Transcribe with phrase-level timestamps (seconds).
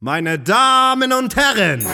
[0.00, 1.84] Meine Damen und Herren!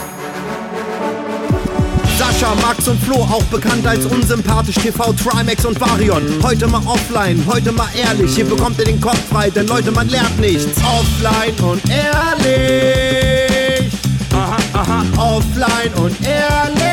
[2.19, 6.22] Sascha, Max und Flo, auch bekannt als unsympathisch TV, Trimax und Varion.
[6.43, 10.06] Heute mal offline, heute mal ehrlich, hier bekommt ihr den Kopf frei, denn Leute, man
[10.11, 10.79] lernt nichts.
[10.85, 13.90] Offline und ehrlich.
[14.34, 16.84] Aha, aha, offline und ehrlich.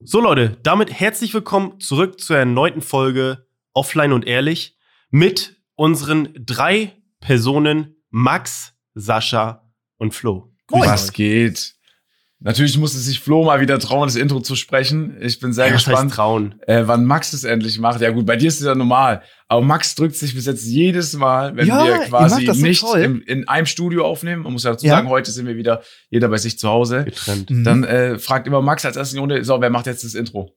[0.00, 3.47] So Leute, damit herzlich willkommen zurück zur erneuten Folge
[3.78, 4.76] Offline und Ehrlich
[5.10, 10.52] mit unseren drei Personen Max, Sascha und Flo.
[10.66, 11.14] Grüß Was euch.
[11.14, 11.74] geht?
[12.40, 15.16] Natürlich musste sich Flo mal wieder trauen, das Intro zu sprechen.
[15.20, 16.56] Ich bin sehr ja, gespannt, trauen?
[16.66, 18.00] Äh, wann Max es endlich macht.
[18.00, 19.22] Ja gut, bei dir ist es ja normal.
[19.46, 23.22] Aber Max drückt sich bis jetzt jedes Mal, wenn ja, wir quasi so nicht im,
[23.22, 24.42] in einem Studio aufnehmen.
[24.42, 24.96] Man muss ja dazu ja.
[24.96, 27.04] sagen, heute sind wir wieder jeder bei sich zu Hause.
[27.04, 27.50] Getrennt.
[27.50, 27.62] Mhm.
[27.62, 30.56] Dann äh, fragt immer Max als erste Runde, so, wer macht jetzt das Intro?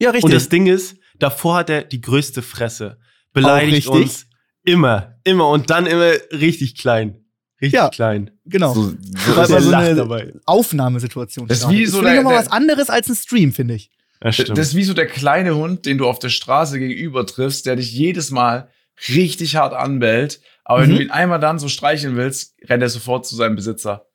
[0.00, 0.24] Ja, richtig.
[0.24, 2.98] Und das Ding ist, davor hat er die größte Fresse.
[3.32, 4.26] Beleidigt uns
[4.64, 7.24] immer, immer und dann immer richtig klein.
[7.60, 8.30] Richtig ja, klein.
[8.46, 8.72] Genau.
[8.72, 10.32] So, so, Weil so eine dabei.
[10.46, 11.46] Aufnahmesituation.
[11.46, 13.90] Das ist wie so das nochmal was anderes als ein Stream, finde ich.
[14.20, 17.66] Das, das ist wie so der kleine Hund, den du auf der Straße gegenüber triffst,
[17.66, 18.70] der dich jedes Mal
[19.08, 20.40] richtig hart anbellt.
[20.64, 20.82] Aber mhm.
[20.82, 24.06] wenn du ihn einmal dann so streicheln willst, rennt er sofort zu seinem Besitzer.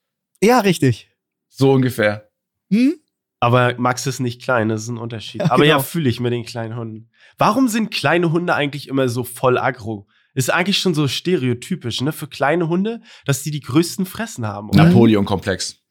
[0.42, 1.10] Ja, richtig.
[1.50, 2.30] So ungefähr.
[2.72, 3.00] Hm?
[3.40, 5.42] Aber Max ist nicht klein, das ist ein Unterschied.
[5.42, 5.78] Aber genau.
[5.78, 7.10] ja, fühle ich mit den kleinen Hunden.
[7.38, 10.08] Warum sind kleine Hunde eigentlich immer so voll aggro?
[10.34, 14.70] Ist eigentlich schon so stereotypisch, ne, für kleine Hunde, dass die die größten Fressen haben.
[14.74, 15.82] Napoleon-Komplex.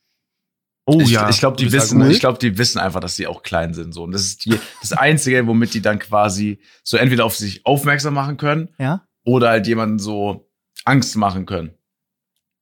[0.87, 1.31] Oh ich, ja.
[1.31, 3.93] Ich glaube, die wissen, ich glaube, die wissen einfach, dass sie auch klein sind.
[3.95, 4.03] So.
[4.03, 8.15] Und das ist die, das Einzige, womit die dann quasi so entweder auf sich aufmerksam
[8.15, 9.07] machen können ja?
[9.25, 10.51] oder halt jemanden so
[10.85, 11.73] Angst machen können.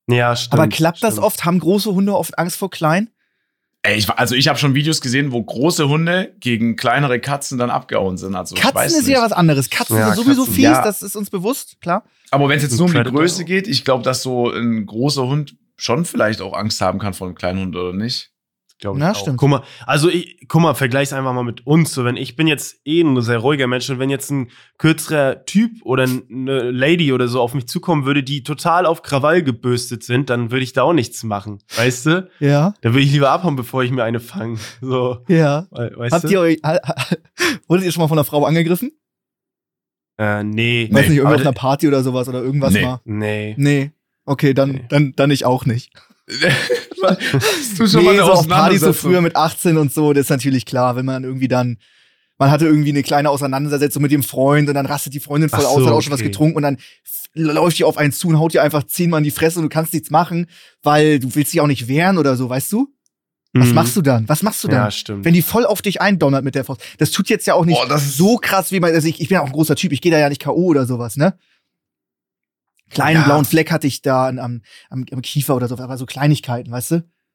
[0.09, 0.55] Ja, stimmt.
[0.55, 1.13] Aber klappt stimmt.
[1.13, 1.45] das oft?
[1.45, 3.11] Haben große Hunde oft Angst vor klein?
[3.85, 7.71] Ey, ich, also ich habe schon Videos gesehen, wo große Hunde gegen kleinere Katzen dann
[7.71, 8.37] abgehauen sind.
[8.37, 9.71] Also Katzen ist ja was anderes.
[9.71, 10.85] Katzen ja, sind sowieso Katzen, fies, ja.
[10.85, 12.05] das ist uns bewusst, klar.
[12.31, 15.27] Aber wenn es jetzt nur um die Größe geht, ich glaube, dass so ein großer
[15.27, 18.32] Hund schon vielleicht auch Angst haben kann vor einem kleinen Hund oder nicht.
[18.83, 19.01] Glaube ich.
[19.01, 19.17] Na, auch.
[19.17, 19.39] stimmt.
[19.39, 21.95] Guck mal, also ich, guck mal, vergleich's einfach mal mit uns.
[21.95, 25.45] So, wenn ich bin jetzt eh ein sehr ruhiger Mensch und wenn jetzt ein kürzerer
[25.45, 30.03] Typ oder eine Lady oder so auf mich zukommen würde, die total auf Krawall gebürstet
[30.03, 31.63] sind, dann würde ich da auch nichts machen.
[31.77, 32.29] Weißt du?
[32.41, 32.75] Ja.
[32.81, 34.59] Dann würde ich lieber abhauen, bevor ich mir eine fange.
[34.81, 35.19] So.
[35.29, 35.69] Ja.
[35.71, 36.29] Weißt Habt du?
[36.29, 36.59] ihr euch,
[37.69, 38.91] wurdet ihr schon mal von einer Frau angegriffen?
[40.19, 40.89] Äh, nee.
[40.91, 42.83] Weiß nicht, irgendwo auf einer Party oder sowas oder irgendwas nee.
[42.83, 43.01] mal?
[43.05, 43.55] Nee.
[43.57, 43.93] Nee.
[44.25, 44.85] Okay, dann, nee.
[44.89, 45.93] dann, dann ich auch nicht.
[47.03, 50.23] Hast du schon nee, mal so auf Partys so früher mit 18 und so, das
[50.23, 51.79] ist natürlich klar, wenn man irgendwie dann
[52.39, 55.61] man hatte irgendwie eine kleine Auseinandersetzung mit dem Freund und dann rastet die Freundin voll
[55.61, 56.79] so, aus, hat auch schon was getrunken und dann
[57.35, 59.69] läuft die auf einen zu und haut dir einfach zehnmal in die Fresse und du
[59.69, 60.47] kannst nichts machen,
[60.83, 62.89] weil du willst dich auch nicht wehren oder so, weißt du?
[63.55, 63.75] Was mhm.
[63.75, 64.29] machst du dann?
[64.29, 64.85] Was machst du dann?
[64.85, 65.25] Ja, stimmt.
[65.25, 66.81] Wenn die voll auf dich eindonnert mit der Faust.
[66.99, 69.37] Das tut jetzt ja auch nicht Boah, so krass, wie man, also ich, ich bin
[69.37, 70.65] ja auch ein großer Typ, ich gehe da ja nicht K.O.
[70.65, 71.35] oder sowas, ne?
[72.93, 73.25] Kleinen ja.
[73.25, 76.91] blauen Fleck hatte ich da am, am, am Kiefer oder so, aber so Kleinigkeiten, weißt
[76.93, 76.95] du?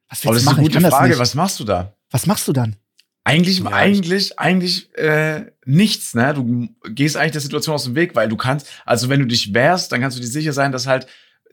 [0.10, 1.94] Was willst Aber das ist eine gute Frage, was machst du da?
[2.12, 2.76] Was machst du dann?
[3.24, 6.34] Eigentlich, ja, eigentlich, eigentlich äh, nichts, ne?
[6.34, 9.54] Du gehst eigentlich der Situation aus dem Weg, weil du kannst, also wenn du dich
[9.54, 11.08] wehrst, dann kannst du dir sicher sein, dass halt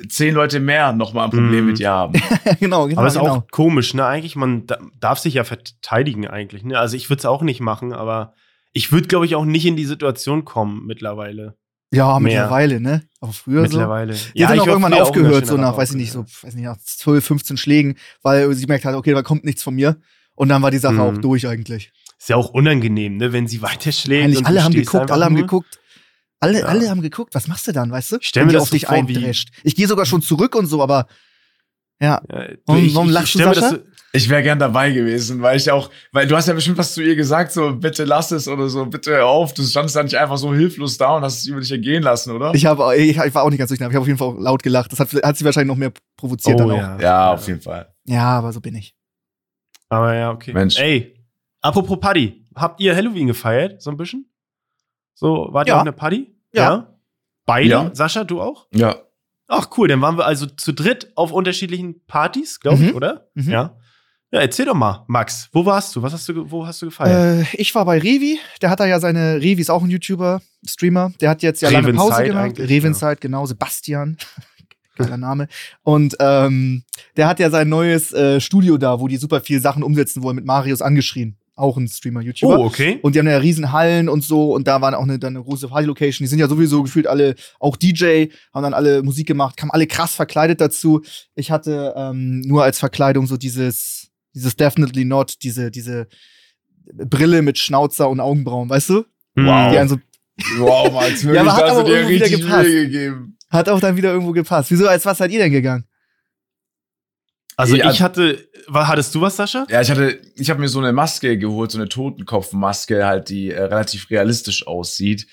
[0.09, 1.66] zehn Leute mehr nochmal ein Problem mm.
[1.66, 2.12] mit dir haben.
[2.60, 3.00] genau, genau.
[3.00, 3.34] Aber es ist genau.
[3.34, 4.06] auch komisch, ne?
[4.06, 4.66] Eigentlich, man
[5.00, 6.78] darf sich ja verteidigen eigentlich, ne?
[6.78, 8.34] Also ich würde es auch nicht machen, aber
[8.72, 11.56] ich würde, glaube ich, auch nicht in die Situation kommen mittlerweile.
[11.94, 12.43] Ja, mehr.
[12.43, 13.03] mittlerweile, ne?
[13.21, 14.15] Aber früher mittlerweile.
[14.15, 14.27] so.
[14.34, 16.65] Die ja, hat dann auch irgendwann aufgehört, so nach, weiß ich nicht, so, weiß nicht,
[16.65, 20.00] nach 12, 15 Schlägen, weil sie merkt hat, okay, da kommt nichts von mir.
[20.34, 21.00] Und dann war die Sache mhm.
[21.00, 21.93] auch durch eigentlich.
[22.19, 24.25] Ist ja auch unangenehm, ne, wenn sie weiterschlägt.
[24.25, 25.81] Eigentlich alle haben geguckt, alle haben geguckt.
[26.41, 26.66] Alle, ja.
[26.66, 28.16] alle haben geguckt, was machst du dann, weißt du?
[28.21, 29.49] Stell mir das auf dich vor, eindrescht.
[29.62, 31.06] Ich gehe sogar schon zurück und so, aber
[32.04, 32.22] ja.
[32.32, 33.78] ja warum, warum lachst du, Sascha?
[34.12, 37.03] Ich wäre gern dabei gewesen, weil ich auch, weil du hast ja bestimmt was zu
[37.03, 39.54] ihr gesagt, so bitte lass es oder so, bitte hör auf.
[39.54, 42.31] Du standst da nicht einfach so hilflos da und hast es über dich ergehen lassen,
[42.31, 42.54] oder?
[42.54, 43.91] Ich habe, ich, ich war auch nicht ganz durcheinander.
[43.91, 44.92] Ich habe auf jeden Fall laut gelacht.
[44.92, 46.94] Das hat, hat sie wahrscheinlich noch mehr provoziert oh, dann ja.
[46.94, 47.00] auch.
[47.00, 47.92] Ja, auf jeden Fall.
[48.04, 48.94] Ja, aber so bin ich.
[49.88, 50.53] Aber ja, okay.
[50.53, 50.78] Mensch.
[50.78, 51.16] Ey,
[51.60, 52.47] apropos Party.
[52.54, 54.31] Habt ihr Halloween gefeiert, so ein bisschen?
[55.15, 55.76] So, wart ihr ja.
[55.76, 56.32] auf einer Party?
[56.53, 56.62] Ja.
[56.62, 56.98] ja?
[57.47, 57.68] Beide?
[57.68, 57.91] Ja.
[57.92, 58.68] Sascha, du auch?
[58.72, 58.97] Ja.
[59.46, 62.96] Ach cool, dann waren wir also zu dritt auf unterschiedlichen Partys, glaube ich, mhm.
[62.96, 63.28] oder?
[63.34, 63.50] Mhm.
[63.50, 63.76] Ja.
[64.32, 66.02] Ja, erzähl doch mal, Max, wo warst du?
[66.02, 67.46] Was hast du, wo hast du gefeiert?
[67.46, 70.42] Äh, ich war bei Revi, der hat da ja seine, Revi ist auch ein YouTuber,
[70.66, 72.58] Streamer, der hat jetzt ja lange Pause gemacht.
[72.58, 73.20] Revenzeit, ja.
[73.20, 74.16] genau, Sebastian.
[74.96, 75.46] Geiler Name.
[75.82, 76.82] Und ähm,
[77.16, 80.36] der hat ja sein neues äh, Studio da, wo die super viel Sachen umsetzen wollen,
[80.36, 81.36] mit Marius angeschrien.
[81.56, 82.59] Auch ein Streamer, YouTuber.
[82.59, 82.98] Oh, okay.
[83.03, 85.45] Und die haben ja riesen Hallen und so und da waren auch eine, dann eine
[85.45, 86.24] große Party-Location.
[86.24, 89.86] Die sind ja sowieso gefühlt alle auch DJ, haben dann alle Musik gemacht, kamen alle
[89.86, 91.03] krass verkleidet dazu.
[91.36, 96.09] Ich hatte ähm, nur als Verkleidung so dieses dieses Definitely Not, diese, diese
[96.92, 99.04] Brille mit Schnauzer und Augenbrauen, weißt du?
[99.36, 99.72] Wow.
[99.72, 99.98] Die einen so
[100.59, 102.68] Wow, mal wirklich, Ja, aber hat aber dir richtig gepasst.
[102.68, 103.39] Gegeben.
[103.51, 104.71] Hat auch dann wieder irgendwo gepasst.
[104.72, 105.84] Wieso, als was seid ihr denn gegangen?
[107.56, 109.66] Also ich hatte, war, hattest du was, Sascha?
[109.69, 113.51] Ja, ich hatte, ich habe mir so eine Maske geholt, so eine Totenkopfmaske, halt, die
[113.51, 115.27] äh, relativ realistisch aussieht,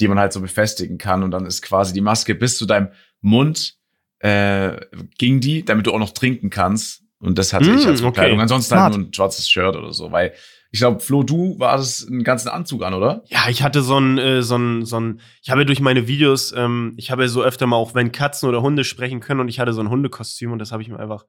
[0.00, 1.22] die man halt so befestigen kann.
[1.22, 2.88] Und dann ist quasi die Maske bis zu deinem
[3.20, 3.74] Mund
[4.20, 4.76] äh,
[5.18, 7.02] ging die, damit du auch noch trinken kannst.
[7.20, 8.10] Und das hatte Mm, ich als okay.
[8.10, 8.40] Bekleidung.
[8.40, 8.92] Ansonsten Smart.
[8.92, 10.32] halt nur ein schwarzes Shirt oder so, weil
[10.72, 13.24] ich glaube, Flo, du warst einen ganzen Anzug an, oder?
[13.26, 16.06] Ja, ich hatte so ein, äh, so ein, so ein, ich habe ja durch meine
[16.06, 19.40] Videos, ähm, ich habe ja so öfter mal auch, wenn Katzen oder Hunde sprechen können
[19.40, 21.24] und ich hatte so ein Hundekostüm und das habe ich mir einfach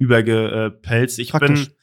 [0.00, 1.18] übergepelzt.
[1.18, 1.66] Ich Praktisch.
[1.66, 1.74] bin,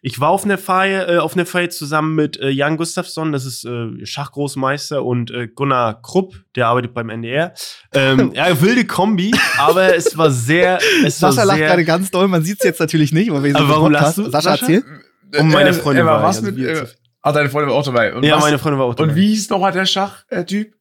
[0.00, 3.44] ich war auf einer Feier, äh, auf einer Feier zusammen mit äh, Jan Gustafsson, das
[3.44, 7.52] ist äh, Schachgroßmeister und äh, Gunnar Krupp, der arbeitet beim NDR.
[7.92, 12.10] Ähm, ja, wilde Kombi, aber es war sehr, es war Sascha lacht sehr, gerade ganz
[12.10, 14.56] doll, man sieht es jetzt natürlich nicht, weil wir sind Aber warum lachst du, Sascha,
[14.56, 14.66] Sascha?
[14.66, 14.84] erzähl.
[15.38, 16.86] Und meine Äh, Freundin äh, war was also mit, äh,
[17.22, 18.14] ah, deine Freundin war auch dabei.
[18.14, 19.10] Und ja, was, meine Freundin war auch dabei.
[19.10, 20.74] Und wie hieß nochmal der Schach-Typ?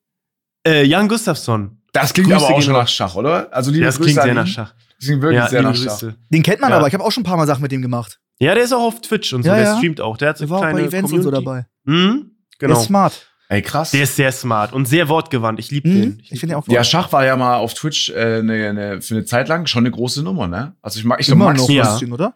[0.68, 1.82] Äh, Jan Gustafsson.
[1.94, 3.54] Das klingt Grüße aber auch schon nach Schach, oder?
[3.54, 4.74] Also liebe Das Grüße klingt sehr nach Schach.
[5.04, 6.14] Das klingt wirklich Ja, sehr nach.
[6.30, 6.78] Den kennt man Ja.
[6.78, 8.20] aber, ich habe auch schon ein paar Mal Sachen mit dem gemacht.
[8.40, 9.78] Ja, der ist auch auf Twitch und so, Ja, der ja.
[9.78, 10.18] streamt auch.
[10.18, 11.66] Der hat so Der war auch kleine bei Events und so Community.
[11.86, 11.98] dabei.
[12.08, 12.80] Mhm, Der genau.
[12.80, 13.28] ist smart.
[13.50, 13.92] Ey, krass.
[13.92, 15.60] Der ist sehr smart und sehr wortgewandt.
[15.60, 16.02] Ich liebe Mhm.
[16.02, 16.20] den.
[16.22, 19.16] Ich finde den auch ja, Schach war ja mal auf Twitch äh, ne, ne, für
[19.16, 20.76] eine Zeit lang schon eine große Nummer, ne?
[20.82, 21.84] Also ich mag, ich glaub, immer Max, noch ja.
[21.84, 22.36] ein bisschen, oder?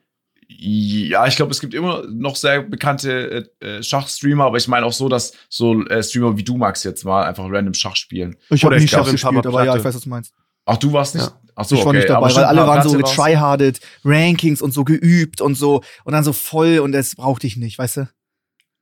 [0.50, 4.86] ja, ich glaube, es gibt immer noch sehr bekannte äh, äh, Schachstreamer, aber ich meine
[4.86, 8.36] auch so, dass so äh, Streamer wie du, Max, jetzt mal einfach random Schach spielen.
[8.50, 10.34] Ich habe nie ich glaub, Schach gespielt, aber ja, ich weiß, was du meinst.
[10.68, 11.26] Ach, du warst nicht?
[11.26, 11.40] Ja.
[11.56, 11.98] Ach so, ich war okay.
[11.98, 16.14] nicht dabei, aber weil alle waren so getryhardet, Rankings und so geübt und so und
[16.14, 18.10] dann so voll und das brauchte ich nicht, weißt du?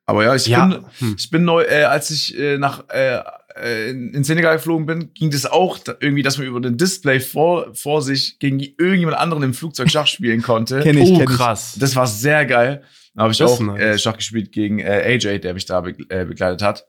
[0.07, 0.65] Aber ja, ich Ja.
[0.65, 1.15] bin, Hm.
[1.17, 3.21] ich bin neu, äh, als ich äh, nach äh,
[3.55, 7.21] äh, in Senegal geflogen bin, ging das auch da, irgendwie, dass man über den Display
[7.21, 10.79] vor, vor sich gegen irgendjemand anderen im Flugzeug Schach spielen konnte.
[10.83, 11.37] Kenn ich, Oh, kenn ich.
[11.37, 11.77] krass.
[11.79, 12.83] Das war sehr geil.
[13.15, 13.79] Da habe ich Das auch nice.
[13.79, 16.85] äh, Schach gespielt gegen äh, AJ, der mich da be äh, begleitet hat.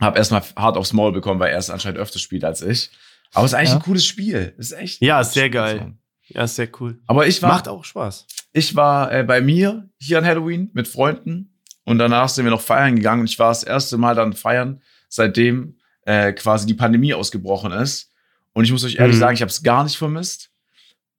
[0.00, 2.90] Hab erstmal hart aufs Maul bekommen, weil er es anscheinend öfter spielt als ich.
[3.36, 3.76] Aber es ist eigentlich Ja.
[3.76, 4.54] ein cooles Spiel.
[4.58, 5.00] Es ist echt.
[5.02, 5.94] Ja, ist sehr geil.
[6.28, 6.98] Ja, ist sehr cool.
[7.06, 8.26] Aber ich war, Macht auch Spaß.
[8.52, 12.60] ich war äh, bei mir hier an Halloween mit Freunden und danach sind wir noch
[12.60, 17.14] feiern gegangen und ich war das erste Mal dann feiern, seitdem äh, quasi die Pandemie
[17.14, 18.10] ausgebrochen ist.
[18.54, 19.20] Und ich muss euch ehrlich Mhm.
[19.20, 20.50] sagen, ich habe es gar nicht vermisst.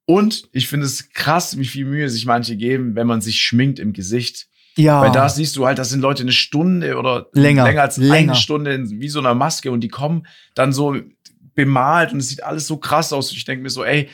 [0.04, 3.78] Und ich finde es krass, wie viel Mühe sich manche geben, wenn man sich schminkt
[3.78, 4.46] im Gesicht.
[4.76, 5.02] Ja.
[5.02, 8.32] Weil da siehst du halt, das sind Leute eine Stunde oder Länger, länger als länger.
[8.32, 10.96] eine Stunde in wie so einer Maske und die kommen dann so
[11.58, 13.30] bemalt und es sieht alles so krass aus.
[13.30, 14.08] Und ich denke mir so, ey,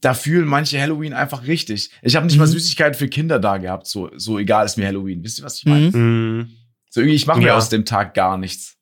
[0.00, 1.90] da fühlen manche Halloween einfach richtig.
[2.02, 2.52] Ich habe nicht mal Mhm.
[2.52, 5.24] Süßigkeiten für Kinder da gehabt, so, so egal ist mir Halloween.
[5.24, 5.90] Wisst ihr, was ich meine?
[5.90, 6.50] Mhm.
[6.90, 7.56] So irgendwie, ich mache mir Ja.
[7.56, 8.76] aus dem Tag gar nichts.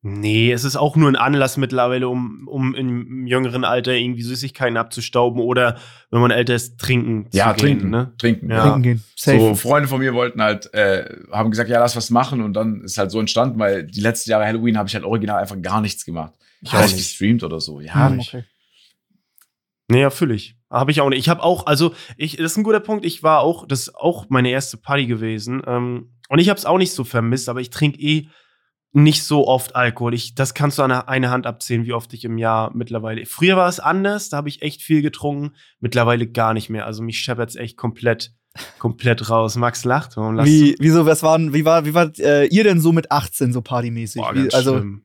[0.00, 4.76] Nee, es ist auch nur ein Anlass mittlerweile, um, um im jüngeren Alter irgendwie Süßigkeiten
[4.76, 5.76] abzustauben oder
[6.12, 7.78] wenn man älter ist, trinken Ja, zu gehen.
[7.80, 7.90] trinken.
[7.90, 8.12] Ne?
[8.16, 8.48] Trinken.
[8.50, 8.62] Ja.
[8.62, 9.04] Trinken gehen.
[9.16, 9.40] Safe.
[9.40, 12.82] So, Freunde von mir wollten halt, äh, haben gesagt, ja, lass was machen und dann
[12.82, 15.80] ist halt so entstanden, weil die letzten Jahre Halloween habe ich halt original einfach gar
[15.80, 16.32] nichts gemacht.
[16.60, 17.80] Ich auch habe nicht gestreamt oder so.
[17.80, 18.34] Ja, Hm, nicht.
[18.34, 18.44] okay.
[19.90, 20.56] Nee, ja, fühle ich.
[20.70, 21.18] Habe ich auch nicht.
[21.18, 23.06] Ich habe auch, also, ich, das ist ein guter Punkt.
[23.06, 25.62] Ich war auch, das ist auch meine erste Party gewesen.
[25.66, 28.28] Ähm, und ich habe es auch nicht so vermisst, aber ich trinke eh
[28.92, 30.12] nicht so oft Alkohol.
[30.14, 33.24] Ich, das kannst du an einer eine Hand abzählen, wie oft ich im Jahr mittlerweile.
[33.24, 35.54] Früher war es anders, da habe ich echt viel getrunken.
[35.80, 36.84] Mittlerweile gar nicht mehr.
[36.84, 38.34] Also mich scheppert's echt komplett,
[38.78, 39.56] komplett raus.
[39.56, 40.16] Max lacht.
[40.18, 43.52] Warum Wie, wieso, was waren, wie war, wie war äh, ihr denn so mit 18
[43.54, 44.20] so partymäßig?
[44.20, 45.04] Boah, Wie, also schlimm.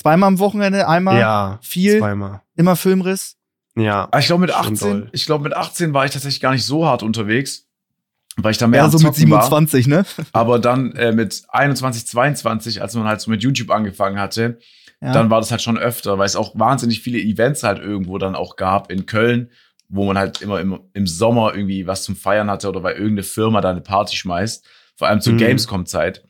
[0.00, 2.42] Zweimal am Wochenende, einmal Ja, viel, zweimal.
[2.56, 3.36] immer Filmriss.
[3.76, 4.04] Ja.
[4.04, 5.08] Aber ich glaube mit Schon 18, doll.
[5.12, 7.66] ich glaube mit 18 war ich tatsächlich gar nicht so hart unterwegs,
[8.36, 9.42] weil ich da mehr Ja, so mit Zocken war.
[9.42, 10.04] 27, ne?
[10.32, 14.58] Aber dann äh, mit 21, 22, als man halt so mit YouTube angefangen hatte,
[15.00, 15.12] Ja.
[15.12, 18.34] dann war das halt schon öfter, weil es auch wahnsinnig viele Events halt irgendwo dann
[18.34, 19.50] auch gab in Köln,
[19.88, 23.22] wo man halt immer im, im Sommer irgendwie was zum Feiern hatte oder weil irgendeine
[23.24, 24.64] Firma da eine Party schmeißt.
[24.96, 25.38] Vor allem zur Mhm.
[25.38, 26.24] Gamescom-Zeit.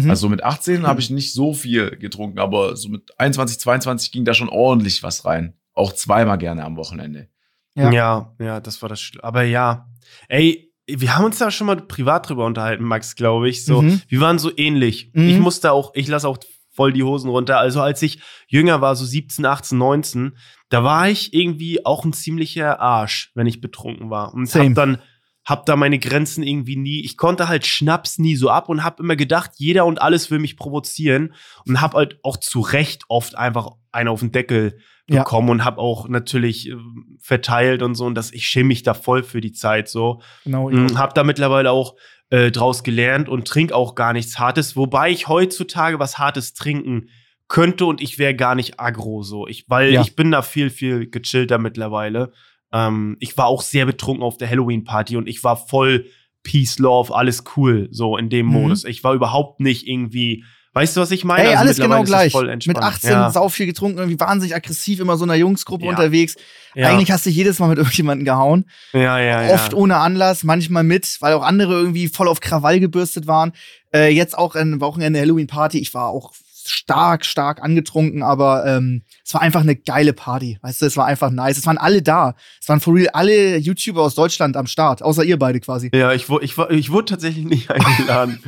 [0.00, 0.10] Mhm.
[0.10, 4.24] Also mit 18 habe ich nicht so viel getrunken, aber so mit 21, 22 ging
[4.24, 5.54] da schon ordentlich was rein.
[5.74, 7.28] Auch zweimal gerne am Wochenende.
[7.74, 7.90] Ja.
[7.90, 8.34] Ja.
[8.38, 9.00] ja, das war das.
[9.00, 9.88] Schli- Aber ja,
[10.28, 13.64] ey, wir haben uns da schon mal privat drüber unterhalten, Max, glaube ich.
[13.64, 14.02] So, Mhm.
[14.08, 15.10] wir waren so ähnlich.
[15.14, 15.28] Mhm.
[15.28, 16.38] Ich musste auch, ich lasse auch
[16.74, 17.58] voll die Hosen runter.
[17.58, 20.36] Also als ich jünger war, so 17, 18, 19,
[20.70, 24.34] da war ich irgendwie auch ein ziemlicher Arsch, wenn ich betrunken war.
[24.34, 24.70] Und Same.
[24.70, 24.98] hab dann
[25.44, 29.00] hab da meine Grenzen irgendwie nie, ich konnte halt Schnaps nie so ab und hab
[29.00, 31.34] immer gedacht, jeder und alles will mich provozieren
[31.66, 34.78] und hab halt auch zu Recht oft einfach einen auf den Deckel
[35.10, 35.18] Ja.
[35.24, 36.74] bekommen und hab auch natürlich äh,
[37.20, 40.22] verteilt und so und das, ich schäme mich da voll für die Zeit so.
[40.44, 40.70] Genau.
[40.70, 41.96] Mhm, hab da mittlerweile auch
[42.30, 47.08] äh, draus gelernt und trink auch gar nichts Hartes, wobei ich heutzutage was Hartes trinken
[47.48, 49.46] könnte und ich wäre gar nicht aggro so.
[49.46, 50.00] Ich, weil Ja.
[50.02, 52.32] ich bin da viel, viel gechillter mittlerweile.
[52.72, 56.06] Ähm, ich war auch sehr betrunken auf der Halloween-Party und ich war voll
[56.42, 58.52] Peace, Love, alles cool, so in dem Mhm.
[58.52, 58.84] Modus.
[58.84, 61.42] Ich war überhaupt nicht irgendwie Weißt du, was ich meine?
[61.42, 62.32] Ey, Also alles genau gleich.
[62.66, 63.30] Mit 18 ja.
[63.30, 65.90] sau viel getrunken, irgendwie wahnsinnig aggressiv, immer so einer Jungsgruppe Ja.
[65.90, 66.34] unterwegs.
[66.74, 66.88] Ja.
[66.88, 68.64] Eigentlich hast du jedes Mal mit irgendjemandem gehauen.
[68.94, 69.52] ja, ja, ja.
[69.52, 73.52] Oft ohne Anlass, manchmal mit, weil auch andere irgendwie voll auf Krawall gebürstet waren.
[73.92, 75.78] Äh, jetzt auch ein Wochenende Halloween-Party.
[75.78, 76.32] Ich war auch
[76.68, 80.58] stark, stark angetrunken, aber ähm, es war einfach eine geile Party.
[80.62, 81.58] Weißt du, es war einfach nice.
[81.58, 82.34] Es waren alle da.
[82.60, 85.90] Es waren for real alle YouTuber aus Deutschland am Start, außer ihr beide quasi.
[85.94, 88.42] Ja, ich, ich, ich wurde tatsächlich nicht eingeladen.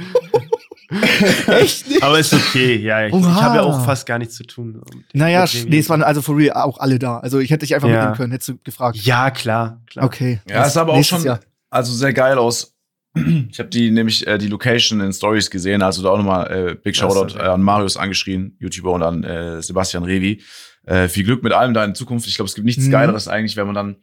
[1.49, 2.03] Echt nicht?
[2.03, 3.07] Aber ist okay, ja.
[3.07, 4.81] Ich, ich habe ja auch fast gar nichts zu tun.
[5.13, 7.19] Naja, nee, es waren also for real auch alle da.
[7.19, 7.95] Also ich hätte dich einfach Ja.
[7.97, 8.97] mitnehmen können, hättest du gefragt.
[8.99, 10.05] Ja, klar, klar.
[10.05, 10.41] Okay.
[10.49, 11.41] Ja, ist aber auch schon Jahr.
[11.71, 12.74] also sehr geil aus.
[13.51, 16.75] Ich habe die nämlich äh, die Location in Stories gesehen, also da auch nochmal äh,
[16.75, 20.43] Big Shoutout äh, an Marius angeschrien, YouTuber und an äh, Sebastian Revi.
[20.85, 22.27] Äh, viel Glück mit allem da in Zukunft.
[22.27, 22.91] Ich glaube, es gibt nichts Mhm.
[22.91, 23.97] Geileres eigentlich, wenn man dann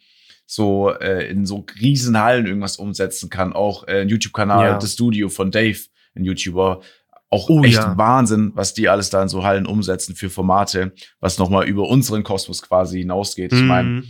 [0.47, 3.53] so äh, in so riesen Hallen irgendwas umsetzen kann.
[3.53, 4.77] Auch äh, ein YouTube-Kanal, Ja.
[4.79, 5.77] das Studio von Dave,
[6.15, 6.81] ein YouTuber.
[7.29, 7.97] Auch Oh, echt ja.
[7.97, 12.23] Wahnsinn, was die alles da in so Hallen umsetzen für Formate, was nochmal über unseren
[12.23, 13.53] Kosmos quasi hinausgeht.
[13.53, 14.03] Ich meine, Mhm.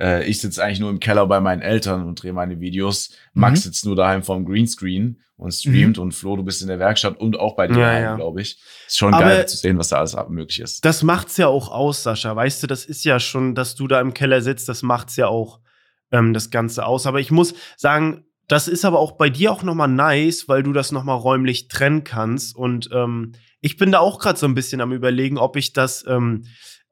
[0.00, 3.10] Äh, ich sitze eigentlich nur im Keller bei meinen Eltern und drehe meine Videos.
[3.32, 3.62] Max Mhm.
[3.64, 7.38] sitzt nur daheim vorm Greenscreen und streamt und Flo, du bist in der Werkstatt und
[7.38, 8.16] auch bei dir Ja, ja.
[8.16, 8.58] glaube ich.
[8.86, 10.84] Ist schon Aber- geil zu sehen, was da alles möglich ist.
[10.84, 12.34] Das macht's ja auch aus, Sascha.
[12.36, 15.26] Weißt du, das ist ja schon, dass du da im Keller sitzt, das macht's ja
[15.26, 15.60] auch
[16.12, 17.06] ähm, das Ganze aus.
[17.06, 20.72] Aber ich muss sagen, das ist aber auch bei dir auch nochmal nice, weil du
[20.72, 22.54] das nochmal räumlich trennen kannst.
[22.54, 26.04] Und ähm, ich bin da auch gerade so ein bisschen am überlegen, ob ich das
[26.06, 26.44] ähm,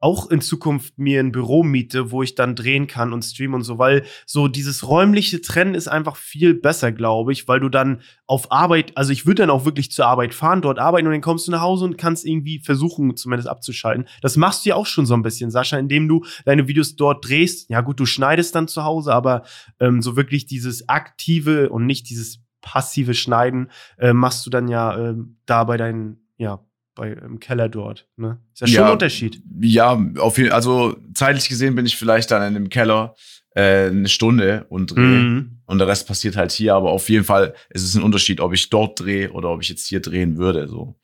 [0.03, 3.63] auch in Zukunft mir ein Büro miete, wo ich dann drehen kann und streamen und
[3.63, 8.01] so, weil so dieses räumliche Trennen ist einfach viel besser, glaube ich, weil du dann
[8.27, 11.21] auf Arbeit, also ich würde dann auch wirklich zur Arbeit fahren, dort arbeiten und dann
[11.21, 14.09] kommst du nach Hause und kannst irgendwie versuchen, zumindest abzuschalten.
[14.21, 17.25] Das machst du ja auch schon so ein bisschen, Sascha, indem du deine Videos dort
[17.25, 17.69] drehst.
[17.69, 19.43] Ja gut, du schneidest dann zu Hause, aber
[19.79, 24.97] ähm, so wirklich dieses aktive und nicht dieses passive Schneiden äh, machst du dann ja
[24.97, 26.59] ähm, da bei deinen, ja,
[26.95, 28.07] bei im Keller dort.
[28.17, 28.37] Ne?
[28.53, 28.85] Ist ja schon Ja.
[28.87, 29.41] ein Unterschied.
[29.61, 33.15] Ja, auf jeden also zeitlich gesehen bin ich vielleicht dann in dem Keller
[33.55, 35.03] äh, eine Stunde und drehe.
[35.03, 35.59] Mhm.
[35.65, 38.53] Und der Rest passiert halt hier, aber auf jeden Fall ist es ein Unterschied, ob
[38.53, 40.67] ich dort drehe oder ob ich jetzt hier drehen würde.
[40.67, 40.95] So.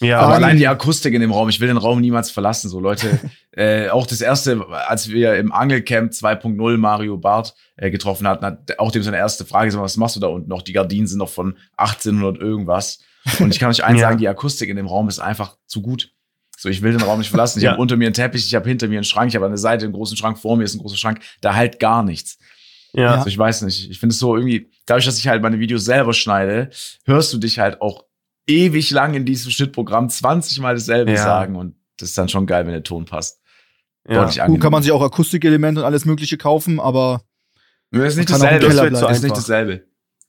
[0.00, 2.68] Ja, Aber allein die- die Akustik in dem Raum, ich will den Raum niemals verlassen.
[2.68, 3.20] So Leute,
[3.52, 8.78] äh, auch das erste, als wir im Angelcamp 2.0 Mario Barth äh, getroffen hatten, hat
[8.80, 10.62] auch dem seine erste Frage gesagt, was machst du da unten noch?
[10.62, 13.00] Die Gardinen sind noch von 1800 irgendwas.
[13.40, 14.08] Und ich kann euch eins Ja.
[14.08, 16.10] sagen, die Akustik in dem Raum ist einfach zu gut.
[16.58, 17.58] So, ich will den Raum nicht verlassen.
[17.58, 17.72] Ich Ja.
[17.72, 19.58] habe unter mir einen Teppich, ich habe hinter mir einen Schrank, ich habe an der
[19.58, 21.20] Seite einen großen Schrank, vor mir ist ein großer Schrank.
[21.40, 22.38] Da halt gar nichts.
[22.92, 23.14] ja.
[23.14, 23.90] Also ich weiß nicht.
[23.90, 26.70] Ich finde es so irgendwie, dadurch, dass ich halt meine Videos selber schneide,
[27.04, 28.04] hörst du dich halt auch
[28.46, 31.22] ewig lang in diesem Schnittprogramm 20 Mal dasselbe Ja.
[31.22, 33.40] sagen und das ist dann schon geil, wenn der Ton passt.
[34.08, 34.24] ja.
[34.46, 37.22] Gut, kann man sich auch Akustikelemente und alles Mögliche kaufen, aber.
[37.92, 38.66] das ist nicht dasselbe.
[38.66, 39.12] Das bleiben.
[39.12, 39.86] ist nicht dasselbe.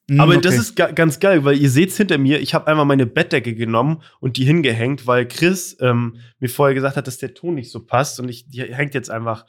[0.09, 0.41] Mh, Aber okay.
[0.41, 3.55] das ist ga ganz geil, weil ihr seht's hinter mir, ich habe einmal meine Bettdecke
[3.55, 7.71] genommen und die hingehängt, weil Chris ähm, mir vorher gesagt hat, dass der Ton nicht
[7.71, 9.45] so passt und ich, die hängt jetzt einfach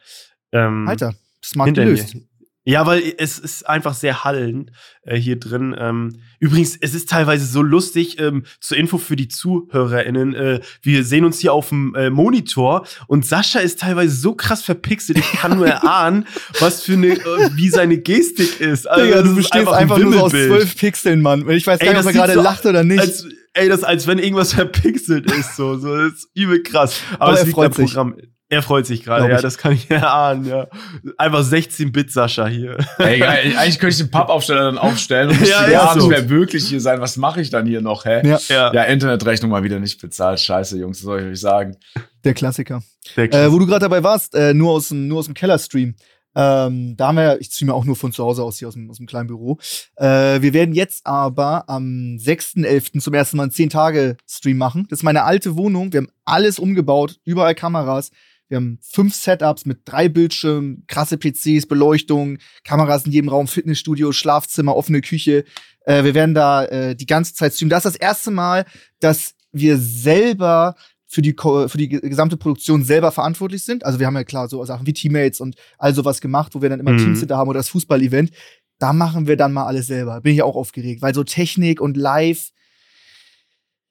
[0.52, 2.14] ähm, Alter, smart hinter gelöst.
[2.14, 2.22] mir.
[2.66, 4.70] Ja, weil es ist einfach sehr hallend
[5.02, 5.76] äh, hier drin.
[5.78, 11.04] Ähm, übrigens, es ist teilweise so lustig, ähm, zur Info für die ZuhörerInnen, äh, wir
[11.04, 15.32] sehen uns hier auf dem äh, Monitor und Sascha ist teilweise so krass verpixelt, ich
[15.32, 16.26] kann nur erahnen,
[16.58, 18.88] was für eine, äh, wie seine Gestik ist.
[18.88, 21.46] Also, Digga, du bestehst ein einfach, nur so aus zwölf Pixeln, Mann.
[21.50, 23.00] Ich weiß Ey, gar nicht, ob er gerade so lacht oder nicht.
[23.00, 26.98] Als, ey, das als wenn irgendwas verpixelt ist, so, so, das ist übel krass.
[27.14, 28.28] Aber, Aber es er liegt freut am sich.
[28.50, 30.68] Er freut sich gerade, ja, das kann ich erahnen, ja.
[31.16, 32.76] Einfach 16-Bit-Sascha hier.
[32.98, 33.54] Ey, geil.
[33.56, 36.00] Eigentlich könnte ich den Pappaufsteller dann aufstellen und Ja, ja, so.
[36.00, 37.00] nicht mehr wirklich hier sein.
[37.00, 38.20] Was mache ich dann hier noch, hä?
[38.26, 40.40] Ja, Ja, Ja, Internetrechnung mal wieder nicht bezahlt.
[40.40, 41.76] Scheiße, Jungs, soll ich euch sagen?
[42.24, 42.82] der Klassiker.
[43.16, 45.94] der Äh, wo du gerade dabei warst, äh, nur aus dem, nur aus dem Keller-Stream.
[46.36, 48.90] Ähm, da haben wir, ich streame auch nur von zu Hause aus, hier aus dem,
[48.90, 49.58] aus dem kleinen Büro.
[49.96, 52.98] Äh, wir werden jetzt aber am 6.11.
[53.00, 54.86] zum ersten Mal einen 10-Tage-Stream machen.
[54.90, 55.92] Das ist meine alte Wohnung.
[55.92, 58.10] Wir haben alles umgebaut, überall Kameras.
[58.48, 64.12] Wir haben fünf Setups mit drei Bildschirmen, krasse PCs, Beleuchtung, Kameras in jedem Raum, Fitnessstudio,
[64.12, 65.44] Schlafzimmer, offene Küche.
[65.86, 67.70] Äh, wir werden da äh, die ganze Zeit streamen.
[67.70, 68.64] Das ist das erste Mal,
[69.00, 70.74] dass wir selber
[71.06, 73.84] für die, für die ge- gesamte Produktion selber verantwortlich sind.
[73.84, 76.68] Also wir haben ja klar so Sachen wie Teammates und all sowas gemacht, wo wir
[76.68, 76.98] dann immer Mhm.
[76.98, 78.30] Teams hinter haben oder das Fußball-Event.
[78.78, 80.20] Da machen wir dann mal alles selber.
[80.20, 82.50] Bin ich auch aufgeregt, weil so Technik und Live,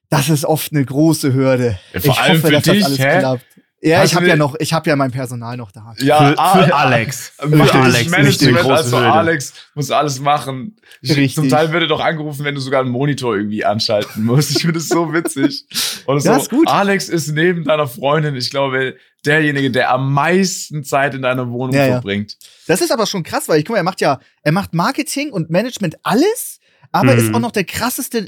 [0.09, 1.79] das ist oft eine große Hürde.
[1.93, 3.19] Ja, vor ich allem hoffe, für dass dich, das alles hä?
[3.19, 3.45] klappt.
[3.85, 5.93] Ja, Hast ich habe ja noch, ich habe ja mein Personal noch da.
[5.99, 7.33] Ja, für, ah, für Alex.
[7.37, 9.11] Für Für Alex, Management, große also Hürde.
[9.11, 10.77] Alex muss alles machen.
[11.01, 11.35] Ich, Richtig.
[11.35, 14.51] Zum Teil würde doch angerufen, wenn du sogar einen Monitor irgendwie anschalten musst.
[14.51, 15.65] Ich finde es so witzig.
[16.05, 16.69] Oder so, Ja, ist gut.
[16.69, 21.75] Alex ist neben deiner Freundin, ich glaube, derjenige, der am meisten Zeit in deiner Wohnung
[21.75, 21.91] Ja, ja.
[21.93, 22.37] verbringt.
[22.67, 25.29] Das ist aber schon krass, weil ich guck mal, er macht ja, er macht Marketing
[25.31, 26.59] und Management alles,
[26.93, 27.19] aber Mhm.
[27.19, 28.19] ist auch noch der krasseste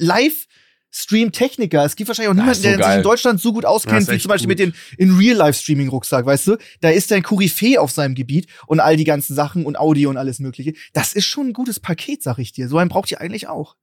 [0.96, 1.84] Stream-Techniker.
[1.84, 2.88] Es gibt wahrscheinlich auch niemanden, so der geil.
[2.88, 4.60] sich in Deutschland so gut auskennt, wie zum Beispiel gut.
[4.60, 6.58] mit den in Real-Life-Streaming-Rucksack, weißt du?
[6.80, 10.10] Da ist der ein Koryphäe auf seinem Gebiet und all die ganzen Sachen und Audio
[10.10, 10.74] und alles Mögliche.
[10.94, 12.70] Das ist schon ein gutes Paket, sag ich dir.
[12.70, 13.75] So einen braucht ihr eigentlich auch.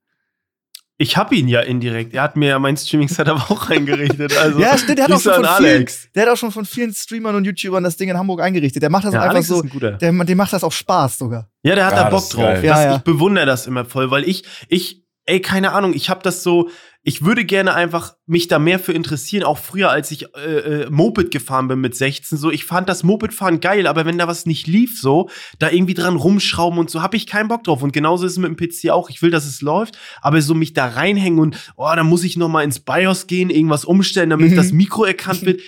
[0.97, 2.13] Ich hab ihn ja indirekt.
[2.13, 4.37] Er hat mir ja mein Streaming-Setup auch eingerichtet.
[4.37, 6.07] Also, ja, stimmt, der hat, auch schon von vielen, Alex.
[6.15, 8.81] der hat auch schon von vielen Streamern und YouTubern das Ding in Hamburg eingerichtet.
[8.81, 9.61] Der macht das Ja, auch einfach Alex so.
[9.63, 11.49] Der, dem macht das auch Spaß sogar.
[11.63, 12.53] Ja, der hat Ja, da Bock das drauf.
[12.53, 12.95] Das, Ja, ja.
[12.97, 16.69] Ich bewundere das immer voll, weil ich, ich, ey, keine Ahnung, ich habe das so,
[17.05, 20.89] ich würde gerne einfach mich da mehr für interessieren, auch früher, als ich äh, äh,
[20.89, 24.45] Moped gefahren bin mit 16, so, ich fand das Mopedfahren geil, aber wenn da was
[24.45, 25.29] nicht lief, so,
[25.59, 27.83] da irgendwie dran rumschrauben und so, habe ich keinen Bock drauf.
[27.83, 29.09] Und genauso ist es mit dem PC auch.
[29.09, 32.37] Ich will, dass es läuft, aber so mich da reinhängen und, oh, da muss ich
[32.37, 34.55] noch mal ins BIOS gehen, irgendwas umstellen, damit Mhm.
[34.55, 35.61] das Mikro erkannt wird.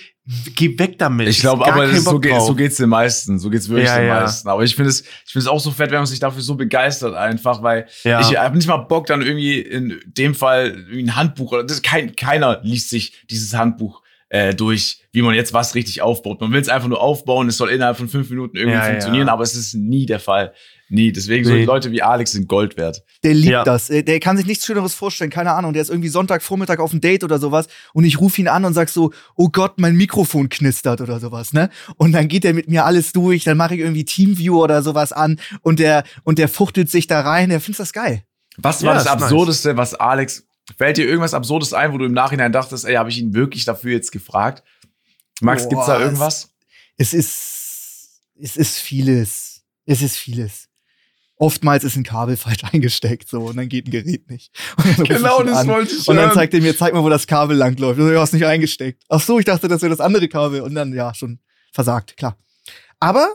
[0.56, 1.28] Geh weg damit.
[1.28, 3.38] Ich glaube, aber das so, geht, so geht's den meisten.
[3.38, 4.20] So geht's wirklich Ja, den ja.
[4.20, 4.48] meisten.
[4.48, 6.56] Aber ich finde es, ich finde es auch so fett, wenn man sich dafür so
[6.56, 8.20] begeistert einfach, weil Ja.
[8.20, 12.16] ich habe nicht mal Bock dann irgendwie in dem Fall ein Handbuch oder das kein,
[12.16, 16.40] keiner liest sich dieses Handbuch äh, durch, wie man jetzt was richtig aufbaut.
[16.40, 17.48] Man will es einfach nur aufbauen.
[17.48, 20.52] Es soll innerhalb von fünf Minuten irgendwie funktionieren, aber es ist nie der Fall.
[20.88, 21.10] Nie.
[21.12, 21.64] Deswegen so Nee.
[21.64, 23.02] Leute wie Alex sind Gold wert.
[23.24, 23.64] Der liebt Ja.
[23.64, 23.90] das.
[23.90, 25.30] Äh, Der kann sich nichts Schöneres vorstellen.
[25.30, 25.72] Keine Ahnung.
[25.72, 28.72] Der ist irgendwie Sonntagvormittag auf ein Date oder sowas und ich rufe ihn an und
[28.74, 31.70] sag so, oh Gott, mein Mikrofon knistert oder sowas, ne?
[31.96, 33.42] Und dann geht er mit mir alles durch.
[33.44, 37.20] Dann mache ich irgendwie Teamview oder sowas an und der und der fuchtelt sich da
[37.20, 37.48] rein.
[37.48, 38.22] Der findet das geil.
[38.58, 39.22] Was Ja, war das ist nice.
[39.24, 40.46] Absurdeste, was Alex,
[40.78, 43.64] fällt dir irgendwas Absurdes ein, wo du im Nachhinein dachtest, ey, habe ich ihn wirklich
[43.64, 44.62] dafür jetzt gefragt?
[45.40, 46.50] Max, Boah, gibt's da es- irgendwas?
[46.96, 49.62] Es ist es ist vieles.
[49.84, 50.65] Es ist vieles.
[51.38, 54.50] Oftmals ist ein Kabel falsch eingesteckt so und dann geht ein Gerät nicht.
[54.98, 55.68] Und Genau, das an.
[55.68, 57.98] wollte ich Und dann zeigt er mir, zeig mal, wo das Kabel langläuft.
[57.98, 59.02] Du hast nicht eingesteckt.
[59.08, 60.62] Ach so, ich dachte, das wäre das andere Kabel.
[60.62, 61.38] Und dann, ja, schon
[61.72, 62.36] versagt, klar.
[63.00, 63.34] Aber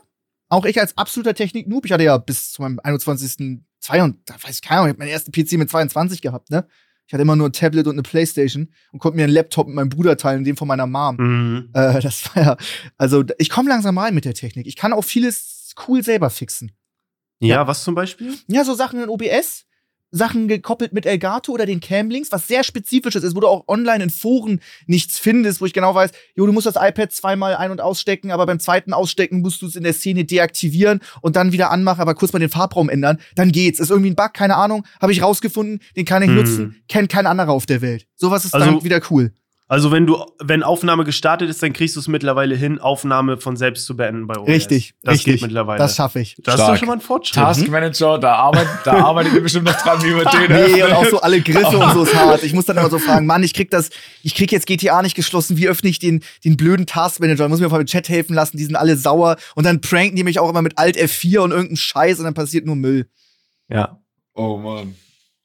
[0.50, 3.62] auch ich als absoluter Technik-Noob, ich hatte ja bis zu meinem 21.
[3.80, 6.68] 22, weiß ich keine Ahnung, ich hab meinen ersten PC mit 22 gehabt, ne?
[7.08, 9.76] Ich hatte immer nur ein Tablet und eine Playstation und konnte mir einen Laptop mit
[9.76, 11.18] meinem Bruder teilen, den von meiner Mom.
[11.18, 11.70] Mhm.
[11.74, 12.58] Äh, das war ja,
[12.98, 14.66] also ich komme langsam rein mit der Technik.
[14.68, 16.72] Ich kann auch vieles cool selber fixen.
[17.42, 18.34] Ja, was zum Beispiel?
[18.48, 19.66] Ja, so Sachen in OBS,
[20.14, 24.04] Sachen gekoppelt mit Elgato oder den Camlinks, was sehr spezifisches ist, wo du auch online
[24.04, 27.72] in Foren nichts findest, wo ich genau weiß, jo, du musst das iPad zweimal ein-
[27.72, 31.54] und ausstecken, aber beim zweiten Ausstecken musst du es in der Szene deaktivieren und dann
[31.54, 33.80] wieder anmachen, aber kurz mal den Farbraum ändern, dann geht's.
[33.80, 36.36] Ist irgendwie ein Bug, keine Ahnung, habe ich rausgefunden, den kann ich Hm.
[36.36, 38.06] nutzen, kennt kein anderer auf der Welt.
[38.18, 39.32] Sowas ist Also- dann wieder cool.
[39.72, 43.56] Also wenn du, wenn Aufnahme gestartet ist, dann kriegst du es mittlerweile hin, Aufnahme von
[43.56, 44.50] selbst zu beenden bei OBS.
[44.50, 45.36] Richtig, Das richtig.
[45.36, 45.78] geht mittlerweile.
[45.80, 46.36] Das schaffe ich.
[46.44, 46.80] das ist doch Stark.
[46.80, 47.42] schon mal ein Fortschritt.
[47.42, 50.92] Task Manager, da arbeitet, da arbeitet ihr bestimmt noch dran, wie man den Nee, und
[50.92, 52.44] auch so alle Griffe und so ist hart.
[52.44, 53.92] Ich muss dann immer so fragen, Mann, ich krieg das,
[54.24, 57.48] ich krieg jetzt GTA nicht geschlossen, wie öffne ich den, den blöden Taskmanager?
[57.48, 60.26] Muss mir mal im Chat helfen lassen, die sind alle sauer und dann pranken die
[60.26, 63.08] mich auch immer mit Alt F4 und irgendeinem Scheiß und dann passiert nur Müll.
[63.70, 64.02] Ja.
[64.34, 64.96] Oh Mann.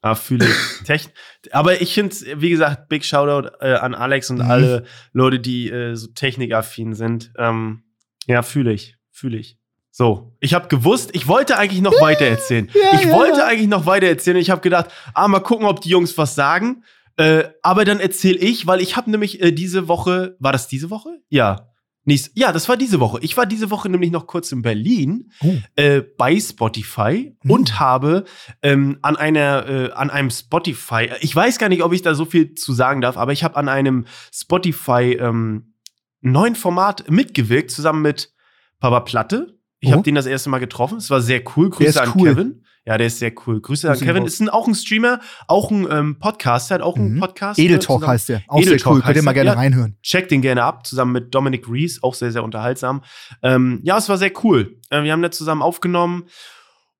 [0.07, 0.55] Ja, fühle ich.
[0.85, 1.11] Techn
[1.51, 4.51] Aber ich finde, wie gesagt, Big Shoutout äh, an Alex und Mhm.
[4.51, 7.33] alle Leute, die äh, so technikaffin sind.
[7.37, 7.83] Ähm,
[8.27, 8.97] ja, fühle ich.
[9.11, 9.59] Fühle ich.
[9.91, 12.71] So, ich habe gewusst, ich wollte eigentlich noch weiter erzählen.
[12.75, 13.47] Ja, ich ja, wollte ja.
[13.47, 14.37] eigentlich noch weiter erzählen.
[14.37, 16.85] Ich habe gedacht, ah, mal gucken, ob die Jungs was sagen.
[17.17, 20.91] Äh, aber dann erzähle ich, weil ich habe nämlich äh, diese Woche, war das diese
[20.91, 21.09] Woche?
[21.31, 21.73] Ja.
[22.09, 23.19] Nächst, ja, das war diese Woche.
[23.21, 25.55] Ich war diese Woche nämlich noch kurz in Berlin Oh.
[25.75, 27.51] äh, bei Spotify Mhm.
[27.51, 28.25] und habe
[28.63, 32.25] ähm, an einer äh, an einem Spotify, ich weiß gar nicht, ob ich da so
[32.25, 35.75] viel zu sagen darf, aber ich habe an einem Spotify ähm,
[36.21, 38.33] neuen Format mitgewirkt zusammen mit
[38.79, 39.59] Papa Platte.
[39.81, 39.93] Ich Oh.
[39.93, 40.99] habe den das erste Mal getroffen.
[40.99, 41.71] Es war sehr cool.
[41.71, 42.29] Grüße an cool.
[42.31, 42.63] Kevin.
[42.87, 43.61] Ja, der ist sehr cool.
[43.61, 44.23] Grüße an Grüße Kevin.
[44.23, 44.33] raus.
[44.35, 45.19] Ist ein, auch ein Streamer,
[45.49, 47.21] auch ein ähm, Podcaster, hat auch einen Mhm.
[47.21, 47.59] Podcast.
[47.59, 48.43] Edel äh, heißt der.
[48.47, 49.03] Auch sehr Edeltalk cool.
[49.03, 49.55] Könnt ihr mal gerne Ja.
[49.57, 49.97] reinhören.
[50.03, 53.03] Checkt den gerne ab, zusammen mit Dominic Reese, auch sehr, sehr unterhaltsam.
[53.43, 54.79] Ähm, ja, es war sehr cool.
[54.91, 56.27] Äh, wir haben da zusammen aufgenommen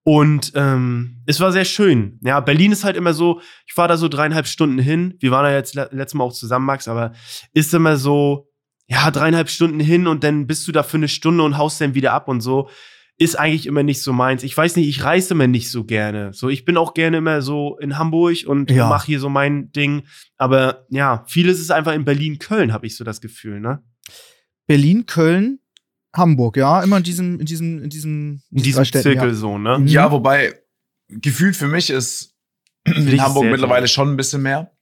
[0.03, 2.19] und ähm, es war sehr schön.
[2.23, 5.15] Ja, Berlin ist halt immer so, ich fahre da so dreieinhalb Stunden hin.
[5.21, 7.13] Wir waren da jetzt le letztes Mal auch zusammen, Max, aber
[7.53, 8.49] ist immer so,
[8.89, 11.95] ja, dreieinhalb Stunden hin und dann bist du da für eine Stunde und haust dann
[11.95, 12.69] wieder ab und so.
[13.19, 14.43] Ist eigentlich immer nicht so meins.
[14.43, 16.35] Ich weiß nicht, ich reise immer nicht so gerne.
[16.35, 18.89] So, ich bin auch gerne immer so in Hamburg und Ja.
[18.91, 20.03] mache hier so mein Ding.
[20.37, 23.83] Aber ja, vieles ist einfach in Berlin, Köln, habe ich so das Gefühl, ne?
[24.67, 25.61] Berlin, Köln,
[26.15, 26.83] Hamburg, ja.
[26.83, 29.35] Immer in diesem, in diesem, in diesem, In diesem Städten, Zirkel ja.
[29.35, 29.79] so, ne?
[29.79, 29.87] Mhm.
[29.87, 30.55] Ja, wobei,
[31.09, 32.35] gefühlt für mich ist
[32.85, 33.95] in Hamburg mittlerweile viel.
[33.95, 34.73] schon ein bisschen mehr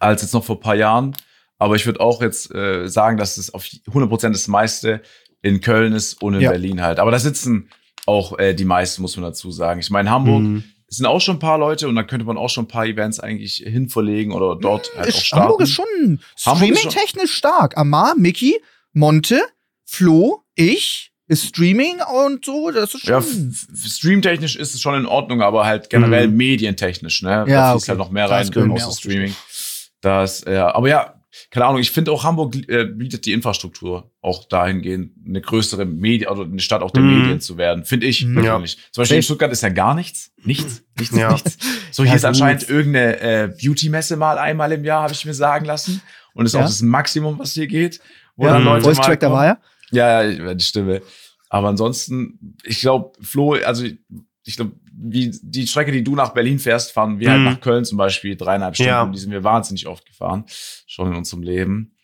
[0.00, 1.14] als jetzt noch vor ein paar Jahren.
[1.58, 5.00] Aber ich würde auch jetzt äh, sagen, dass es auf 100% das meiste
[5.42, 6.50] in Köln ist und in Ja.
[6.50, 6.98] Berlin halt.
[6.98, 7.68] Aber da sitzen
[8.06, 9.80] auch äh, die meisten, muss man dazu sagen.
[9.80, 10.64] Ich meine, Hamburg Mhm.
[10.88, 13.20] sind auch schon ein paar Leute und da könnte man auch schon ein paar Events
[13.20, 15.42] eigentlich hinverlegen oder dort halt auch starten.
[15.44, 17.76] Hamburg ist schon streaming-technisch stark.
[17.76, 18.60] Amar, Mickey,
[18.92, 19.40] Monte,
[19.84, 23.50] Flo, ich, ist Streaming und so, das ist ja, schon.
[23.50, 26.36] f- streamtechnisch ist es schon in Ordnung, aber halt generell Mhm.
[26.36, 27.30] medientechnisch, ne?
[27.30, 27.88] Ja, da fließt okay.
[27.90, 29.34] halt noch mehr rein, außer Streaming.
[30.00, 31.14] Das, ja, aber ja,
[31.50, 36.30] keine Ahnung, ich finde auch Hamburg äh, bietet die Infrastruktur auch dahingehend, eine größere Medien,
[36.30, 37.18] oder eine Stadt auch der Mhm.
[37.20, 38.34] Medien zu werden, finde ich Mhm.
[38.34, 38.78] persönlich.
[38.92, 40.32] Zum Beispiel in Stuttgart ist ja gar nichts.
[40.44, 41.32] Nichts, nichts, Ja.
[41.32, 41.58] nichts.
[41.90, 42.28] So, Ja, hier ist gut.
[42.28, 46.02] anscheinend irgendeine äh, Beauty-Messe mal einmal im Jahr, habe ich mir sagen lassen.
[46.34, 46.60] Und ist Ja.
[46.60, 48.00] auch das Maximum, was hier geht.
[48.36, 49.58] Wo Ja, dann Leute Voice Track, da war.
[49.90, 51.02] Ja, ja, die Stimme.
[51.50, 53.84] Aber ansonsten, ich glaube, Flo, also
[54.44, 57.44] ich glaube, wie die Strecke, die du nach Berlin fährst, fahren wir halt Mhm.
[57.46, 58.88] nach Köln zum Beispiel dreieinhalb Stunden.
[58.90, 59.06] Ja.
[59.06, 60.44] Die sind wir wahnsinnig oft gefahren,
[60.86, 61.94] schon in unserem Leben.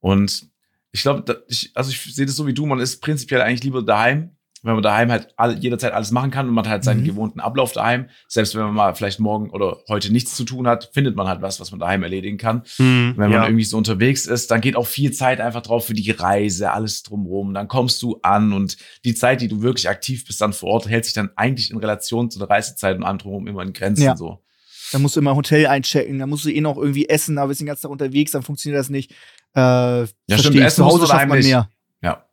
[0.00, 0.48] Und
[0.92, 3.82] ich glaube, ich, also ich sehe das so wie du, man ist prinzipiell eigentlich lieber
[3.82, 7.02] daheim, weil man daheim halt all, jederzeit alles machen kann und man hat halt seinen
[7.02, 7.06] Mhm.
[7.06, 8.08] gewohnten Ablauf daheim.
[8.26, 11.42] Selbst wenn man mal vielleicht morgen oder heute nichts zu tun hat, findet man halt
[11.42, 12.62] was, was man daheim erledigen kann.
[12.76, 13.44] Hm, Wenn man ja.
[13.46, 17.02] irgendwie so unterwegs ist, dann geht auch viel Zeit einfach drauf für die Reise, alles
[17.04, 17.54] drumherum.
[17.54, 20.88] Dann kommst du an und die Zeit, die du wirklich aktiv bist dann vor Ort,
[20.88, 24.02] hält sich dann eigentlich in Relation zu der Reisezeit und allem drumherum immer in Grenzen
[24.04, 24.16] Ja.
[24.16, 24.42] so.
[24.90, 27.60] Da musst du immer Hotel einchecken, da musst du eh noch irgendwie essen, da bist
[27.60, 29.10] den ganzen Tag unterwegs, dann funktioniert das nicht.
[29.54, 30.06] Äh, ja,
[30.38, 31.48] stimmt, essen Zu Hause schafft man nicht.
[31.48, 31.68] mehr.
[32.02, 32.24] Ja.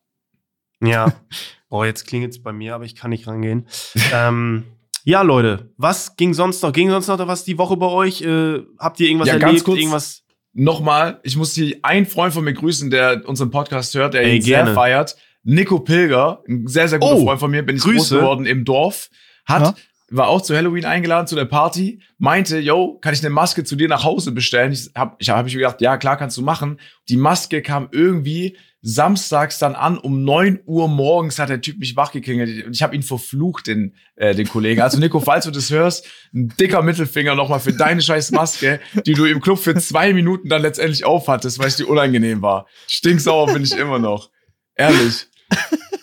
[0.82, 1.14] Ja.
[1.70, 3.68] Boah, jetzt klingelt's bei mir, aber ich kann nicht rangehen.
[4.14, 4.64] ähm,
[5.04, 6.72] ja, Leute, was ging sonst noch?
[6.72, 8.22] Ging sonst noch was die Woche bei euch?
[8.22, 9.66] Äh, habt ihr irgendwas Ja, ganz erlebt?
[9.66, 9.78] kurz.
[9.80, 10.22] Irgendwas?
[10.54, 14.38] Nochmal, ich muss hier einen Freund von mir grüßen, der unseren Podcast hört, der Ey,
[14.38, 14.68] ihn gerne.
[14.68, 15.16] sehr feiert.
[15.44, 18.16] Nico Pilger, ein sehr, sehr guter Oh, Freund von mir, bin ich Grüße.
[18.16, 19.10] groß geworden im Dorf,
[19.46, 19.76] hat, Ja.
[20.10, 23.76] war auch zu Halloween eingeladen zu der Party, meinte, yo, kann ich eine Maske zu
[23.76, 24.72] dir nach Hause bestellen?
[24.72, 26.80] Ich habe ich hab ich mir gedacht, ja, klar, kannst du machen.
[27.10, 31.96] Die Maske kam irgendwie samstags dann an, um 9 Uhr morgens hat der Typ mich
[31.96, 32.68] wachgeklingelt.
[32.68, 34.80] Und ich habe ihn verflucht, den, äh, den Kollegen.
[34.82, 39.14] Also Nico, falls du das hörst, ein dicker Mittelfinger nochmal für deine scheiß Maske, die
[39.14, 42.68] du im Club für zwei Minuten dann letztendlich aufhattest, weil es dir unangenehm war.
[42.88, 44.30] Stinksauer bin ich immer noch.
[44.76, 45.28] Ehrlich.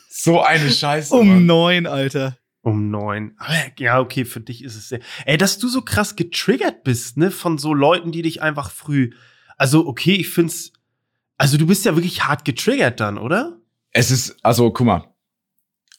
[0.09, 1.15] So eine Scheiße.
[1.15, 1.47] Um Mann.
[1.47, 2.37] neun, Alter.
[2.63, 3.37] Um neun.
[3.79, 5.01] Ja, okay, für dich ist es sehr.
[5.25, 9.11] Ey, dass du so krass getriggert bist, ne, von so Leuten, die dich einfach früh.
[9.57, 10.73] Also, okay, ich find's.
[11.43, 13.59] Also, du bist ja wirklich hart getriggert dann, oder?
[13.91, 15.05] Es ist, also, guck mal.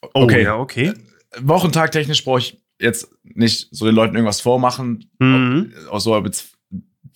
[0.02, 0.42] Oh, Okay.
[0.44, 0.94] ja, okay.
[1.38, 5.10] Wochentag technisch brauche ich jetzt nicht so den Leuten irgendwas vormachen.
[5.18, 5.72] Mhm.
[5.90, 6.52] Ob, so, ob jetzt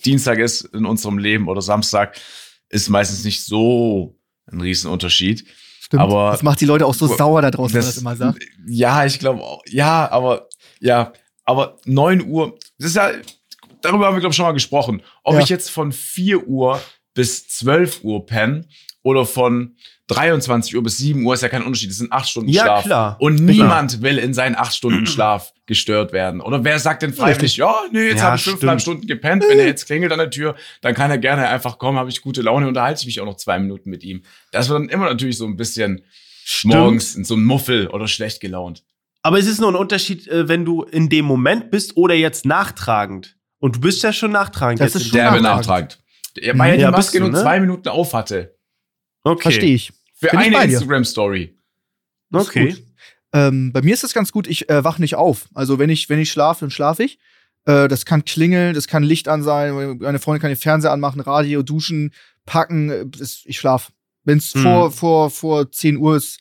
[0.05, 2.17] Dienstag ist in unserem Leben oder Samstag,
[2.69, 4.15] ist meistens nicht so
[4.51, 5.45] ein Riesenunterschied.
[5.81, 6.01] Stimmt.
[6.03, 8.15] Aber- das macht die Leute auch so Das- sauer da draußen, wenn man das immer
[8.15, 8.43] sagt.
[8.67, 9.63] Ja, ich glaube auch.
[9.67, 10.47] Ja, aber
[10.79, 11.13] ja,
[11.45, 13.11] aber 9 Uhr, das ist ja,
[13.81, 15.01] darüber haben wir, glaube ich, schon mal gesprochen.
[15.23, 15.41] Ob Ja.
[15.41, 16.79] ich jetzt von 4 Uhr
[17.19, 18.63] bis 12 Uhr penne
[19.03, 19.75] oder von
[20.07, 21.89] 23 Uhr bis 7 Uhr ist ja kein Unterschied.
[21.89, 22.83] Das sind 8 Stunden Ja, Schlaf.
[22.85, 23.17] klar.
[23.19, 23.47] Und Klar.
[23.49, 26.39] niemand will in seinen 8 Stunden Schlaf gestört werden.
[26.41, 28.79] Oder wer sagt denn freiwillig, ja, nee, jetzt Ja, habe ich fünfeinhalb.
[28.81, 29.43] Stunden gepennt.
[29.47, 32.21] Wenn er jetzt klingelt an der Tür, dann kann er gerne einfach kommen, habe ich
[32.21, 34.23] gute Laune, unterhalte ich mich auch noch zwei Minuten mit ihm.
[34.51, 36.01] Das wird dann immer natürlich so ein bisschen
[36.45, 36.73] Stimmt.
[36.73, 38.83] morgens in so einem Muffel oder schlecht gelaunt.
[39.21, 42.45] Aber es ist nur ein Unterschied, äh, wenn du in dem Moment bist oder jetzt
[42.45, 43.35] nachtragend.
[43.59, 44.79] Und du bist ja schon nachtragend.
[44.79, 45.99] Das jetzt ist schon Der dem- nachtragend.
[46.33, 46.53] Benachtragt.
[46.55, 47.41] Ja, weil er die Ja, Maske du, nur ne?
[47.41, 48.55] zwei Minuten auf hatte.
[49.23, 49.41] Okay.
[49.41, 49.91] Verstehe ich.
[50.15, 50.63] Für Bin eine.
[50.63, 51.55] Instagram-Story.
[52.31, 52.75] Okay.
[53.33, 55.47] Ähm, bei mir ist das ganz gut, ich äh, wach nicht auf.
[55.53, 57.19] Also wenn ich, wenn ich schlafe, dann schlafe ich.
[57.65, 61.19] Äh, das kann klingeln, das kann Licht an sein, meine Freundin kann den Fernseher anmachen,
[61.21, 62.11] Radio, duschen,
[62.45, 62.89] packen.
[62.89, 63.91] äh, Das, ich schlaf.
[64.23, 64.61] Wenn es Hm.
[64.63, 66.39] vor, vor, vor 10 Uhr ist,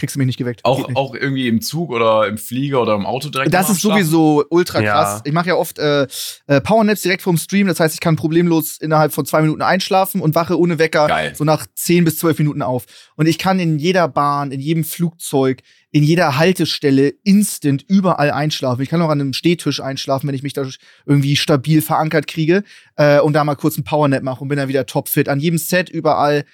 [0.00, 0.64] kriegst du mich nicht geweckt.
[0.64, 0.96] Auch, nicht.
[0.96, 3.54] auch irgendwie im Zug oder im Flieger oder im Auto direkt.
[3.54, 4.92] Das ist sowieso ultra Ja.
[4.92, 5.20] krass.
[5.24, 6.08] Ich mache ja oft äh,
[6.48, 7.68] äh, Powernaps direkt vorm Stream.
[7.68, 11.34] Das heißt, ich kann problemlos innerhalb von zwei Minuten einschlafen und wache ohne Wecker Geil.
[11.36, 12.86] so nach zehn bis zwölf Minuten auf.
[13.14, 15.60] Und ich kann in jeder Bahn, in jedem Flugzeug,
[15.92, 18.82] in jeder Haltestelle instant überall einschlafen.
[18.82, 20.64] Ich kann auch an einem Stehtisch einschlafen, wenn ich mich da
[21.04, 22.62] irgendwie stabil verankert kriege
[22.96, 25.28] äh, und da mal kurz einen Powernap mache und bin dann wieder topfit.
[25.28, 26.44] An jedem Set überall.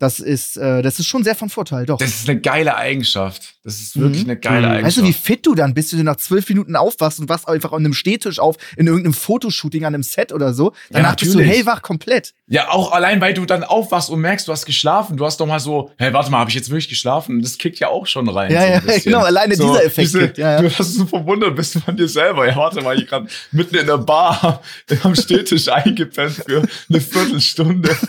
[0.00, 1.98] Das ist, äh, das ist schon sehr von Vorteil, doch.
[1.98, 3.56] Das ist eine geile Eigenschaft.
[3.64, 4.30] Das ist wirklich Mhm.
[4.30, 4.64] eine geile Mhm.
[4.72, 4.86] Eigenschaft.
[4.86, 7.46] Weißt du, wie fit du dann bist, wenn du nach zwölf Minuten aufwachst und wachst
[7.46, 10.72] einfach an einem Stehtisch auf, in irgendeinem Fotoshooting an einem Set oder so.
[10.88, 12.32] Danach bist du hellwach komplett.
[12.48, 15.18] Ja, auch allein, weil du dann aufwachst und merkst, du hast geschlafen.
[15.18, 17.42] Du hast doch mal so, hey, warte mal, habe ich jetzt wirklich geschlafen?
[17.42, 18.50] Das kickt ja auch schon rein.
[18.50, 20.62] Ja, so ja, genau, alleine dieser Effekt kickt, ja, ja.
[20.62, 22.48] Du hast so verwundert bist von dir selber.
[22.48, 24.62] Ja, warte mal, ich gerade mitten in der Bar
[25.02, 27.94] am Stehtisch eingepennt für eine Viertelstunde.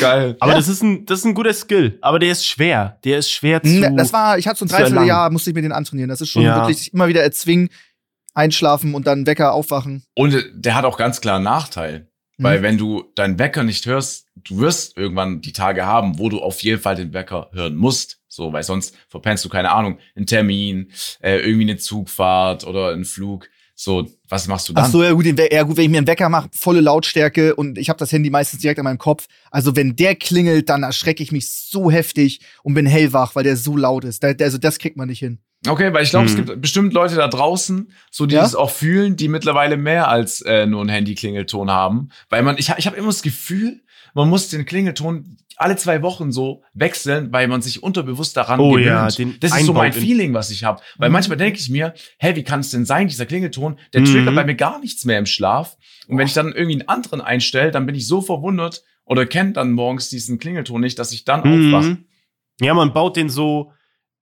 [0.00, 0.36] Geil.
[0.40, 0.58] Aber Ja.
[0.58, 1.98] das, ist ein, das ist ein guter Skill.
[2.02, 2.98] Aber der ist schwer.
[3.04, 3.68] Der ist schwer zu.
[3.68, 4.76] Ne, Das war, ich hatte so ein zu.
[4.76, 6.08] Dreivierteljahr, musste ich mir den antrainieren.
[6.08, 6.56] Das ist schon Ja.
[6.56, 7.68] wirklich sich immer wieder erzwingen,
[8.34, 10.04] einschlafen und dann Wecker aufwachen.
[10.14, 12.08] Und der hat auch ganz klar einen Nachteil.
[12.38, 12.44] Mhm.
[12.44, 16.40] Weil wenn du deinen Wecker nicht hörst, du wirst irgendwann die Tage haben, wo du
[16.40, 18.18] auf jeden Fall den Wecker hören musst.
[18.28, 23.06] So, weil sonst verpennst du, keine Ahnung, einen Termin, äh, irgendwie eine Zugfahrt oder einen
[23.06, 23.48] Flug.
[23.74, 24.84] So, was machst du dann?
[24.84, 27.78] Ach so, ja gut, ja gut, wenn ich mir einen Wecker mache, volle Lautstärke und
[27.78, 29.26] ich habe das Handy meistens direkt an meinem Kopf.
[29.50, 33.56] Also wenn der klingelt, dann erschrecke ich mich so heftig und bin hellwach, weil der
[33.56, 34.22] so laut ist.
[34.22, 35.38] Da, also das kriegt man nicht hin.
[35.66, 36.44] Okay, weil ich glaube, es Hm.
[36.46, 38.42] gibt bestimmt Leute da draußen, so die Ja?
[38.42, 42.10] das auch fühlen, die mittlerweile mehr als äh, nur einen Handy-Klingelton haben.
[42.28, 43.80] Weil man, ich, ich habe immer das Gefühl,
[44.14, 48.70] man muss den Klingelton alle zwei Wochen so wechseln, weil man sich unterbewusst daran Oh
[48.72, 48.86] gewöhnt.
[48.86, 50.82] ja, den das ist so mein Feeling, was ich habe.
[50.98, 51.14] Weil Mhm.
[51.14, 54.04] manchmal denke ich mir, hä, wie kann es denn sein, dieser Klingelton, der Mhm.
[54.06, 55.76] triggert bei mir gar nichts mehr im Schlaf.
[56.08, 59.52] Und wenn ich dann irgendwie einen anderen einstelle, dann bin ich so verwundert oder kenne
[59.52, 61.90] dann morgens diesen Klingelton nicht, dass ich dann aufwache.
[61.90, 62.04] Mhm.
[62.60, 63.72] Ja, man baut den so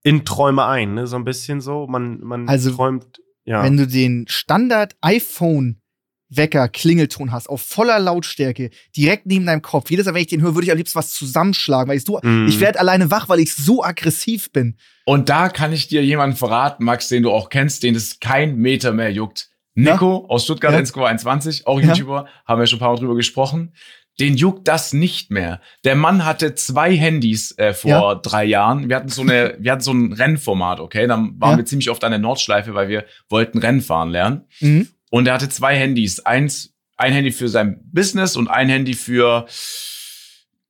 [0.03, 1.07] in Träume ein, ne?
[1.07, 1.87] So ein bisschen so.
[1.87, 3.20] Man, man Also, träumt.
[3.47, 3.62] Ja.
[3.62, 5.81] Wenn du den Standard iPhone
[6.30, 9.90] Wecker Klingelton hast auf voller Lautstärke direkt neben deinem Kopf.
[9.90, 12.18] Jedes Mal, wenn ich den höre, würde ich am liebsten was zusammenschlagen, weil ich so
[12.22, 12.46] Mhm.
[12.48, 14.76] ich werde alleine wach, weil ich so aggressiv bin.
[15.04, 18.56] Und da kann ich dir jemanden verraten, Max, den du auch kennst, den es kein
[18.56, 19.48] Meter mehr juckt.
[19.74, 20.78] Nico aus Stuttgart Ja.
[20.78, 21.88] 1,21, auch Ja.
[21.88, 23.74] YouTuber, haben wir schon ein paar Mal drüber gesprochen.
[24.20, 25.60] Den juckt das nicht mehr.
[25.82, 28.14] Der Mann hatte zwei Handys äh, vor Ja.
[28.14, 28.88] drei Jahren.
[28.88, 31.08] Wir hatten so eine, wir hatten so ein Rennformat, okay?
[31.08, 31.56] Dann waren Ja.
[31.58, 34.42] wir ziemlich oft an der Nordschleife, weil wir wollten Rennen fahren lernen.
[34.60, 34.88] Mhm.
[35.14, 36.18] Und er hatte zwei Handys.
[36.27, 39.46] Eins, ein Handy für sein Business und ein Handy für,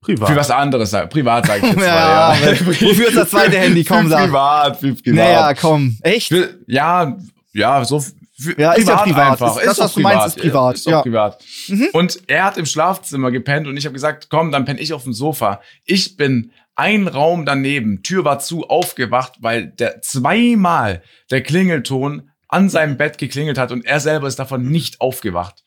[0.02, 0.28] Privat.
[0.28, 0.90] für was anderes.
[1.09, 2.52] Privat, sage ich jetzt Ja, mal.
[2.54, 2.66] Ja.
[2.66, 3.85] wofür ist das zweite Handy?
[3.88, 4.26] Komm, sag.
[4.26, 5.14] privat, für privat.
[5.16, 5.96] Naja, komm.
[6.02, 6.28] Echt?
[6.28, 7.16] Für, ja,
[7.54, 8.00] ja, so
[8.38, 9.33] für Ja, ist ja privat.
[9.33, 9.57] einfach.
[9.57, 11.00] Ist- das, was du meinst, ist privat, Ist ja.
[11.00, 11.42] privat.
[11.68, 11.88] Mhm.
[11.94, 15.04] Und er hat im Schlafzimmer gepennt und ich habe gesagt, komm, dann penne ich auf
[15.04, 15.62] dem Sofa.
[15.87, 22.68] Ich bin ein Raum daneben, Tür war zu, aufgewacht, weil der zweimal der Klingelton an
[22.70, 25.64] seinem Bett geklingelt hat und er selber ist davon nicht aufgewacht.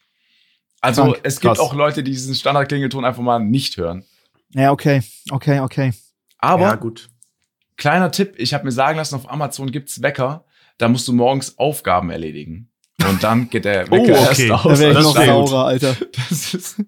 [0.82, 1.60] Also Krank, es gibt krass.
[1.60, 4.06] auch Leute, die diesen Standardklingelton einfach mal nicht hören.
[4.54, 5.02] Ja, okay.
[5.30, 5.94] Okay, okay.
[6.38, 7.10] Aber ja, gut.
[7.76, 10.46] kleiner Tipp, ich habe mir sagen lassen, auf Amazon gibt's Wecker,
[10.78, 12.70] da musst du morgens Aufgaben erledigen.
[13.08, 14.48] Und dann geht der Wecker Oh, okay.
[14.48, 14.80] erst Da aus.
[14.80, 15.96] wäre ich das noch saurer, Alter.
[16.30, 16.80] Das ist,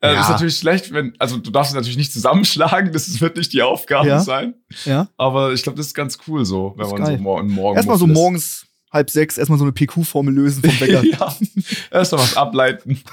[0.00, 0.20] äh, Ja.
[0.20, 3.62] ist natürlich schlecht, wenn, also du darfst es natürlich nicht zusammenschlagen, das wird nicht die
[3.62, 4.20] Aufgabe Ja.
[4.20, 4.54] sein.
[4.84, 5.08] Ja.
[5.16, 7.16] Aber ich glaube, das ist ganz cool so, wenn man geil.
[7.16, 11.02] so mor morgen Erstmal so morgens halb sechs, erstmal so eine PQ-Formel lösen vom Wecker.
[11.04, 11.34] ja,
[11.90, 13.00] erstmal was ableiten.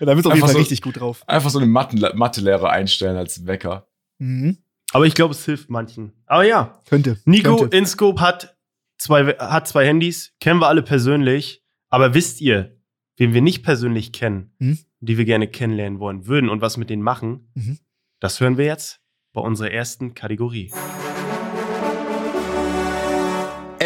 [0.00, 1.22] Ja, da du auf jeden Einfach Fall so- richtig gut drauf.
[1.28, 3.86] Einfach so eine Mathe- Mathelehrer einstellen als Wecker.
[4.18, 4.56] Mhm.
[4.92, 6.12] Aber ich glaube, es hilft manchen.
[6.26, 7.18] Aber ja, Könnte.
[7.26, 7.76] Nico könnte.
[7.76, 8.56] InScope hat
[8.96, 11.62] zwei, hat zwei Handys, kennen wir alle persönlich.
[11.90, 12.80] Aber wisst ihr,
[13.18, 14.78] wen wir nicht persönlich kennen, Hm?
[15.00, 17.50] die wir gerne kennenlernen wollen würden und was mit denen machen?
[17.54, 17.78] Mhm.
[18.20, 19.00] Das hören wir jetzt
[19.34, 20.72] bei unserer ersten Kategorie.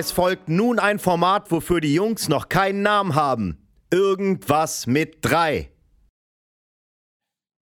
[0.01, 3.59] Es folgt nun ein Format, wofür die Jungs noch keinen Namen haben.
[3.91, 5.73] Irgendwas mit drei.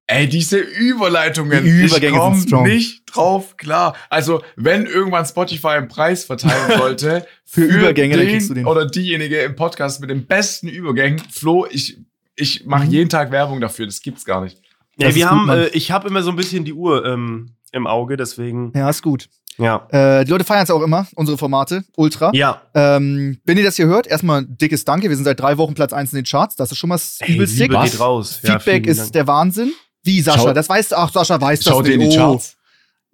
[0.07, 2.63] Ey, diese Überleitungen, Die Übergänge ich komm sind strong.
[2.67, 3.95] nicht drauf klar.
[4.09, 8.65] Also, wenn irgendwann Spotify einen Preis verteilen sollte Für Übergänge, dann den kriegst du den.
[8.65, 11.97] oder diejenige im Podcast mit den besten Übergängen, Flo, ich
[12.35, 12.91] ich mache Mhm.
[12.91, 14.61] jeden Tag Werbung dafür, das gibt's gar nicht.
[14.97, 17.87] Ja, Das wir haben, äh, ich habe immer so ein bisschen die Uhr ähm, im
[17.87, 18.73] Auge, deswegen.
[18.75, 19.29] Ja, ist gut.
[19.57, 19.87] Ja.
[19.89, 21.83] Äh, die Leute feiern es auch immer, unsere Formate.
[21.95, 22.31] Ultra.
[22.33, 22.61] Ja.
[22.73, 25.09] Ähm, wenn ihr das hier hört, erstmal ein dickes Danke.
[25.09, 26.55] Wir sind seit drei Wochen Platz 1 in den Charts.
[26.55, 27.91] Das ist schon mal Ey, übelst Was?
[27.91, 28.39] geht raus.
[28.43, 29.11] Ja, Feedback vielen ist Dank.
[29.13, 29.73] der Wahnsinn.
[30.03, 30.39] Wie, Sascha?
[30.39, 30.95] Schau- das weißt du.
[30.97, 32.13] Ach, Sascha weiß das dir in nicht.
[32.13, 32.31] die Oh.
[32.31, 32.55] Charts.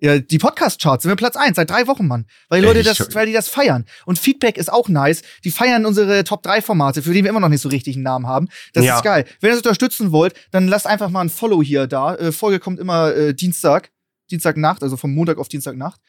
[0.04, 2.25] Ja, die Podcast-Charts sind wir Platz 1 seit drei Wochen, Mann.
[2.49, 3.86] Weil die Ey, Leute ich das, weil die das feiern.
[4.08, 5.21] Und Feedback ist auch nice.
[5.43, 8.04] Die feiern unsere Top 3 Formate, für die wir immer noch nicht so richtig einen
[8.04, 8.47] Namen haben.
[8.73, 8.95] Das Ja.
[8.95, 9.25] ist geil.
[9.41, 12.15] Wenn ihr das unterstützen wollt, dann lasst einfach mal ein Follow hier da.
[12.15, 13.91] Äh, Folge kommt immer äh, Dienstag,
[14.32, 16.01] Dienstagnacht, also vom Montag auf Dienstagnacht.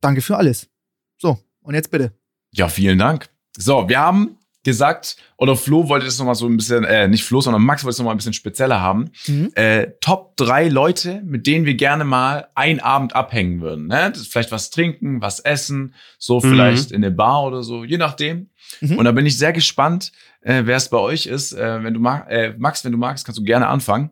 [0.00, 0.68] Danke für alles.
[1.18, 2.12] So, und jetzt bitte.
[2.52, 3.28] Ja, vielen Dank.
[3.56, 7.40] So, wir haben gesagt, oder Flo wollte das nochmal so ein bisschen, äh, nicht Flo,
[7.40, 9.10] sondern Max wollte es nochmal ein bisschen spezieller haben.
[9.28, 9.50] Mhm.
[9.54, 13.86] Äh, Top drei Leute, mit denen wir gerne mal einen Abend abhängen würden.
[13.86, 14.10] Ne?
[14.10, 16.50] Das ist vielleicht was trinken, was essen, so Mhm.
[16.50, 18.50] vielleicht in eine Bar oder so, je nachdem.
[18.80, 18.98] Mhm.
[18.98, 21.52] Und da bin ich sehr gespannt, äh, wer es bei euch ist.
[21.52, 24.10] Äh, wenn du mag, äh, Max, wenn du magst, kannst du gerne anfangen.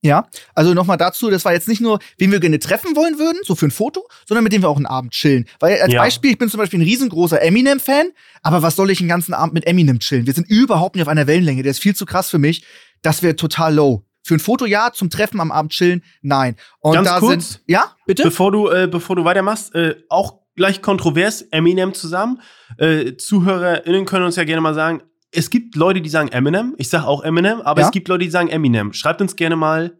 [0.00, 3.38] Ja, also nochmal dazu, das war jetzt nicht nur, wen wir gerne treffen wollen würden,
[3.42, 5.46] so für ein Foto, sondern mit dem wir auch einen Abend chillen.
[5.58, 6.00] Weil als Ja.
[6.02, 8.10] Beispiel, ich bin zum Beispiel ein riesengroßer Eminem-Fan,
[8.42, 10.26] aber was soll ich den ganzen Abend mit Eminem chillen?
[10.26, 12.64] Wir sind überhaupt nicht auf einer Wellenlänge, der ist viel zu krass für mich.
[13.02, 14.04] Das wäre total low.
[14.22, 16.54] Für ein Foto ja, zum Treffen am Abend chillen, nein.
[16.80, 18.22] Und Ganz da kurz, sind, ja, bitte?
[18.24, 22.40] Bevor du, äh, bevor du weitermachst, äh, auch gleich kontrovers, Eminem zusammen.
[22.76, 26.74] Äh, ZuhörerInnen können uns ja gerne mal sagen, es gibt Leute, die sagen Eminem.
[26.78, 27.86] Ich sage auch Eminem, aber Ja.
[27.86, 28.92] es gibt Leute, die sagen Eminem.
[28.92, 29.98] Schreibt uns gerne mal,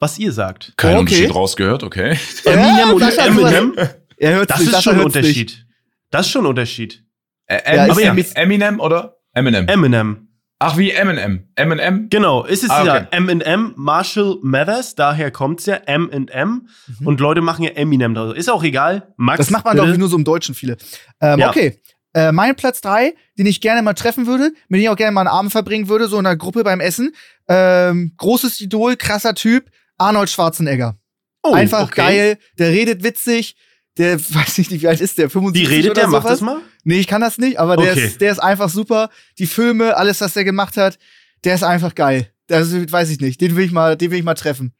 [0.00, 0.74] was ihr sagt.
[0.76, 1.00] Kein Okay.
[1.00, 2.16] Unterschied rausgehört, okay.
[2.44, 3.74] Eminem oder Sascha, Eminem?
[4.16, 5.24] er hört Das nicht, ist schon ein hört's nicht.
[5.24, 5.66] Unterschied.
[6.10, 7.04] Das ist schon ein Unterschied.
[7.46, 9.66] Äh, Ja, ist ja Eminem oder Eminem?
[9.68, 10.24] Eminem.
[10.60, 11.48] Ach, wie Eminem.
[11.54, 12.08] Eminem?
[12.10, 13.06] Genau, ist es Ah, ja okay.
[13.12, 16.66] M&M, Marshall Mathers, daher kommt's ja, M&M.
[16.98, 17.06] Mhm.
[17.06, 18.34] Und Leute machen ja Eminem draus.
[18.36, 19.14] Ist auch egal.
[19.16, 20.76] Max, Das macht man, ich, nur so im Deutschen viele.
[21.20, 21.50] Ähm, Ja.
[21.50, 21.80] Okay.
[22.14, 25.12] Äh, mein Platz drei, den ich gerne mal treffen würde, mit dem ich auch gerne
[25.12, 27.14] mal einen Abend verbringen würde, so in einer Gruppe beim Essen.
[27.48, 30.96] Ähm, großes Idol, krasser Typ, Arnold Schwarzenegger.
[31.42, 31.94] Oh, Einfach okay.
[32.00, 33.56] geil, der redet witzig,
[33.96, 35.28] der weiß ich nicht, wie alt ist der?
[35.30, 36.08] 75 Wie redet oder der?
[36.10, 36.32] Mach sowas?
[36.32, 36.60] das mal.
[36.84, 38.06] Nee, ich kann das nicht, aber der, Okay.
[38.06, 39.10] ist, der ist einfach super.
[39.38, 40.98] Die Filme, alles, was der gemacht hat,
[41.44, 42.30] der ist einfach geil.
[42.46, 43.40] Das weiß ich nicht.
[43.40, 44.72] Den will ich mal, den will ich mal treffen.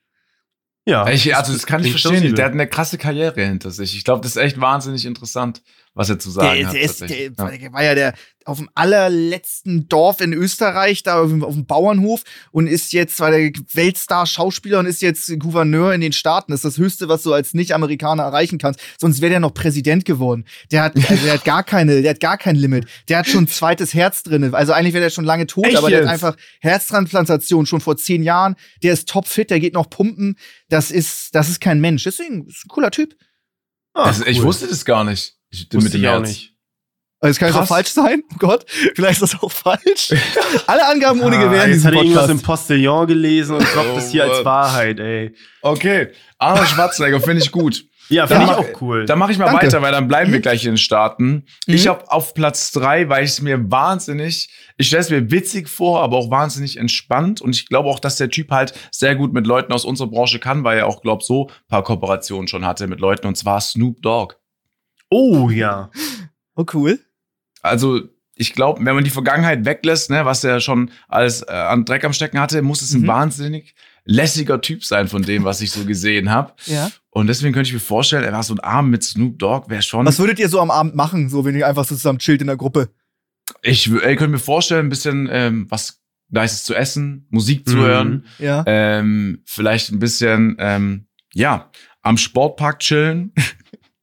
[0.86, 1.06] Ja.
[1.10, 2.34] Ich, also das kann ich verstehen.
[2.34, 3.94] Der hat eine krasse Karriere hinter sich.
[3.94, 5.62] Ich glaube, das ist echt wahnsinnig interessant,
[5.98, 6.74] was er zu sagen Der, hat.
[6.74, 7.28] der, ist, der, ja.
[7.28, 11.66] der war ja der auf dem allerletzten Dorf in Österreich, da auf dem, auf dem
[11.66, 16.52] Bauernhof und ist jetzt, war der Weltstar-Schauspieler und ist jetzt Gouverneur in den Staaten.
[16.52, 18.80] Das ist das Höchste, was du als Nicht-Amerikaner erreichen kannst.
[18.98, 20.46] Sonst wäre der noch Präsident geworden.
[20.70, 22.86] Der hat, also der hat gar keine, der hat gar kein Limit.
[23.08, 24.54] Der hat schon ein zweites Herz drin.
[24.54, 27.96] Also eigentlich wäre der schon lange tot, Echt aber der hat einfach Herztransplantation schon vor
[27.98, 28.54] zehn Jahren.
[28.82, 30.36] Der ist topfit, der geht noch pumpen.
[30.68, 32.04] Das ist, das ist kein Mensch.
[32.04, 33.14] Deswegen ist ein cooler Typ.
[33.94, 34.44] Ah, Das, Ich cool.
[34.46, 35.34] wusste das gar nicht.
[35.50, 36.28] Ich, Wusste ich auch Herz.
[36.28, 36.54] nicht.
[37.20, 37.68] Also es kann jetzt auch Krass.
[37.68, 38.22] falsch sein.
[38.32, 40.14] Oh Gott, vielleicht ist das auch falsch.
[40.68, 42.42] Alle Angaben ohne Ah, Gewähr in Jetzt diesem hat er irgendwas im.
[42.42, 44.44] Postillon gelesen und droppt Oh es hier als.
[44.44, 45.34] Wahrheit, ey.
[45.62, 46.08] Okay,
[46.38, 47.84] Arnold Schwarzenegger finde ich gut.
[48.10, 49.04] Ja, Dann finde ich mach- auch cool.
[49.04, 49.66] Dann mache ich mal Danke.
[49.66, 51.44] weiter, weil dann bleiben wir gleich in den Staaten.
[51.66, 51.74] Mhm.
[51.74, 55.68] Ich habe auf Platz drei, weil ich es mir wahnsinnig, ich stelle es mir witzig
[55.68, 57.42] vor, aber auch wahnsinnig entspannt.
[57.42, 60.38] Und ich glaube auch, dass der Typ halt sehr gut mit Leuten aus unserer Branche
[60.38, 63.60] kann, weil er auch, glaube so ein paar Kooperationen schon hatte mit Leuten, und zwar
[63.60, 64.36] Snoop Dogg.
[65.10, 65.90] Oh ja.
[66.54, 66.98] Oh, cool.
[67.62, 68.00] Also,
[68.34, 72.04] ich glaube, wenn man die Vergangenheit weglässt, ne, was er schon alles äh, an Dreck
[72.04, 73.06] am Stecken hatte, muss es ein Mhm.
[73.08, 76.52] wahnsinnig lässiger Typ sein von dem, was ich so gesehen habe.
[76.66, 76.90] Ja.
[77.10, 79.82] Und deswegen könnte ich mir vorstellen, er war so ein Abend mit Snoop Dogg, wäre
[79.82, 80.06] schon.
[80.06, 82.46] Was würdet ihr so am Abend machen, so wenn ihr einfach so zusammen chillt in
[82.46, 82.88] der Gruppe?
[83.62, 87.80] Ich, ich könnte mir vorstellen, ein bisschen ähm, was Nices zu essen, Musik zu Mhm.
[87.80, 88.62] hören, Ja.
[88.66, 91.70] ähm, vielleicht ein bisschen, ähm, ja,
[92.02, 93.32] am Sportpark chillen,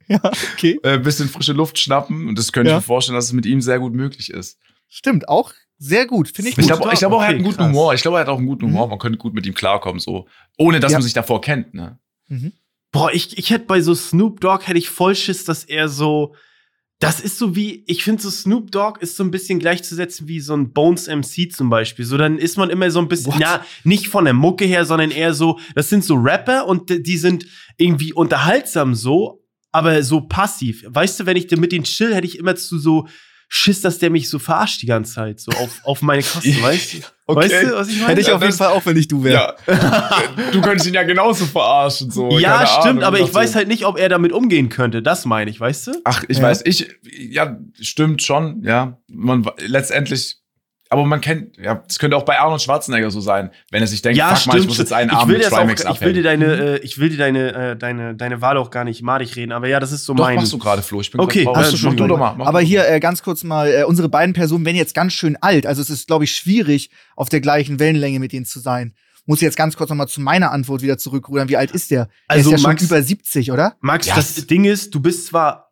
[0.07, 0.19] Ja,
[0.53, 0.79] okay.
[0.83, 2.27] äh, ein bisschen frische Luft schnappen.
[2.27, 2.77] Und das könnte Ja.
[2.77, 4.59] ich mir vorstellen, dass es mit ihm sehr gut möglich ist.
[4.87, 6.29] Stimmt, auch sehr gut.
[6.29, 6.77] Finde ich Ich gut.
[6.79, 7.67] glaube, ich glaub auch, er hat einen Okay, guten krass.
[7.67, 7.93] Humor.
[7.93, 8.85] Ich glaube, er hat auch einen guten Humor.
[8.85, 8.89] Mhm.
[8.91, 10.27] Man könnte gut mit ihm klarkommen, so.
[10.57, 10.97] Ohne dass Ja.
[10.99, 11.99] man sich davor kennt, ne?
[12.27, 12.53] Mhm.
[12.91, 16.33] Boah, ich, ich hätte bei so Snoop Dogg hätte ich voll Schiss, dass er so.
[16.99, 20.39] Das ist so wie, ich finde so Snoop Dogg ist so ein bisschen gleichzusetzen wie
[20.39, 22.05] so ein Bones MC zum Beispiel.
[22.05, 23.41] So, dann ist man immer so ein bisschen, What?
[23.41, 27.17] ja, nicht von der Mucke her, sondern eher so, das sind so Rapper und die
[27.17, 29.41] sind irgendwie unterhaltsam so,
[29.75, 30.83] aber so passiv.
[30.87, 33.07] Weißt du, wenn ich mit denen chill, hätte ich immer zu so
[33.47, 36.93] Schiss, dass der mich so verarscht die ganze Zeit, so auf, auf meine Kosten, weißt
[36.93, 36.97] du?
[37.27, 37.39] Okay.
[37.51, 38.07] Weißt du, was ich meine?
[38.09, 39.55] Hätte ich auf jeden Fall auch, wenn ich du wäre.
[39.67, 40.21] Ja.
[40.51, 42.37] du könntest ihn ja genauso verarschen, so.
[42.39, 45.03] Ja, keine stimmt, Ahnung, aber ich weiß so- halt nicht, ob er damit umgehen könnte.
[45.03, 45.91] Das meine ich, weißt du?
[46.05, 46.43] Ach, ich Ja.
[46.43, 48.97] weiß, ich, ja, stimmt schon, ja.
[49.07, 50.37] Man, letztendlich,
[50.89, 54.01] aber man kennt, ja, das könnte auch bei Arnold Schwarzenegger so sein, wenn er sich
[54.01, 56.41] denkt, fuck mal, ich muss jetzt einen ich will, mit Trimax ich will dir abhängen.
[56.41, 59.51] deine, äh, ich will dir deine, äh, deine, deine Wahl auch gar nicht madig reden,
[59.51, 60.35] aber ja, das ist so Doch, mein.
[60.35, 62.35] machst du gerade, Flo, ich bin Okay, hast du schon Mach du doch mal.
[62.37, 65.35] mach Aber hier äh, ganz kurz mal, äh, unsere beiden Personen werden jetzt ganz schön
[65.41, 65.65] alt.
[65.65, 68.93] Also es ist, glaube ich, schwierig, auf der gleichen Wellenlänge mit denen zu sein.
[69.25, 71.49] Muss jetzt ganz kurz noch mal zu meiner Antwort wieder zurückrudern.
[71.49, 72.09] Wie alt ist der?
[72.27, 73.75] Also, der ist ja Max- schon über 70, oder?
[73.81, 75.71] Max, Ja, das Ding ist, du bist zwar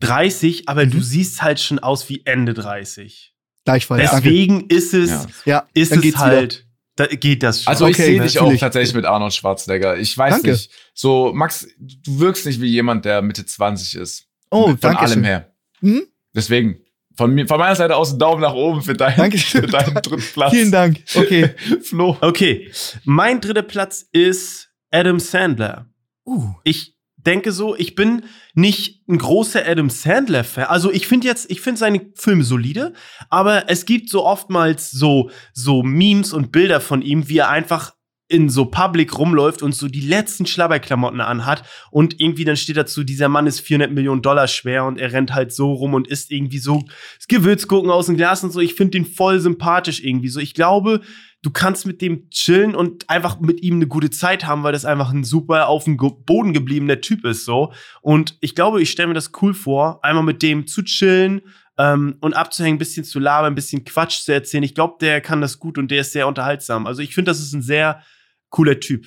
[0.00, 0.90] U30, aber Mhm.
[0.92, 3.33] du siehst halt schon aus wie Ende 30.
[3.64, 4.10] Gleichfalls.
[4.10, 4.22] Danke.
[4.28, 5.66] Deswegen ist es, Ja.
[5.74, 7.70] Ist dann es halt, da geht das schon.
[7.70, 9.96] Also ich Okay, sehe dich auch tatsächlich mit Arnold Schwarzenegger.
[9.98, 10.52] Ich weiß Danke.
[10.52, 10.70] nicht.
[10.92, 14.26] So, Max, du wirkst nicht wie jemand, der Mitte 20 ist.
[14.50, 15.24] Oh, Von danke allem schön.
[15.24, 15.52] her.
[15.80, 16.02] Mhm.
[16.34, 16.78] Deswegen,
[17.16, 19.62] von, mir, von meiner Seite aus einen Daumen nach oben für, dein, Dankeschön.
[19.62, 20.52] für deinen dritten Platz.
[20.52, 21.02] Vielen Dank.
[21.14, 21.50] Okay.
[21.82, 22.16] Flo.
[22.20, 22.70] Okay,
[23.04, 25.88] mein dritter Platz ist Adam Sandler.
[26.26, 26.54] Uh.
[26.64, 26.93] ich
[27.24, 28.22] denke so, ich bin
[28.54, 30.64] nicht ein großer Adam Sandler-Fan.
[30.64, 32.92] Also ich finde jetzt, ich finde seine Filme solide,
[33.30, 37.92] aber es gibt so oftmals so, so Memes und Bilder von ihm, wie er einfach
[38.28, 43.04] in so Public rumläuft und so die letzten Schlabberklamotten anhat und irgendwie dann steht dazu,
[43.04, 46.30] dieser Mann ist 400 Millionen Dollar schwer und er rennt halt so rum und isst
[46.30, 46.84] irgendwie so
[47.28, 48.60] Gewürzgurken aus dem Glas und so.
[48.60, 50.40] Ich finde den voll sympathisch irgendwie so.
[50.40, 51.02] Ich glaube,
[51.44, 54.84] du kannst mit dem chillen und einfach mit ihm eine gute Zeit haben, weil das
[54.86, 57.72] einfach ein super auf dem Boden gebliebener Typ ist so.
[58.00, 61.42] Und ich glaube, ich stelle mir das cool vor, einmal mit dem zu chillen
[61.76, 64.62] ähm, und abzuhängen, ein bisschen zu labern, ein bisschen Quatsch zu erzählen.
[64.64, 66.86] Ich glaube, der kann das gut und der ist sehr unterhaltsam.
[66.86, 68.02] Also ich finde, das ist ein sehr
[68.48, 69.06] cooler Typ.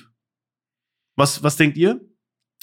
[1.16, 2.00] Was, was denkt ihr?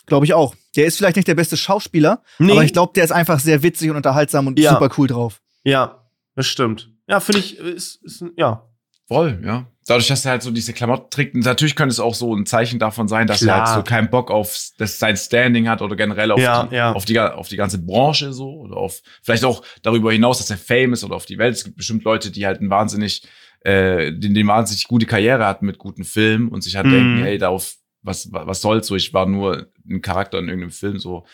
[0.06, 0.56] Glaube ich auch.
[0.76, 2.52] Der ist vielleicht nicht der beste Schauspieler, Nee.
[2.54, 4.72] aber ich glaube, der ist einfach sehr witzig und unterhaltsam und Ja.
[4.74, 5.42] super cool drauf.
[5.64, 6.92] Ja, das stimmt.
[7.08, 8.70] Ja, finde ich, ist, ist, ein- ja.
[9.08, 9.68] Voll, ja.
[9.88, 12.48] Dadurch, dass er halt so diese Klamotten trägt, und natürlich könnte es auch so ein
[12.48, 13.60] Zeichen davon sein, dass Klar.
[13.60, 16.76] er halt so keinen Bock auf das, sein Standing hat oder generell auf, Ja, die,
[16.76, 16.92] ja.
[16.94, 20.58] auf, die, auf die ganze Branche so oder auf vielleicht auch darüber hinaus, dass er
[20.58, 21.54] Fame ist oder auf die Welt.
[21.56, 23.28] Es gibt bestimmt Leute, die halt ein wahnsinnig,
[23.62, 26.92] äh, die eine wahnsinnig gute Karriere hatten mit guten Filmen und sich halt Mhm.
[26.92, 30.72] denken, hey, darauf, was, was was soll's so, ich war nur ein Charakter in irgendeinem
[30.72, 31.28] Film so.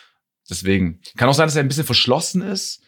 [0.49, 0.99] Deswegen.
[1.15, 2.81] Kann auch sein, dass er ein bisschen verschlossen ist.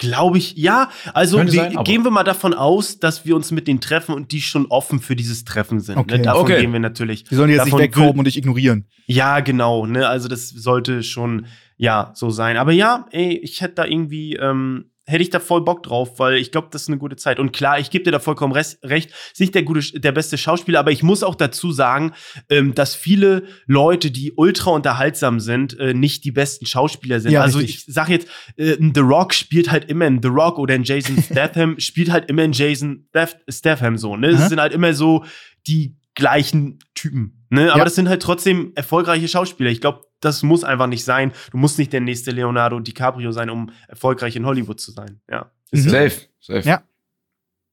[0.00, 0.90] Glaube ich, ja.
[1.12, 4.32] Also wir, sein, gehen wir mal davon aus, dass wir uns mit denen treffen und
[4.32, 5.98] die schon offen für dieses Treffen sind.
[5.98, 6.16] Okay.
[6.16, 6.24] Ne?
[6.24, 6.60] Davon Okay.
[6.62, 7.24] gehen wir natürlich.
[7.24, 8.86] Die sollen jetzt Davon nicht wegkommen und dich ignorieren.
[9.06, 9.84] Ja, genau.
[9.84, 10.08] Ne?
[10.08, 11.46] Also das sollte schon
[11.76, 12.56] ja, so sein.
[12.56, 16.36] Aber ja, ey, ich hätte da irgendwie, ähm, hätte ich da voll Bock drauf, weil
[16.36, 17.38] ich glaube, das ist eine gute Zeit.
[17.38, 20.78] Und klar, ich gebe dir da vollkommen recht, ist nicht der gute, der beste Schauspieler,
[20.80, 22.12] aber ich muss auch dazu sagen,
[22.48, 27.32] ähm, dass viele Leute, die ultra unterhaltsam sind, äh, nicht die besten Schauspieler sind.
[27.32, 27.84] Ja, also richtig.
[27.88, 31.22] ich sag jetzt, äh, The Rock spielt halt immer in The Rock oder in Jason
[31.22, 34.16] Statham spielt halt immer in Jason Stath- Statham so.
[34.16, 35.24] Ne, es sind halt immer so
[35.66, 37.46] die gleichen Typen.
[37.50, 37.70] Ne?
[37.70, 37.84] Aber Ja.
[37.84, 39.70] das sind halt trotzdem erfolgreiche Schauspieler.
[39.70, 41.32] Ich glaube, das muss einfach nicht sein.
[41.50, 45.20] Du musst nicht der nächste Leonardo DiCaprio sein, um erfolgreich in Hollywood zu sein.
[45.30, 45.50] Ja.
[45.70, 45.90] Ist Mhm.
[45.90, 46.68] Safe, safe.
[46.68, 46.82] Ja.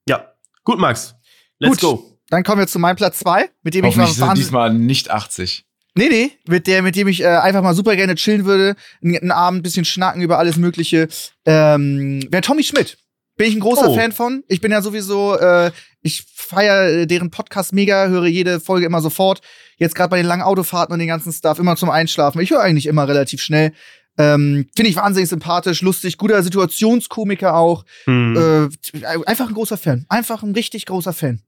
[0.07, 0.33] Ja.
[0.63, 1.15] Gut, Max.
[1.59, 1.99] Let's Gut.
[1.99, 2.19] go.
[2.29, 5.65] Dann kommen wir zu meinem Platz zwei, mit dem ich mal sind diesmal nicht 80.
[5.95, 9.17] Nee, nee, mit der, mit dem ich äh, einfach mal super gerne chillen würde, einen,
[9.17, 11.07] einen Abend ein bisschen schnacken über alles Mögliche.
[11.45, 12.97] Ähm, Wäre Tommy Schmidt.
[13.37, 13.95] Bin ich ein großer Oh.
[13.95, 14.43] Fan von.
[14.47, 15.71] Ich bin ja sowieso, äh,
[16.01, 19.41] ich feiere deren Podcast mega, höre jede Folge immer sofort.
[19.77, 22.41] Jetzt gerade bei den langen Autofahrten und den ganzen Stuff, immer zum Einschlafen.
[22.41, 23.73] Ich höre eigentlich immer relativ schnell.
[24.17, 27.85] Ähm, Finde ich wahnsinnig sympathisch, lustig, guter Situationskomiker auch.
[28.05, 28.69] Hm.
[29.03, 30.07] Äh, einfach ein großer Fan.
[30.09, 31.43] Einfach ein richtig großer Fan.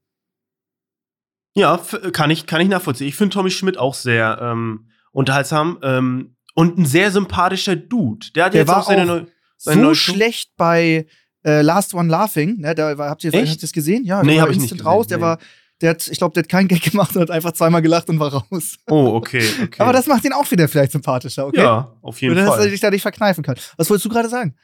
[1.54, 1.80] Ja,
[2.12, 3.08] kann ich, kann ich nachvollziehen.
[3.08, 8.28] Ich finde Tommy Schmidt auch sehr ähm, unterhaltsam ähm, und ein sehr sympathischer Dude.
[8.36, 9.26] Der hat Der jetzt war auch seine auch neue.
[9.56, 11.06] So seine neue schlecht bei
[11.44, 12.58] äh, Last One Laughing.
[12.58, 14.04] Ne, da habt ihr habt ihr das gesehen?
[14.04, 15.06] Ja, Nee, der war hab ich nicht gesehen, raus.
[15.06, 15.22] Der nee.
[15.22, 15.38] war,
[15.80, 18.18] der hat, ich glaube, der hat keinen Gag gemacht und hat einfach zweimal gelacht und
[18.18, 18.76] war raus.
[18.88, 19.82] Oh, okay, okay.
[19.82, 21.62] Aber das macht ihn auch wieder vielleicht sympathischer, okay?
[21.62, 22.70] Ja, auf jeden Nur, dass er Fall.
[22.70, 23.56] sich da nicht verkneifen kann.
[23.76, 24.54] Was wolltest du gerade sagen?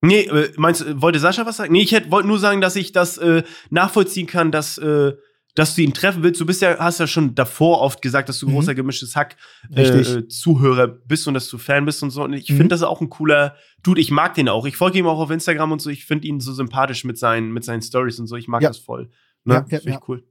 [0.00, 1.72] Nee, äh, meinst du, wollte Sascha was sagen?
[1.72, 5.12] Nee, ich wollte nur sagen, dass ich das äh, nachvollziehen kann, dass, äh,
[5.54, 6.40] dass du ihn treffen willst.
[6.40, 8.52] Du bist ja, hast ja schon davor oft gesagt, dass du Mhm.
[8.52, 9.36] großer gemischtes Hack
[9.74, 10.08] Richtig.
[10.14, 12.22] äh, Zuhörer bist und dass du Fan bist und so.
[12.22, 12.56] Und ich Mhm.
[12.56, 14.00] finde das auch ein cooler Dude.
[14.00, 14.66] Ich mag den auch.
[14.66, 15.90] Ich folge ihm auch auf Instagram und so.
[15.90, 18.36] Ich finde ihn so sympathisch mit seinen, mit seinen Stories und so.
[18.36, 18.68] Ich mag Ja.
[18.68, 19.10] das voll.
[19.44, 19.54] Ne?
[19.54, 20.00] Ja, ja, Finde ich ja.
[20.08, 20.24] cool.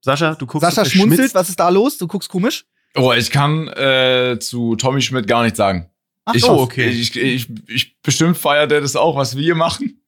[0.00, 1.34] Sascha, du guckst Sascha schmunzelt, Schmitz.
[1.34, 1.96] was ist da los?
[1.96, 2.64] Du guckst komisch?
[2.96, 5.90] Oh, ich kann äh, zu Tommy Schmidt gar nichts sagen.
[6.26, 6.88] Ach ich, so, okay.
[6.88, 10.00] Ich, ich, ich bestimmt feiert er das auch, was wir hier machen.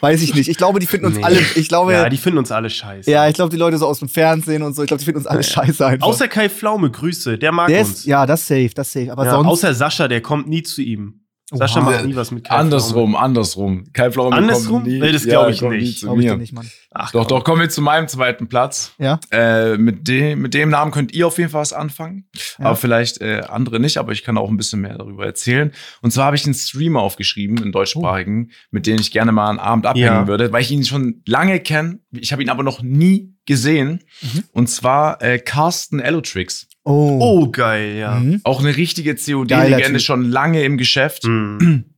[0.00, 0.48] Weiß ich nicht.
[0.48, 1.22] Ich glaube, die finden uns Nee.
[1.22, 3.10] alle, ich glaube, Ja, ja, die finden uns alle scheiße.
[3.28, 5.26] ich glaube, die Leute so aus dem Fernsehen und so, ich glaube, die finden uns
[5.26, 6.06] alle scheiße einfach.
[6.06, 7.38] Außer Kai Pflaume, Grüße.
[7.38, 7.90] Der mag der uns.
[8.00, 9.12] ist, ja, das safe, das safe.
[9.12, 9.46] Aber Ja, sonst.
[9.48, 11.20] außer Sascha, der kommt nie zu ihm.
[11.50, 11.90] Sascha Oha.
[11.90, 13.84] macht nie was mit Kai Andersrum, andersrum.
[13.94, 14.72] Kai Pflaume Andersrum?
[14.82, 14.98] kommt nie.
[15.00, 16.02] Nee, das glaub ich nicht.
[16.02, 16.70] Glaub ich nicht, Mann.
[16.90, 18.92] Ach, Doch, doch, kommen wir zu meinem zweiten Platz.
[18.98, 19.18] Ja.
[19.30, 22.26] Äh, mit, dem, mit dem Namen könnt ihr auf jeden Fall was anfangen.
[22.58, 22.66] Ja.
[22.66, 25.72] Aber vielleicht äh, andere nicht, aber ich kann auch ein bisschen mehr darüber erzählen.
[26.02, 29.58] Und zwar habe ich einen Streamer aufgeschrieben, einen deutschsprachigen, mit dem ich gerne mal einen
[29.58, 30.26] Abend abhängen Ja.
[30.26, 31.98] würde, weil ich ihn schon lange kenne.
[32.12, 34.04] Ich habe ihn aber noch nie gesehen.
[34.20, 34.44] Mhm.
[34.52, 36.67] Und zwar äh, Carsten Allotrix.
[36.88, 37.18] Oh.
[37.20, 38.14] Oh, geil, ja.
[38.14, 38.40] Mhm.
[38.44, 41.24] Auch eine richtige COD-Legende, schon lange im Geschäft.
[41.24, 41.84] Mhm.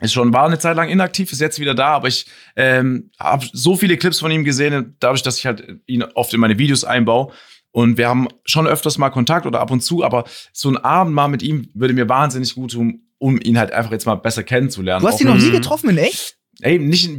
[0.00, 2.26] Ist schon, war eine Zeit lang inaktiv, ist jetzt wieder da, aber ich
[2.56, 6.40] ähm, habe so viele Clips von ihm gesehen, dadurch, dass ich halt ihn oft in
[6.40, 7.32] meine Videos einbaue.
[7.70, 11.14] Und wir haben schon öfters mal Kontakt oder ab und zu, aber so ein Abend
[11.14, 14.42] mal mit ihm würde mir wahnsinnig gut tun, um ihn halt einfach jetzt mal besser
[14.42, 15.00] kennenzulernen.
[15.00, 16.36] Du hast ihn noch nie getroffen in echt?
[16.60, 17.10] Ey, nicht,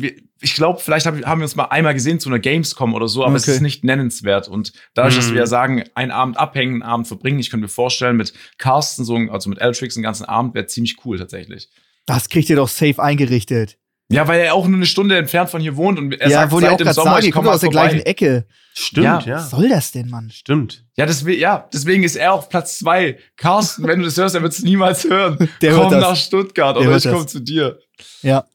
[0.41, 3.25] ich glaube, vielleicht hab, haben wir uns mal einmal gesehen zu einer Gamescom oder so,
[3.25, 3.53] aber es Okay.
[3.55, 4.47] ist nicht nennenswert.
[4.47, 5.33] Und dadurch, dass Mhm.
[5.33, 9.03] wir ja sagen, einen Abend abhängen, einen Abend verbringen, ich könnte mir vorstellen, mit Carsten,
[9.05, 11.69] so, also mit Eltrix, einen ganzen Abend wäre ziemlich cool tatsächlich.
[12.05, 13.77] Das kriegt ihr doch safe eingerichtet.
[14.09, 16.53] Ja, weil er auch nur eine Stunde entfernt von hier wohnt und er ja, sagt
[16.53, 17.87] auch seit dem Sommer, sagen, ich komme aus der vorbei.
[17.89, 18.45] gleichen Ecke.
[18.75, 19.19] Stimmt, Ja.
[19.21, 19.35] ja.
[19.37, 20.29] Was soll das denn, Mann?
[20.29, 20.85] Stimmt.
[20.95, 23.17] Ja, deswegen, ja, deswegen ist er auf Platz zwei.
[23.35, 25.49] Carsten, wenn du das hörst, er wird es niemals hören.
[25.61, 26.01] Der Komm hört das.
[26.01, 27.79] nach Stuttgart Der oder ich komme zu dir.
[28.21, 28.45] Ja.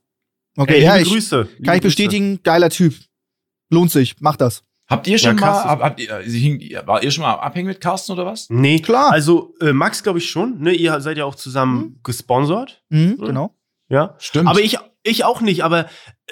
[0.60, 1.40] Okay, Ey, ja, liebe ich, Grüße.
[1.42, 1.88] Liebe kann ich Grüße.
[1.96, 2.94] bestätigen, geiler Typ.
[3.70, 4.62] Lohnt sich, mach das.
[4.88, 7.68] Habt ihr schon Ja, mal, hab, habt ihr, sie hing, war ihr schon mal abhängig
[7.68, 8.50] mit Carsten oder was?
[8.50, 9.12] Nee, Klar.
[9.12, 10.58] Also, äh, Max, glaube ich schon.
[10.60, 10.72] Ne?
[10.72, 12.82] Ihr seid ja auch zusammen gesponsert.
[12.88, 13.26] Mhm, Ja.
[13.26, 13.56] genau.
[13.88, 14.14] Ja.
[14.18, 14.48] Stimmt.
[14.48, 15.88] Aber ich, ich auch nicht, aber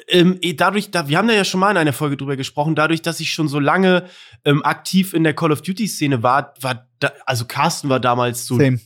[0.09, 2.75] ähm, eh, dadurch, da, wir haben da ja schon mal in einer Folge drüber gesprochen,
[2.75, 4.05] dadurch, dass ich schon so lange
[4.45, 8.57] ähm, aktiv in der Call of Duty-Szene war, war da, also Carsten war damals so
[8.59, 8.81] Same.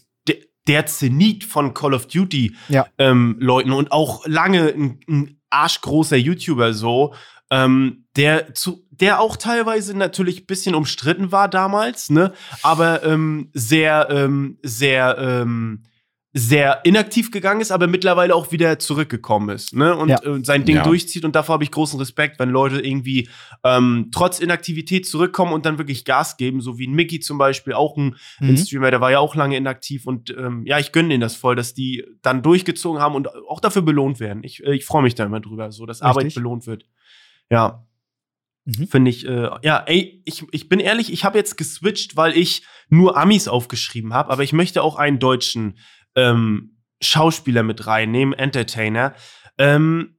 [0.67, 2.87] Der, Zenit von Call of Duty Ja.
[2.99, 7.15] ähm, Leuten und auch lange ein, ein arschgroßer YouTuber so,
[7.51, 12.33] ähm, der zu, der auch teilweise natürlich ein bisschen umstritten war damals, ne,
[12.63, 15.83] aber ähm, sehr, ähm, sehr, ähm,
[16.35, 20.23] sehr inaktiv gegangen ist, aber mittlerweile auch wieder zurückgekommen ist, ne, und Ja.
[20.23, 20.83] äh, sein Ding Ja.
[20.83, 23.29] durchzieht und davor habe ich großen Respekt, wenn Leute irgendwie
[23.65, 27.75] ähm, trotz Inaktivität zurückkommen und dann wirklich Gas geben, so wie ein Mickey zum Beispiel,
[27.75, 28.57] auch ein ein Mhm.
[28.57, 31.55] Streamer, der war ja auch lange inaktiv und ähm, ja, ich gönne denen das voll,
[31.55, 34.43] dass die dann durchgezogen haben und auch dafür belohnt werden.
[34.43, 36.37] Ich, äh, ich freue mich da immer drüber, so dass Arbeit Richtig.
[36.37, 36.87] belohnt wird.
[37.51, 37.87] Ja.
[38.65, 38.87] Mhm.
[38.89, 42.63] Finde ich, äh, ja, ey, ich, ich bin ehrlich, ich habe jetzt geswitcht, weil ich
[42.89, 45.79] nur Amis aufgeschrieben habe, aber ich möchte auch einen deutschen
[46.15, 49.15] ähm, Schauspieler mit reinnehmen, Entertainer.
[49.59, 50.19] Ähm,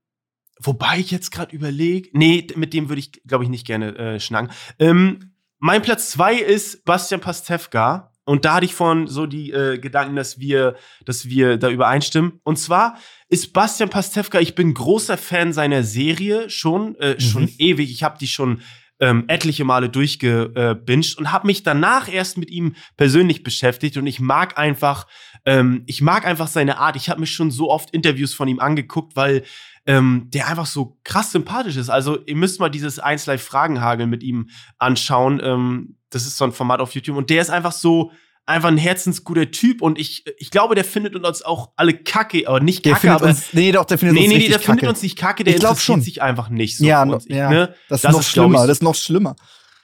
[0.60, 4.20] wobei ich jetzt gerade überlege, nee, mit dem würde ich, glaube ich, nicht gerne äh,
[4.20, 4.52] schnacken.
[4.80, 8.10] Ähm, mein Platz zwei ist Bastian Pastewka.
[8.26, 12.40] Und da hatte ich vorhin so die äh, Gedanken, dass wir, dass wir da übereinstimmen.
[12.44, 17.56] Und zwar ist Bastian Pastewka, ich bin großer Fan seiner Serie schon, äh, schon Mhm.
[17.58, 17.92] ewig.
[17.92, 18.62] Ich habe die schon
[19.02, 23.98] ähm, etliche Male durchgebinged und habe mich danach erst mit ihm persönlich beschäftigt.
[23.98, 25.06] Und ich mag einfach,
[25.46, 26.96] ähm, ich mag einfach seine Art.
[26.96, 29.44] Ich habe mir schon so oft Interviews von ihm angeguckt, weil
[29.86, 31.90] ähm, der einfach so krass sympathisch ist.
[31.90, 35.42] Also ihr müsst mal dieses 1 Live Fragenhagel mit ihm anschauen.
[35.44, 38.12] Ähm, das ist so ein Format auf YouTube und der ist einfach so
[38.46, 42.60] einfach ein herzensguter Typ und ich, ich glaube, der findet uns auch alle kacke, aber
[42.60, 44.60] nicht kacke, findet aber uns, nee, doch, der findet nee, uns nee, nee, richtig der
[44.60, 44.90] findet kacke.
[44.90, 46.02] uns nicht kacke, der Ich interessiert schon.
[46.02, 47.26] sich einfach nicht so ja, uns.
[47.30, 47.50] Ja.
[47.50, 47.74] ne?
[47.88, 49.36] das ist Das noch ist, schlimmer, ich, das ist noch schlimmer.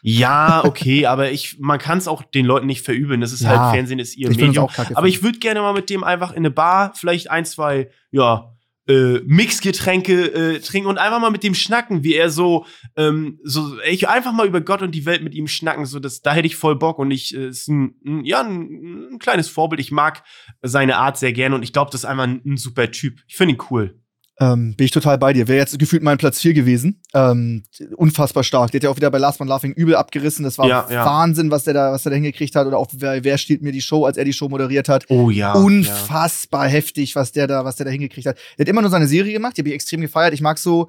[0.01, 3.21] Ja, okay, aber ich, man kann es auch den Leuten nicht verübeln.
[3.21, 4.65] Das ist Ja, halt Fernsehen, ist ihr ich Medium.
[4.65, 4.95] auch kacke.
[4.95, 8.55] Aber ich würde gerne mal mit dem einfach in eine Bar vielleicht ein, zwei, ja,
[8.87, 13.77] äh, Mixgetränke äh, trinken und einfach mal mit dem schnacken, wie er so, ähm, so,
[13.87, 16.47] ich einfach mal über Gott und die Welt mit ihm schnacken, so das, da hätte
[16.47, 19.79] ich voll Bock und ich äh, ist ein, ein ja ein, ein kleines Vorbild.
[19.79, 20.23] Ich mag
[20.63, 23.19] seine Art sehr gerne und ich glaube, das ist einfach ein, ein super Typ.
[23.27, 23.99] Ich finde ihn cool.
[24.41, 25.47] Ähm, bin ich total bei dir.
[25.49, 27.01] Wäre jetzt gefühlt mein Platz 4 gewesen.
[27.13, 27.63] Ähm,
[27.97, 28.71] unfassbar stark.
[28.71, 30.45] Der hat ja auch wieder bei Last Man Laughing übel abgerissen.
[30.45, 31.05] Das war Ja, ja.
[31.05, 32.65] Wahnsinn, was der da, was der da hingekriegt hat.
[32.65, 35.05] Oder auch wer, wer stiehlt mir die Show, als er die Show moderiert hat.
[35.09, 35.53] Oh ja.
[35.53, 38.37] Unfassbar heftig, was der da, was der da hingekriegt hat.
[38.57, 40.33] Der hat immer nur seine Serie gemacht, die habe ich extrem gefeiert.
[40.33, 40.87] Ich mag so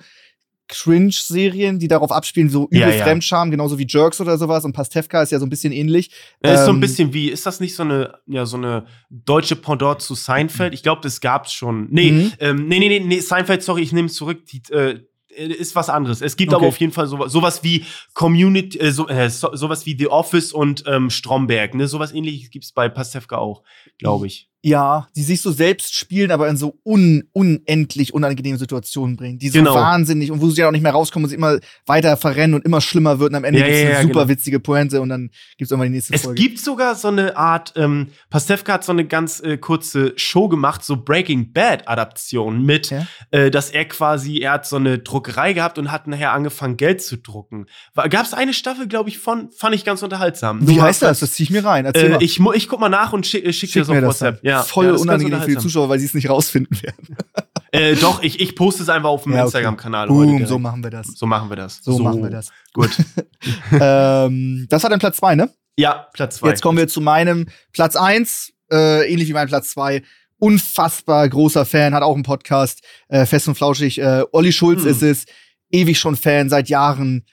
[0.71, 3.05] Cringe-Serien, die darauf abspielen, so übel Ja, ja.
[3.05, 4.65] Fremdscham, genauso wie Jerks oder sowas.
[4.65, 6.11] Und Pastewka ist ja so ein bisschen ähnlich.
[6.45, 8.87] Ja, ist so ein Ähm, bisschen wie, ist das nicht so eine, ja, so eine
[9.11, 10.73] deutsche Pendant zu Seinfeld?
[10.75, 11.89] Ich glaube, das gab's schon.
[11.91, 12.33] Nee, Mhm.
[12.41, 14.47] ähm, nee, nee, nee, nee, Seinfeld, sorry, ich nehme es zurück.
[14.47, 15.01] Die, äh,
[15.37, 16.23] ist was anderes.
[16.23, 16.61] Es gibt Okay.
[16.61, 20.09] aber auf jeden Fall sowas, sowas wie Community, äh, so, äh, so, sowas wie The
[20.09, 21.75] Office und ähm, Stromberg.
[21.75, 21.87] Ne?
[21.87, 23.63] Sowas ähnliches gibt's bei Pastewka auch,
[23.99, 24.50] glaube ich.
[24.63, 29.39] Ja, die sich so selbst spielen, aber in so un unendlich unangenehmen Situationen bringen.
[29.39, 29.75] Die so Genau.
[29.75, 32.65] wahnsinnig und wo sie ja auch nicht mehr rauskommen und sie immer weiter verrennen und
[32.67, 34.29] immer schlimmer wird und am Ende Ja, gibt's ja, eine ja, super genau.
[34.29, 36.43] witzige Pointe und dann gibt's irgendwann die nächste Es Folge.
[36.43, 40.85] gibt sogar so eine Art, ähm, Pastewka hat so eine ganz äh, kurze Show gemacht,
[40.85, 42.93] so Breaking Bad Adaption mit,
[43.31, 47.03] äh, dass er quasi, er hat so eine Druckerei gehabt und hat nachher angefangen Geld
[47.03, 47.65] zu drucken.
[47.95, 50.67] Gab es eine Staffel, glaube ich, von, fand ich ganz unterhaltsam.
[50.69, 51.21] Wie heißt das?
[51.21, 51.87] Das zieh ich mir rein.
[51.87, 52.23] Erzähl Äh, mal.
[52.23, 54.09] ich, ich guck mal nach und schick, äh, schick, dir Schick das auf mir das
[54.21, 54.45] WhatsApp.
[54.51, 55.57] Ja, Voll ja, unangenehm für die.
[55.59, 57.17] Zuschauer, weil sie es nicht rausfinden werden.
[57.73, 59.45] Äh, doch, ich, ich poste es einfach auf dem Ja, okay.
[59.45, 60.09] Instagram-Kanal.
[60.09, 61.07] Boom, so machen wir das.
[61.15, 61.79] so machen wir das.
[61.81, 62.51] So, machen wir das.
[62.73, 62.91] Gut.
[63.71, 65.51] ähm, das war dann Platz zwei, ne?
[65.77, 66.49] Ja, Platz zwei.
[66.49, 70.03] Jetzt kommen wir zu meinem Platz eins, äh, ähnlich wie mein Platz zwei.
[70.39, 74.01] Unfassbar großer Fan, hat auch einen Podcast, äh, fest und flauschig.
[74.01, 74.89] Äh, Olli Schulz Hm.
[74.91, 75.25] ist es,
[75.71, 77.25] ewig schon Fan, seit Jahren.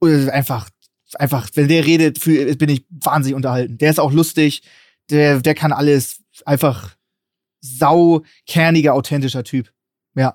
[0.00, 0.68] Einfach,
[1.14, 3.78] einfach, wenn der redet, fühl- bin ich wahnsinnig unterhalten.
[3.78, 4.62] Der ist auch lustig,
[5.10, 6.20] der, der kann alles.
[6.44, 6.96] Einfach
[7.60, 9.70] sau kerniger, authentischer Typ.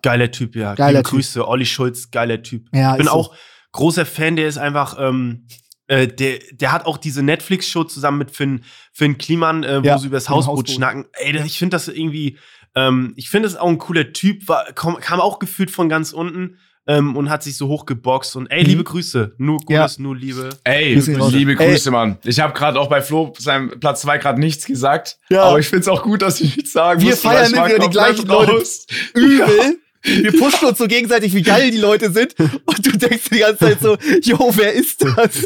[0.02, 0.76] Geiler Typ, ja.
[0.76, 1.12] Geiler Typ.
[1.12, 2.68] Grüße, Olli Schulz, geiler Typ.
[2.74, 3.12] Ja, Ich bin so.
[3.14, 3.36] auch
[3.72, 5.47] großer Fan, der ist einfach, ähm,
[5.88, 9.97] äh, der, der hat auch diese Netflix-Show zusammen mit Finn, Finn Kliman, äh, wo Ja,
[9.97, 10.70] sie über das Hausboot, Hausboot.
[10.76, 11.06] schnacken.
[11.14, 12.38] Ey, ich finde das irgendwie,
[12.76, 16.12] ähm, ich finde das auch ein cooler Typ, war, kam, kam auch gefühlt von ganz
[16.14, 16.58] unten
[16.90, 18.70] ähm, und hat sich so hochgeboxt und ey, Mhm.
[18.70, 19.84] liebe Grüße, nur Ja.
[19.84, 20.50] Gutes, nur Liebe.
[20.64, 21.72] Ey, Grüße liebe Ey.
[21.72, 22.18] Grüße, Mann.
[22.26, 25.18] Ich habe gerade auch bei Flo seinem Platz 2 gerade nichts gesagt.
[25.30, 25.44] Ja.
[25.44, 28.28] Aber ich find's auch gut, dass ich nichts sagen Wir muss, feiern wieder die gleichen
[28.28, 28.52] Leute.
[28.54, 28.88] raus.
[29.14, 29.78] übel.
[30.04, 32.34] Wir pushen uns so gegenseitig, wie geil die Leute sind.
[32.39, 35.45] Und du denkst die ganze Zeit so, yo, wer ist das?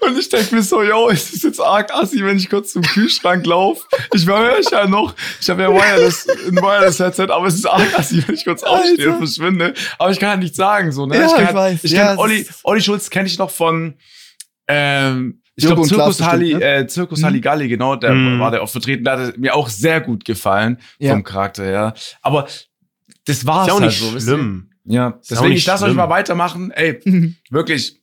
[0.00, 2.82] Und ich denke mir so, yo, es ist jetzt arg assi, wenn ich kurz zum
[2.82, 3.82] Kühlschrank laufe.
[4.12, 7.98] Ich höre ich ja noch, ich habe ja Wireless, ein Wireless-Headset, aber es ist arg
[7.98, 9.72] assi, wenn ich kurz aufstehe und verschwinde.
[9.98, 11.16] Aber ich kann halt nichts sagen, so, ne?
[11.16, 11.84] Ja, ich ich kann halt, weiß.
[11.84, 13.94] Ich Ja, kenn Olli, Olli Schulz kenne ich noch von,
[14.68, 16.64] ähm, ich glaube, Zirkus Halli, ne?
[16.80, 17.24] äh, Zirkus Mhm.
[17.26, 18.40] Halligalli, genau, der Mhm.
[18.40, 21.12] war der auch vertreten, der hat mir auch sehr gut gefallen, Ja.
[21.12, 21.94] vom Charakter her.
[22.22, 22.46] Aber
[23.26, 24.34] das war's Ist ja auch halt nicht so, wisst ihr?
[24.34, 24.70] schlimm.
[24.84, 26.70] Ja, auch deswegen, ich lasse euch mal weitermachen.
[26.72, 27.00] Ey,
[27.50, 28.00] wirklich.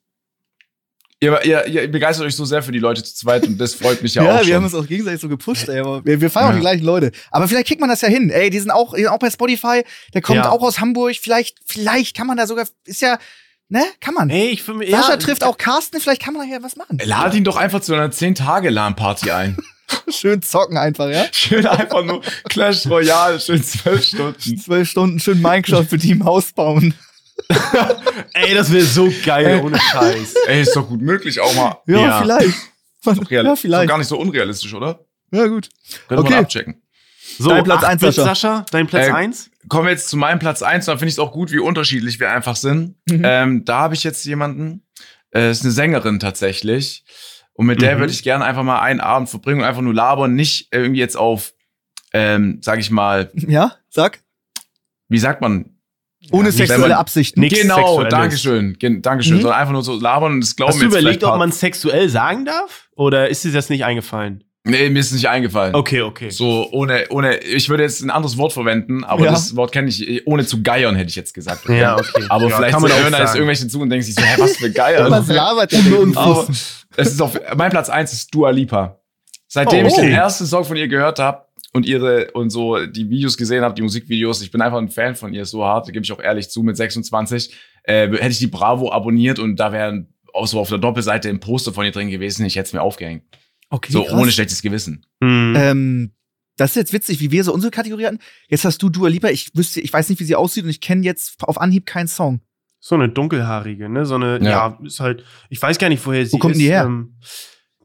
[1.24, 4.02] Ihr, ihr, ihr begeistert euch so sehr für die Leute zu zweit und das freut
[4.02, 4.54] mich ja, Ja, auch wir schon.
[4.56, 5.80] haben uns auch gegenseitig so gepusht, ey.
[5.80, 6.56] Aber wir, wir feiern auch Ja.
[6.56, 7.12] die gleichen Leute.
[7.30, 8.32] Aber vielleicht kriegt man das ja hin.
[8.32, 9.84] Ey, die sind auch, die sind auch bei Spotify.
[10.16, 10.50] Der kommt Ja.
[10.50, 11.16] auch aus Hamburg.
[11.22, 13.20] Vielleicht, vielleicht kann man da sogar, ist ja,
[13.70, 14.32] ne, kann man.
[14.32, 16.00] Ey, ich finde, Sascha ja, trifft auch Carsten.
[16.02, 16.98] Vielleicht kann man da ja was machen.
[17.04, 19.58] Lad ihn doch einfach zu einer 10-Tage-LAN-Party ein.
[20.10, 21.26] Schön zocken einfach, ja.
[21.32, 24.58] schön einfach nur Clash Royale, schön zwölf Stunden.
[24.58, 26.94] Zwölf Stunden schön Minecraft für die im Haus bauen.
[28.34, 30.36] Ey, das wäre so geil, ohne Scheiß.
[30.48, 31.78] Ey, ist doch gut möglich auch mal.
[31.88, 32.22] Ja, Ja.
[32.22, 32.56] vielleicht.
[33.04, 33.12] Ja,
[33.42, 33.90] Ist doch vielleicht.
[33.90, 35.00] gar nicht so unrealistisch, oder?
[35.32, 35.70] Ja, gut.
[36.08, 36.30] Können Okay.
[36.30, 36.82] wir mal abchecken.
[37.40, 38.26] So, Dein Platz acht eins, Bit, Sascha.
[38.36, 38.66] Sascha.
[38.72, 39.50] Dein Platz Äh, 1?
[39.70, 42.20] Kommen wir jetzt zu meinem Platz 1, da finde ich es auch gut, wie unterschiedlich
[42.20, 42.96] wir einfach sind.
[43.10, 43.22] Mhm.
[43.24, 44.86] Ähm, da habe ich jetzt jemanden,
[45.34, 47.06] äh, ist eine Sängerin tatsächlich.
[47.62, 48.00] Und mit der Mhm.
[48.00, 51.16] würde ich gerne einfach mal einen Abend verbringen und einfach nur labern, nicht irgendwie jetzt
[51.16, 51.54] auf,
[52.12, 54.20] ähm, sag ich mal, Ja, sag.
[55.10, 55.66] wie sagt man?
[56.32, 57.40] Ohne nicht sexuelle man- Absichten.
[57.40, 58.04] Nichts genau.
[58.04, 59.38] Dankeschön, Dankeschön.
[59.38, 59.42] Mhm.
[59.42, 62.46] Sondern einfach nur so labern und das glauben Hast du überlegt, ob man sexuell sagen
[62.46, 62.90] darf?
[62.96, 64.44] Oder ist dir das nicht eingefallen?
[64.64, 65.74] Nee, mir ist nicht eingefallen.
[65.74, 66.30] Okay, okay.
[66.30, 69.32] So, ohne, ohne, ich würde jetzt ein anderes Wort verwenden, aber Ja.
[69.32, 71.68] das Wort kenne ich, ohne zu geiern, hätte ich jetzt gesagt.
[71.68, 72.26] Ja, okay.
[72.30, 74.22] Aber ja, vielleicht kann man auch hören da jetzt irgendwelche zu und denken sich so,
[74.22, 75.10] hä, was für Geier.
[75.10, 76.16] Was labert der denn?
[76.16, 76.48] Aber
[76.96, 79.00] es ist auf, mein Platz eins ist Dua Lipa.
[79.48, 80.14] Seitdem Oh, ich den okay.
[80.14, 81.44] ersten Song von ihr gehört habe
[81.74, 85.16] und ihre und so die Videos gesehen habe, die Musikvideos, ich bin einfach ein Fan
[85.16, 87.52] von ihr, so hart, gebe ich auch ehrlich zu, mit 26,
[87.86, 91.40] äh, hätte ich die Bravo abonniert und da wären auch so auf der Doppelseite ein
[91.40, 93.24] Poster von ihr drin gewesen, ich hätte es mir aufgehängt.
[93.72, 94.14] Okay, So krass.
[94.14, 95.06] ohne schlechtes Gewissen.
[95.24, 95.54] Hm.
[95.58, 96.12] Ähm,
[96.58, 98.20] das ist jetzt witzig, wie wir so unsere Kategorie hatten.
[98.50, 99.30] Jetzt hast du Dua Lipa.
[99.30, 102.08] Ich wüsste, ich weiß nicht, wie sie aussieht und ich kenne jetzt auf Anhieb keinen
[102.08, 102.42] Song.
[102.80, 104.06] So eine dunkelhaarige, ne?
[104.06, 104.50] So eine, ja.
[104.50, 104.80] Ja.
[104.84, 106.60] ist halt, ich weiß gar nicht, woher sie Wo kommt ist.
[106.62, 106.84] die her?
[106.84, 107.16] Ähm,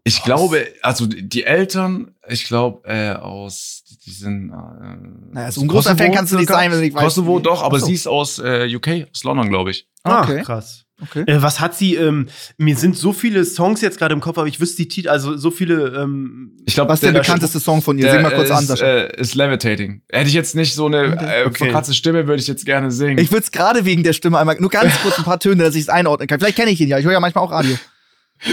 [0.04, 4.50] Ich glaube, also die Eltern, ich glaube, äh, aus, die sind.
[4.50, 7.04] Äh, Naja, so ein großer Kosovo Fan kannst du nicht sein, wenn du nicht weißt.
[7.04, 7.86] Kosovo doch, aber so.
[7.86, 9.88] sie ist aus äh, UK, aus London, glaube ich.
[10.04, 10.42] ah, Okay.
[10.42, 10.85] krass.
[11.02, 11.24] Okay.
[11.26, 12.26] Äh, was hat sie, ähm,
[12.56, 15.36] mir sind so viele Songs jetzt gerade im Kopf, aber ich wüsste die Titel, also
[15.36, 18.10] so viele, ähm, Ich glaube, Was ist der bekannteste Song von ihr?
[18.10, 18.86] Sing mal kurz ist, an, Sascha.
[18.86, 20.00] Äh, ist Levitating.
[20.10, 21.64] Hätte ich jetzt nicht so eine äh, Okay.
[21.64, 23.18] verkratzte Stimme, würde ich jetzt gerne singen.
[23.18, 25.74] Ich würde es gerade wegen der Stimme einmal, nur ganz kurz ein paar Töne, dass
[25.74, 26.40] ich es einordnen kann.
[26.40, 26.98] Vielleicht kenne ich ihn ja.
[26.98, 27.76] Ich höre ja manchmal auch Radio.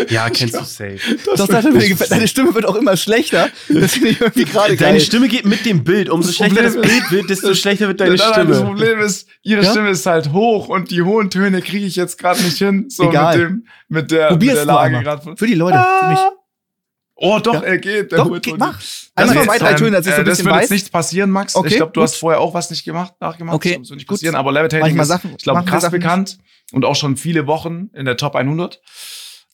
[0.10, 1.00] Ja, kennst du safe.
[1.26, 3.50] Doch, Sascha, mir gefällt- deine Stimme wird auch immer schlechter.
[3.70, 5.00] Das finde ich irgendwie gerade Deine geil.
[5.02, 6.10] Stimme geht mit dem Bild.
[6.10, 8.70] Umso Das schlechter das Problem Bild wird, desto schlechter wird deine Nein, nein, Das Stimme.
[8.72, 9.72] Problem ist, ihre Ja?
[9.72, 12.86] Stimme ist halt hoch und die hohen Töne kriege ich jetzt gerade nicht hin.
[12.90, 13.38] So Egal.
[13.38, 15.36] mit dem, mit der, mit der Lage gerade.
[15.38, 16.20] Für die Leute, für mich.
[17.16, 17.62] Oh, doch, Ja.
[17.62, 18.12] er geht.
[18.12, 18.60] Der Doch, hohe geht, Ton.
[18.60, 18.80] mach.
[18.80, 20.56] Das Einmal wird zwei, drei jetzt, Töne, dass ich so ein äh, das bisschen wird
[20.56, 20.62] weiß.
[20.64, 21.56] jetzt nichts passieren, Max.
[21.56, 22.10] Okay, ich glaube, du gut.
[22.10, 23.56] hast vorher auch was nicht gemacht, nachgemacht.
[23.56, 24.16] Okay, Das wird nicht gut.
[24.18, 26.40] passieren, aber Levitating ist, Sachen- ich glaube, krass bekannt
[26.72, 28.82] und auch schon viele Wochen in der Top 100.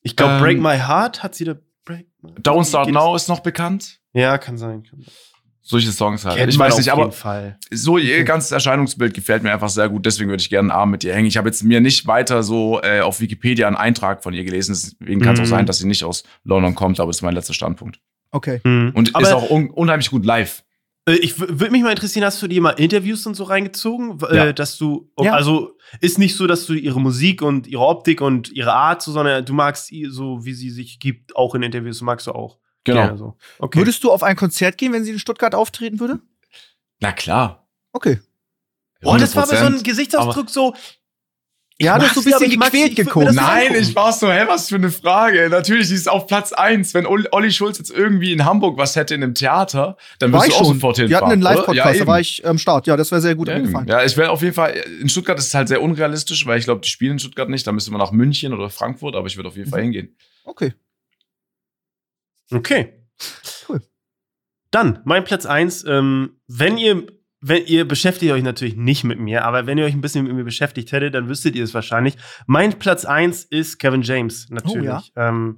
[0.01, 1.55] Ich glaube, Ähm, Break My Heart hat sie da.
[1.85, 3.99] Break My Don't Start Now ist noch bekannt.
[4.13, 4.83] Ja, kann sein.
[4.83, 5.13] Kann sein.
[5.61, 6.37] Solche Songs halt.
[6.37, 7.59] Kennt ich weiß auf nicht, aber jeden Fall.
[7.69, 10.03] so ihr ganzes Erscheinungsbild gefällt mir einfach sehr gut.
[10.05, 11.27] Deswegen würde ich gerne einen Abend mit ihr hängen.
[11.27, 14.73] Ich habe jetzt mir nicht weiter so äh, auf Wikipedia einen Eintrag von ihr gelesen.
[14.73, 15.45] Deswegen kann es Mhm.
[15.45, 17.99] auch sein, dass sie nicht aus London kommt, aber das ist mein letzter Standpunkt.
[18.31, 18.61] Okay.
[18.63, 18.91] Hm.
[18.95, 20.63] Und aber ist auch un unheimlich gut live.
[21.07, 24.21] Äh, ich würde mich mal interessieren, hast du dir mal Interviews und so reingezogen?
[24.21, 24.45] W- Ja.
[24.47, 25.33] Äh, dass du, Ja.
[25.33, 29.11] also ist nicht so, dass du ihre Musik und ihre Optik und ihre Art so,
[29.11, 32.59] sondern du magst sie so, wie sie sich gibt, auch in Interviews, magst du auch.
[32.83, 33.01] Genau.
[33.01, 33.37] Gerne so.
[33.59, 33.79] Okay.
[33.79, 36.19] Würdest du auf ein Konzert gehen, wenn sie in Stuttgart auftreten würde?
[37.01, 37.67] Na klar.
[37.91, 38.19] Okay.
[39.01, 39.83] Boah, das war aber so ein 100%.
[39.83, 40.73] Gesichtsausdruck so.
[41.82, 43.27] Ja, du hast so ein bisschen gequält geguckt.
[43.27, 45.47] nicht Nein, ich war so, hä, was für eine Frage.
[45.49, 46.93] Natürlich, die ist auf Platz eins.
[46.93, 50.53] Wenn Olli, Schulz jetzt irgendwie in Hamburg was hätte in einem Theater, dann würdest ich
[50.55, 50.73] du auch schon.
[50.75, 51.23] sofort Wir hinfahren.
[51.25, 51.41] hatten einen?
[51.41, 52.86] Live-Podcast, Ja, da war ich am Start.
[52.88, 53.61] Ja, das wäre sehr gut Ja, eben.
[53.63, 53.88] angefallen.
[53.88, 54.71] ja, ich wäre auf jeden Fall,
[55.01, 57.65] in Stuttgart ist es halt sehr unrealistisch, weil ich glaube, die spielen in Stuttgart nicht.
[57.65, 59.71] Da müsste man nach München oder Frankfurt, aber ich würde auf jeden Mhm.
[59.71, 60.15] Fall hingehen.
[60.43, 60.73] Okay.
[62.51, 62.93] Okay.
[63.69, 63.82] Cool.
[64.71, 65.86] Dann, mein Platz 1.
[65.88, 67.07] Ähm, wenn ihr,
[67.41, 70.33] wenn ihr beschäftigt euch natürlich nicht mit mir, aber wenn ihr euch ein bisschen mit
[70.33, 72.15] mir beschäftigt hättet, dann wüsstet ihr es wahrscheinlich.
[72.47, 75.11] Mein Platz 1 ist Kevin James, natürlich.
[75.15, 75.57] Oh, ähm,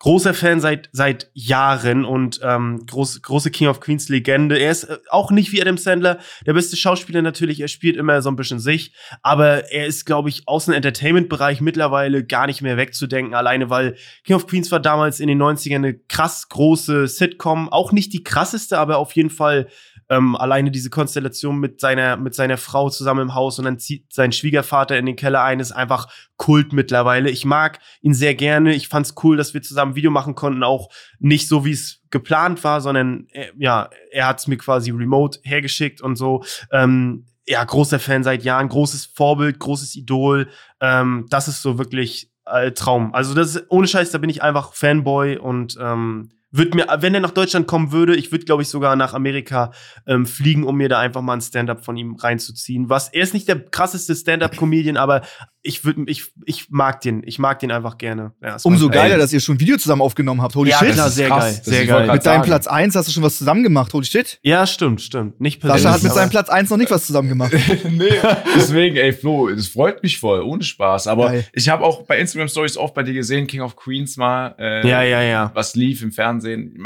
[0.00, 4.56] großer Fan seit, seit Jahren und ähm, groß, große King of Queens Legende.
[4.56, 7.60] Er ist äh, auch nicht wie Adam Sandler der beste Schauspieler natürlich.
[7.60, 11.60] Er spielt immer so ein bisschen sich, aber er ist, glaube ich, aus dem Entertainment-Bereich
[11.60, 13.34] mittlerweile gar nicht mehr wegzudenken.
[13.34, 17.68] Alleine, weil King of Queens war damals in den 90ern eine krass große Sitcom.
[17.68, 19.68] Auch nicht die krasseste, aber auf jeden Fall
[20.08, 24.12] ähm, alleine diese Konstellation mit seiner, mit seiner Frau zusammen im Haus und dann zieht
[24.12, 27.30] sein Schwiegervater in den Keller ein, ist einfach Kult mittlerweile.
[27.30, 28.74] Ich mag ihn sehr gerne.
[28.74, 30.88] Ich fand's cool, dass wir zusammen Video machen konnten, auch
[31.18, 36.00] nicht so, wie es geplant war, sondern äh, ja, er hat's mir quasi remote hergeschickt
[36.00, 36.42] und so.
[36.72, 40.48] Ähm, ja, großer Fan seit Jahren, großes Vorbild, großes Idol.
[40.80, 43.14] Ähm, das ist so wirklich äh, Traum.
[43.14, 47.14] Also das ist, ohne Scheiß, da bin ich einfach Fanboy und ähm, würde mir, wenn
[47.14, 49.72] er nach Deutschland kommen würde, ich würde, glaube ich, sogar nach Amerika
[50.06, 52.88] ähm, fliegen, um mir da einfach mal ein Stand-up von ihm reinzuziehen.
[52.88, 55.22] Was, er ist nicht der krasseste Stand-up-Comedian, aber
[55.62, 58.32] ich würde, ich, ich mag den, ich mag den einfach gerne.
[58.40, 59.20] Ja, ist Umso geiler, Ey.
[59.20, 60.54] dass ihr schon ein Video zusammen aufgenommen habt.
[60.54, 60.90] Holy Ja, shit.
[60.96, 61.44] ist sehr krass.
[61.44, 62.00] geil, sehr geil.
[62.06, 62.42] Mit deinem sagen.
[62.44, 63.92] Platz 1 hast du schon was zusammen gemacht.
[63.92, 64.38] Holy shit.
[64.42, 65.40] Ja, stimmt, stimmt.
[65.40, 65.82] Nicht persönlich.
[65.82, 67.52] Sascha hat mit seinem Platz 1 noch nicht was zusammen gemacht.
[67.90, 68.08] nee,
[68.56, 71.06] deswegen, ey, Flo, das freut mich voll, ohne Spaß.
[71.08, 71.44] Aber Geil.
[71.52, 74.88] ich habe auch bei Instagram Stories oft bei dir gesehen, King of Queens mal, äh,
[74.88, 75.50] Ja, ja, ja.
[75.54, 76.37] was lief im Fernsehen.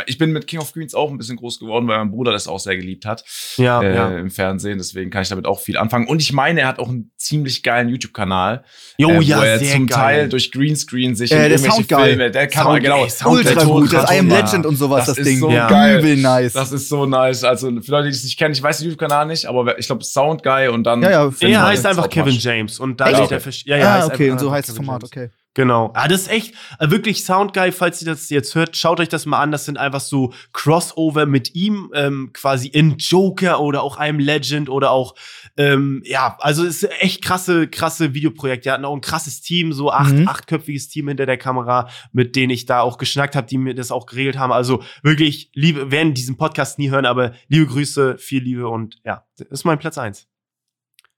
[0.06, 2.48] Ich bin mit King of Queens auch ein bisschen groß geworden, weil mein Bruder das
[2.48, 3.24] auch sehr geliebt hat
[3.56, 4.18] Ja, äh, ja.
[4.18, 4.78] im Fernsehen.
[4.78, 6.06] Deswegen kann ich damit auch viel anfangen.
[6.08, 8.64] Und ich meine, er hat auch einen ziemlich geilen YouTube-Kanal,
[8.98, 9.96] Jo, äh, ja, wo er sehr zum geil.
[9.98, 12.02] Teil durch Greenscreen sich Äh, in der irgendwelche Sound.
[12.06, 13.92] Filme, der kann Sound- man genau ey, Sound- Ultra gut.
[13.92, 14.10] Das.
[14.10, 14.38] I Am Ja.
[14.40, 15.38] Legend und sowas, das, Das ist Ding.
[15.38, 15.68] so Ja.
[15.68, 15.98] geil.
[16.00, 16.52] Übel nice.
[16.52, 17.44] Das ist so nice.
[17.44, 20.04] Also für Leute, die es nicht kennen, ich weiß den YouTube-Kanal nicht, aber ich glaube
[20.04, 21.02] Sound Guy und dann.
[21.02, 21.30] Ja, ja.
[21.40, 22.08] Er heißt einfach.
[22.08, 23.52] Kevin James und da steht er.
[23.64, 25.30] Ja, ja, ah, okay, und so heißt das Format, okay.
[25.54, 25.90] Genau.
[25.94, 29.26] Ah, das ist echt äh, wirklich Soundguy, falls ihr das jetzt hört, schaut euch das
[29.26, 29.52] mal an.
[29.52, 34.70] Das sind einfach so Crossover mit ihm, ähm, quasi in Joker oder auch einem Legend
[34.70, 35.14] oder auch,
[35.58, 38.62] ähm, ja, also es ist echt krasse, krasse Videoprojekte.
[38.62, 40.26] Die hatten auch ein krasses Team, so acht, Mhm.
[40.26, 43.90] achtköpfiges Team hinter der Kamera, mit denen ich da auch geschnackt habe, die mir das
[43.92, 44.52] auch geregelt haben.
[44.52, 49.26] Also wirklich, liebe, werden diesen Podcast nie hören, aber liebe Grüße, viel Liebe und ja,
[49.36, 50.28] das ist mein Platz eins.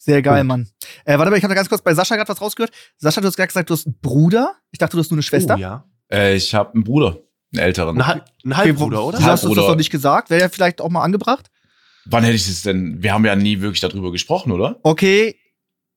[0.05, 0.49] Sehr geil, Gut.
[0.49, 0.69] Mann.
[1.07, 2.73] Äh, warte mal, ich habe da ganz kurz bei Sascha gerade was rausgehört.
[2.99, 4.55] Sascha, du hast gerade gesagt, du hast einen Bruder.
[4.71, 5.55] Ich dachte, du hast nur eine Schwester.
[5.57, 5.85] Oh, ja.
[6.13, 7.21] Äh, ich habe einen Bruder,
[7.55, 7.97] einen älteren.
[7.97, 9.19] Ein, Hal- ein Halbbruder, oder?
[9.19, 10.29] Du hast uns das noch nicht gesagt.
[10.29, 11.51] Wäre ja vielleicht auch mal angebracht.
[12.05, 13.03] Wann hätte ich das denn?
[13.03, 14.79] Wir haben ja nie wirklich darüber gesprochen, oder?
[14.83, 15.37] Okay.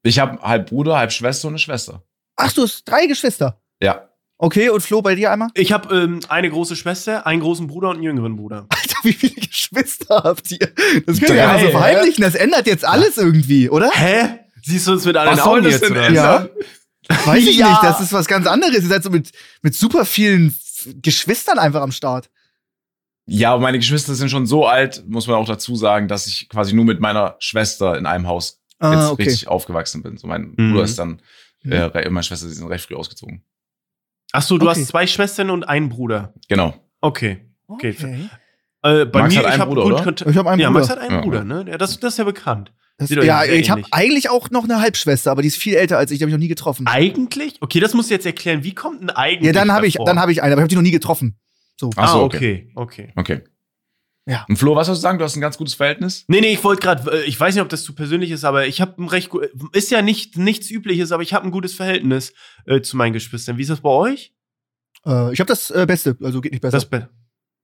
[0.04, 2.04] Ich habe halb Bruder, halb Schwester und eine Schwester.
[2.38, 3.60] Ach, du hast drei Geschwister.
[3.84, 4.07] Ja.
[4.40, 5.50] Okay, und Flo, bei dir einmal?
[5.56, 8.68] Ich habe ähm, eine große Schwester, einen großen Bruder und einen jüngeren Bruder.
[8.70, 10.70] Alter, wie viele Geschwister habt ihr?
[11.08, 12.22] Das könnt ihr so verheimlichen.
[12.24, 13.90] Das ändert jetzt alles irgendwie, oder?
[13.94, 14.40] Hä?
[14.64, 15.84] Siehst du uns mit soll Augen das jetzt?
[15.86, 16.06] denn oder?
[16.08, 16.50] ändern?
[17.26, 17.70] Weiß ich Ja.
[17.70, 17.84] nicht.
[17.84, 18.76] Das ist was ganz anderes.
[18.76, 19.32] Ihr seid so mit,
[19.64, 22.30] mit super vielen F- Geschwistern einfach am Start.
[23.26, 26.48] Ja, aber meine Geschwister sind schon so alt, muss man auch dazu sagen, dass ich
[26.48, 29.24] quasi nur mit meiner Schwester in einem Haus jetzt Ah, okay.
[29.24, 30.18] richtig aufgewachsen bin.
[30.18, 30.72] So mein Mhm.
[30.74, 31.22] Bruder ist dann,
[31.64, 31.72] Mhm.
[31.72, 33.42] äh, meine Schwester die sind recht früh ausgezogen.
[34.34, 34.80] Ach so, du Okay.
[34.82, 36.34] hast zwei Schwestern und einen Bruder.
[36.50, 36.74] Genau.
[37.02, 37.46] Okay.
[37.68, 37.96] Okay.
[37.98, 38.30] Okay.
[38.84, 40.04] Äh, bei Max mir, hat einen ich habe Bruder, gut oder?
[40.04, 40.32] Kontakt.
[40.32, 40.80] Ich habe einen ja, Bruder.
[40.80, 41.22] Max hat einen Ja.
[41.22, 41.66] Bruder, ne?
[41.68, 42.72] Ja, das, das ist ja bekannt.
[43.00, 46.10] Das, ja, ich habe eigentlich auch noch eine Halbschwester, aber die ist viel älter als
[46.10, 46.18] ich.
[46.18, 46.88] Die habe ich noch nie getroffen.
[46.88, 47.58] Eigentlich?
[47.62, 48.64] Okay, das musst du jetzt erklären.
[48.64, 49.46] Wie kommt ein eigentlich?
[49.46, 51.38] Ja, dann habe ich, dann habe ich eine, aber ich habe die noch nie getroffen.
[51.80, 51.92] So.
[51.96, 53.14] Ach Ah, so, okay, okay.
[53.16, 53.42] Okay.
[54.30, 54.46] Ja.
[54.50, 55.18] Und Flo, was sollst du sagen?
[55.18, 56.26] Du hast ein ganz gutes Verhältnis?
[56.28, 58.82] Nee, nee, ich wollte gerade, ich weiß nicht, ob das zu persönlich ist, aber ich
[58.82, 62.34] habe ein recht gu- ist ja nicht nichts übliches, aber ich habe ein gutes Verhältnis
[62.66, 63.58] äh, zu meinen Geschwistern.
[63.58, 64.34] Wie ist das bei euch?
[65.06, 66.76] Äh, ich habe das äh, Beste, also geht nicht besser.
[66.78, 67.10] Das be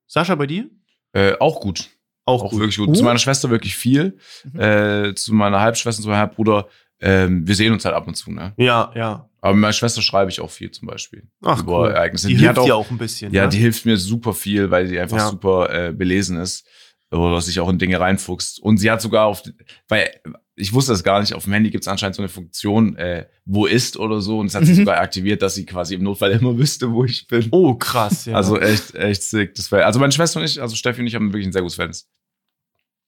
[0.06, 0.70] Sascha bei dir?
[1.12, 1.90] Äh, auch gut.
[2.24, 2.60] Auch, Auch gut.
[2.60, 2.88] wirklich gut.
[2.88, 2.92] Oh.
[2.94, 4.16] Zu meiner Schwester wirklich viel.
[4.52, 4.60] Mhm.
[4.60, 6.66] Äh, zu meiner Halbschwester, zu meinem Halbbruder.
[7.00, 8.54] Ähm, wir sehen uns halt ab und zu, ne?
[8.56, 9.28] Ja, ja.
[9.44, 11.28] Aber mit meiner Schwester schreibe ich auch viel zum Beispiel.
[11.42, 11.90] Ach, über cool.
[11.90, 12.28] Ereignisse.
[12.28, 13.30] Die, Die hilft hat auch- dir auch ein bisschen.
[13.34, 13.48] Ja, ne?
[13.50, 15.28] die hilft mir super viel, weil sie einfach Ja.
[15.28, 16.66] super äh, belesen ist
[17.10, 18.58] oder sich auch in Dinge reinfuchst.
[18.58, 19.42] Und sie hat sogar auf,
[19.88, 20.08] weil
[20.56, 23.26] ich wusste das gar nicht, auf dem Handy gibt es anscheinend so eine Funktion, äh,
[23.44, 24.38] wo ist oder so.
[24.38, 24.76] Und es hat sie Mhm.
[24.76, 27.46] sogar aktiviert, dass sie quasi im Notfall immer wüsste, wo ich bin.
[27.50, 28.36] Oh, krass, ja.
[28.36, 29.54] Also echt, echt sick.
[29.56, 31.60] Das war, also meine Schwester und ich, also Steffi und ich haben wirklich ein sehr
[31.60, 32.08] gutes Verhältnis.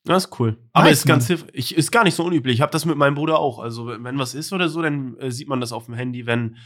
[0.06, 0.56] Das ist cool.
[0.72, 2.54] Aber Nice, ist ganz hilf ich, ist gar nicht so unüblich.
[2.54, 3.58] Ich habe das mit meinem Bruder auch.
[3.58, 6.26] Also, wenn was ist oder so, dann äh, sieht man das auf dem Handy.
[6.26, 6.56] Wenn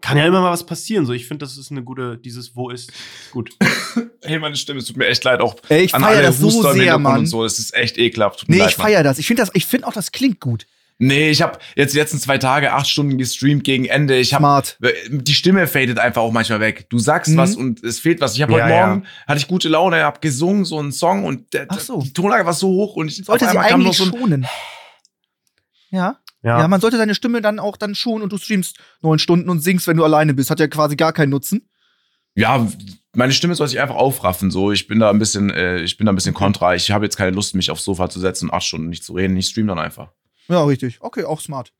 [0.00, 1.06] kann ja immer mal was passieren.
[1.06, 2.92] So, ich finde, das ist eine gute, dieses Wo ist
[3.32, 3.50] gut.
[4.22, 6.48] Hey, meine Stimme, es tut mir echt leid, auch Ey, ich an alle das so
[6.48, 7.20] Huster im sehr, Mann.
[7.20, 7.44] und so.
[7.44, 8.40] Es ist echt ekelhaft.
[8.40, 8.88] Tut Nee, leid, ich Mann.
[8.88, 9.18] feier das.
[9.18, 10.66] Ich finde das, ich finde auch, das klingt gut.
[10.98, 14.16] Nee, ich habe jetzt die letzten zwei Tage acht Stunden gestreamt gegen Ende.
[14.16, 14.78] Ich habe Smart.
[15.10, 16.86] die Stimme fadet einfach auch manchmal weg.
[16.88, 17.36] Du sagst Mhm.
[17.36, 18.34] was und es fehlt was.
[18.34, 18.86] Ich habe Ja, heute ja.
[18.86, 22.00] Morgen hatte ich gute Laune, habe gesungen so einen Song und der, Ach so.
[22.00, 24.46] die Tonlage war so hoch und ich Sollte sie eigentlich so schonen.
[25.90, 26.18] Ja.
[26.42, 26.66] ja.
[26.68, 29.86] man sollte seine Stimme dann auch dann schonen und du streamst neun Stunden und singst,
[29.86, 30.50] wenn du alleine bist.
[30.50, 31.68] Hat ja quasi gar keinen Nutzen.
[32.34, 32.66] ja,
[33.14, 34.50] meine Stimme soll sich einfach aufraffen.
[34.50, 36.74] So, ich bin da ein bisschen, äh, ich bin da ein bisschen kontra.
[36.74, 39.14] Ich habe jetzt keine Lust, mich aufs Sofa zu setzen und acht Stunden nicht zu
[39.14, 39.36] reden.
[39.38, 40.12] Ich stream dann einfach.
[40.48, 40.98] Ja, richtig.
[41.00, 41.72] Okay, auch smart.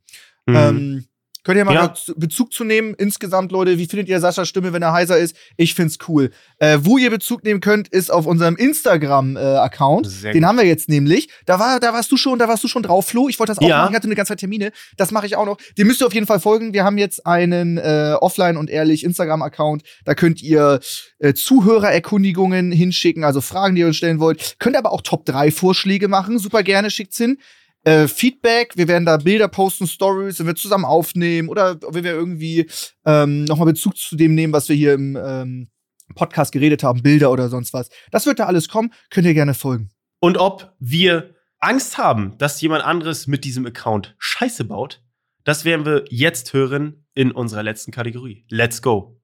[0.47, 0.57] Mhm.
[0.57, 1.05] Ähm,
[1.45, 1.95] könnt ihr mal Ja.
[2.17, 2.95] Bezug zu nehmen?
[2.95, 5.37] Insgesamt, Leute, wie findet ihr Saschas Stimme, wenn er heiser ist?
[5.57, 6.31] Ich find's cool.
[6.59, 10.07] Äh, wo ihr Bezug nehmen könnt, ist auf unserem Instagram-Account.
[10.09, 10.49] Sehr Den gut.
[10.49, 11.29] haben wir jetzt nämlich.
[11.45, 13.29] Da, war, da warst du schon, da warst du schon drauf, Flo.
[13.29, 13.79] Ich wollte das auch Ja.
[13.79, 13.93] machen.
[13.93, 14.73] Ich hatte eine ganze Zeit Termine.
[14.97, 15.59] Das mache ich auch noch.
[15.79, 16.73] Den müsst ihr auf jeden Fall folgen.
[16.75, 19.85] Wir haben jetzt einen äh, offline und ehrlich Instagram-Account.
[20.05, 20.81] Da könnt ihr
[21.21, 24.57] äh, Zuhörererkundigungen hinschicken, also Fragen, die ihr uns stellen wollt.
[24.59, 26.39] Könnt aber auch Top 3 Vorschläge machen.
[26.39, 27.39] Super gerne, schickt's hin.
[27.87, 32.15] Äh, Feedback, wir werden da Bilder posten, Stories, wenn wir zusammen aufnehmen oder wenn wir
[32.15, 32.69] irgendwie
[33.05, 35.69] ähm, nochmal Bezug zu dem nehmen, was wir hier im ähm,
[36.17, 37.89] Podcast geredet haben, Bilder oder sonst was.
[38.11, 39.91] Das wird da alles kommen, könnt ihr gerne folgen.
[40.19, 45.05] Und ob wir Angst haben, dass jemand anderes mit diesem Account Scheiße baut,
[45.45, 48.47] das werden wir jetzt hören in unserer letzten Kategorie.
[48.51, 49.23] Let's go.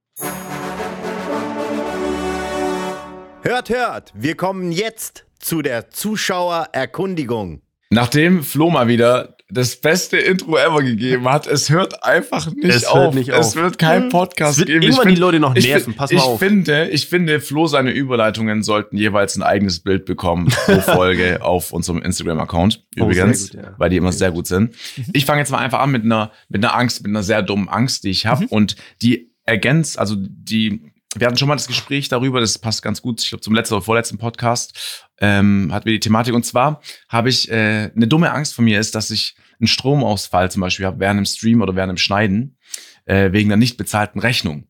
[3.43, 7.62] Hört, hört, wir kommen jetzt zu der Zuschauererkundigung.
[7.93, 12.87] Nachdem Flo mal wieder das beste Intro ever gegeben hat, es hört einfach nicht Es
[12.87, 12.95] auf.
[12.99, 13.55] hört nicht Es auf.
[13.57, 14.95] wird kein Podcast Es wird geben.
[14.95, 15.93] find- die Leute noch ich nerven.
[15.93, 16.39] Pass mal ich auf.
[16.39, 21.73] Finde, ich finde, Flo seine Überleitungen sollten jeweils ein eigenes Bild bekommen pro Folge auf
[21.75, 22.83] unserem Instagram-Account.
[22.99, 23.75] Oh, Übrigens, sehr gut, ja.
[23.79, 24.73] weil die immer Sehr sehr gut sind.
[24.97, 25.05] Mhm.
[25.13, 27.69] Ich fange jetzt mal einfach an mit einer, mit einer Angst, mit einer sehr dummen
[27.69, 28.45] Angst, die ich habe.
[28.45, 28.49] Mhm.
[28.49, 30.81] Und die ergänzt, also die,
[31.15, 33.75] wir hatten schon mal das Gespräch darüber, das passt ganz gut, ich glaube, zum letzten
[33.75, 36.35] oder vorletzten Podcast ähm, hatten wir die Thematik.
[36.35, 40.51] Und zwar habe ich, äh, eine dumme Angst von mir ist, dass ich einen Stromausfall
[40.51, 42.57] zum Beispiel habe während dem Stream oder während dem Schneiden,
[43.07, 44.67] äh, wegen einer nicht bezahlten Rechnung.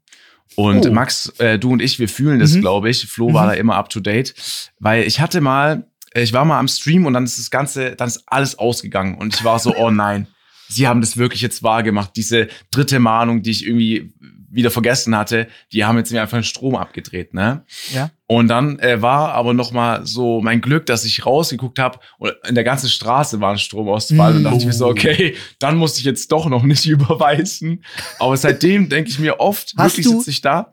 [0.54, 0.92] Und Oh.
[0.92, 2.60] Max, äh, du und ich, wir fühlen das, Mhm.
[2.60, 3.06] glaube ich.
[3.06, 3.48] Flo war Mhm.
[3.48, 4.34] da immer up to date,
[4.78, 7.96] weil ich hatte mal, äh, ich war mal am Stream und dann ist das Ganze,
[7.96, 10.26] dann ist alles ausgegangen und ich war so, oh nein,
[10.68, 12.10] sie haben das wirklich jetzt wahr gemacht.
[12.16, 14.12] Diese dritte Mahnung, die ich irgendwie
[14.54, 17.64] wieder vergessen hatte, die haben jetzt mir einfach den Strom abgedreht, ne?
[17.92, 18.10] Ja.
[18.26, 22.32] Und dann äh, war aber noch mal so mein Glück, dass ich rausgeguckt habe und
[22.46, 24.36] in der ganzen Straße war ein Stromausfall Mm.
[24.36, 27.82] und dachte ich mir so, okay, dann musste ich jetzt doch noch nicht überweisen.
[28.18, 30.70] Aber seitdem denke ich mir oft, Hast wirklich sitze ich da.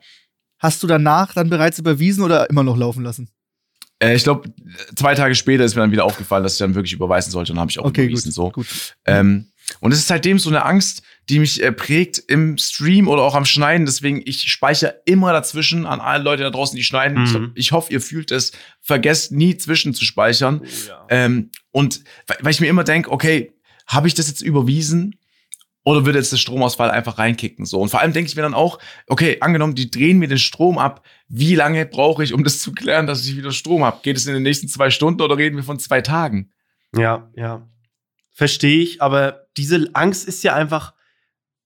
[0.58, 3.30] Hast du danach dann bereits überwiesen oder immer noch laufen lassen?
[4.02, 4.50] Äh, ich glaube,
[4.96, 7.56] zwei Tage später ist mir dann wieder aufgefallen, dass ich dann wirklich überweisen sollte und
[7.56, 8.28] dann habe ich auch Okay, überwiesen.
[8.28, 8.34] gut.
[8.34, 8.50] So.
[8.50, 8.66] gut.
[9.06, 9.46] Ähm,
[9.78, 13.36] und es ist seitdem so eine Angst, die mich äh, prägt im Stream oder auch
[13.36, 13.86] am Schneiden.
[13.86, 17.22] Deswegen, ich speichere immer dazwischen an alle Leute da draußen, die schneiden.
[17.22, 17.52] Mhm.
[17.54, 18.52] Ich, ich hoffe, ihr fühlt es.
[18.80, 20.62] Vergesst nie zwischen zu speichern.
[20.62, 21.06] Oh, ja.
[21.08, 23.52] Ähm, und weil weil ich mir immer denke, okay,
[23.86, 25.16] habe ich das jetzt überwiesen?
[25.82, 27.64] Oder würde jetzt der Stromausfall einfach reinkicken?
[27.64, 27.80] So.
[27.80, 30.76] Und vor allem denke ich mir dann auch, okay, angenommen, die drehen mir den Strom
[30.76, 31.06] ab.
[31.28, 34.00] Wie lange brauche ich, um das zu klären, dass ich wieder Strom habe?
[34.02, 36.52] Geht es in den nächsten zwei Stunden oder reden wir von zwei Tagen?
[36.94, 37.66] Ja, ja.
[38.32, 40.94] Verstehe ich, aber diese Angst ist ja einfach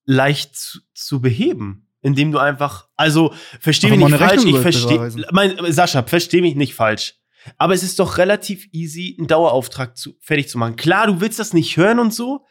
[0.05, 4.95] leicht zu, zu beheben, indem du einfach, also verstehe mich nicht falsch, ich Rechnung verstehe,
[4.95, 5.25] überweisen.
[5.33, 7.15] mein, Sascha, verstehe mich nicht falsch.
[7.59, 10.77] Aber es ist doch relativ easy, einen Dauerauftrag zu, fertig zu machen.
[10.77, 12.47] Klar, du willst das nicht hören und so,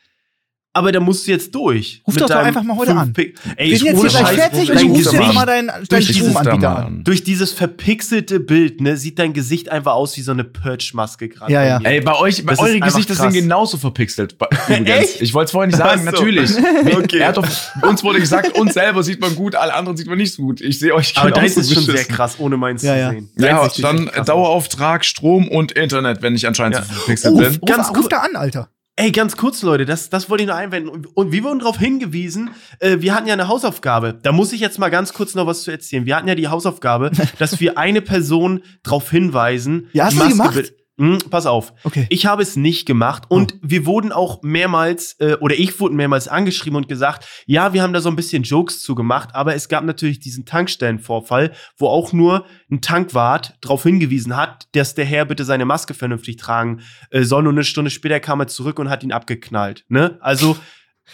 [0.75, 2.01] aber da musst du jetzt durch.
[2.07, 3.13] Ruf doch doch einfach mal heute an.
[3.13, 5.85] Pi- Ey, Wir sind jetzt hier gleich fertig und du rufst jetzt mal deinen, deinen
[5.87, 7.03] durch Ich Stromanbieter an.
[7.03, 11.53] durch dieses verpixelte Bild, ne, sieht dein Gesicht einfach aus wie so eine Purge-Maske gerade.
[11.53, 11.79] Ja, bei ja.
[11.83, 14.35] Ey, bei euch, bei Das ist eure Gesichter sind genauso verpixelt.
[14.67, 14.89] Übrigens.
[14.89, 15.21] Echt?
[15.21, 16.51] Ich wollte es vorhin nicht sagen, natürlich.
[17.03, 17.19] Okay.
[17.19, 17.47] Er hat doch,
[17.81, 20.59] uns wurde gesagt, uns selber sieht man gut, alle anderen sieht man nicht so gut.
[20.61, 23.29] Ich sehe euch Aber da genauso ist es schon sehr krass, ohne meins zu sehen.
[23.37, 24.09] Ja, dann.
[24.25, 27.45] Dauerauftrag, Strom und Internet, wenn ich anscheinend zu verpixelt bin.
[27.45, 28.05] ruf, Ganz cool.
[28.09, 28.69] da an, Alter.
[28.95, 30.87] Ey, ganz kurz, Leute, das, das wollte ich nur einwenden.
[30.87, 34.19] Und, und wir wurden darauf hingewiesen, äh, wir hatten ja eine Hausaufgabe.
[34.21, 36.05] Da muss ich jetzt mal ganz kurz noch was zu erzählen.
[36.05, 39.89] Wir hatten ja die Hausaufgabe, dass wir eine Person darauf hinweisen.
[39.93, 40.73] Ja, hast du gemacht?
[40.99, 41.73] Hm, pass auf.
[41.83, 42.05] Okay.
[42.09, 46.27] Ich habe es nicht gemacht und wir wurden auch mehrmals, äh, oder ich wurde mehrmals
[46.27, 49.83] angeschrieben und gesagt, ja, wir haben da so ein bisschen Jokes zugemacht, aber es gab
[49.85, 55.45] natürlich diesen Tankstellenvorfall, wo auch nur ein Tankwart darauf hingewiesen hat, dass der Herr bitte
[55.45, 59.03] seine Maske vernünftig tragen äh, soll und eine Stunde später kam er zurück und hat
[59.03, 59.85] ihn abgeknallt.
[59.89, 60.19] Ne?
[60.21, 60.57] Also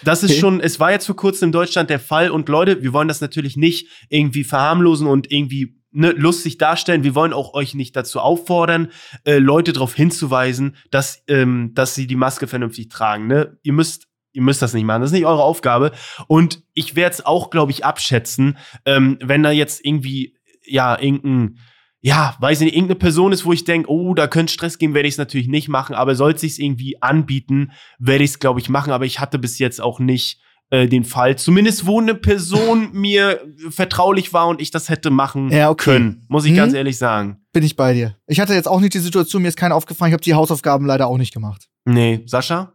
[0.03, 0.39] das ist Okay.
[0.41, 3.21] schon, es war jetzt vor kurzem in Deutschland der Fall und Leute, wir wollen das
[3.21, 7.03] natürlich nicht irgendwie verharmlosen und irgendwie ne, lustig darstellen.
[7.03, 8.91] Wir wollen auch euch nicht dazu auffordern,
[9.25, 13.27] äh, Leute darauf hinzuweisen, dass, ähm, dass sie die Maske vernünftig tragen.
[13.27, 13.57] Ne?
[13.63, 15.91] Ihr müsst Ihr müsst das nicht machen, das ist nicht eure Aufgabe.
[16.27, 21.57] Und ich werde es auch, glaube ich, abschätzen, ähm, wenn da jetzt irgendwie, ja, irgendein,
[21.99, 24.93] ja, weiß ich nicht, irgendeine Person ist, wo ich denke, oh, da könnte Stress geben,
[24.93, 25.95] werde ich es natürlich nicht machen.
[25.95, 28.93] Aber sollte sich irgendwie anbieten, werde ich es, glaube ich, machen.
[28.93, 30.39] Aber ich hatte bis jetzt auch nicht
[30.71, 35.49] äh, den Fall, zumindest wo eine Person mir vertraulich war und ich das hätte machen
[35.51, 35.85] Ja, okay.
[35.91, 36.57] können, muss ich Hm?
[36.57, 37.37] ganz ehrlich sagen.
[37.53, 38.15] Bin ich bei dir.
[38.27, 40.85] Ich hatte jetzt auch nicht die Situation, mir ist keiner aufgefallen, ich habe die Hausaufgaben
[40.85, 41.67] leider auch nicht gemacht.
[41.85, 42.73] Nee, Sascha?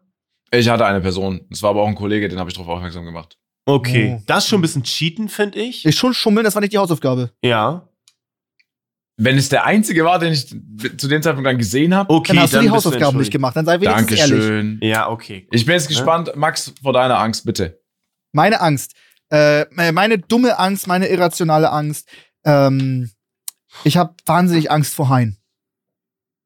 [0.51, 1.40] Ich hatte eine Person.
[1.51, 3.36] Das war aber auch ein Kollege, den habe ich darauf aufmerksam gemacht.
[3.66, 4.16] Okay.
[4.18, 4.22] Oh.
[4.26, 5.84] Das ist schon ein bisschen Cheaten, finde ich.
[5.86, 7.30] Ich schon schummeln, das war nicht die Hausaufgabe.
[7.42, 7.88] Ja.
[9.16, 12.42] Wenn es der einzige war, den ich zu dem Zeitpunkt dann gesehen habe, Okay, Dann
[12.42, 14.28] hast du die Hausaufgaben nicht gemacht, dann sei wenigstens ehrlich.
[14.30, 14.78] Dankeschön.
[14.82, 15.47] Ja, okay.
[15.53, 17.80] Ich bin jetzt gespannt, Max, vor deiner Angst, bitte.
[18.35, 18.93] Meine Angst.
[19.30, 22.09] Äh, meine dumme Angst, meine irrationale Angst.
[22.45, 23.11] Ähm,
[23.85, 25.39] ich habe wahnsinnig Angst vor Haien.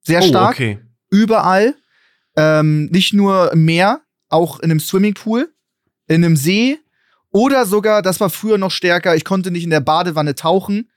[0.03, 0.51] Sehr stark.
[0.51, 0.78] Oh, okay.
[1.11, 1.74] überall.
[2.36, 5.53] Ähm, nicht nur im Meer, auch in einem Swimmingpool,
[6.07, 6.78] in einem See
[7.30, 10.91] oder sogar, das war früher noch stärker, ich konnte nicht in der Badewanne tauchen,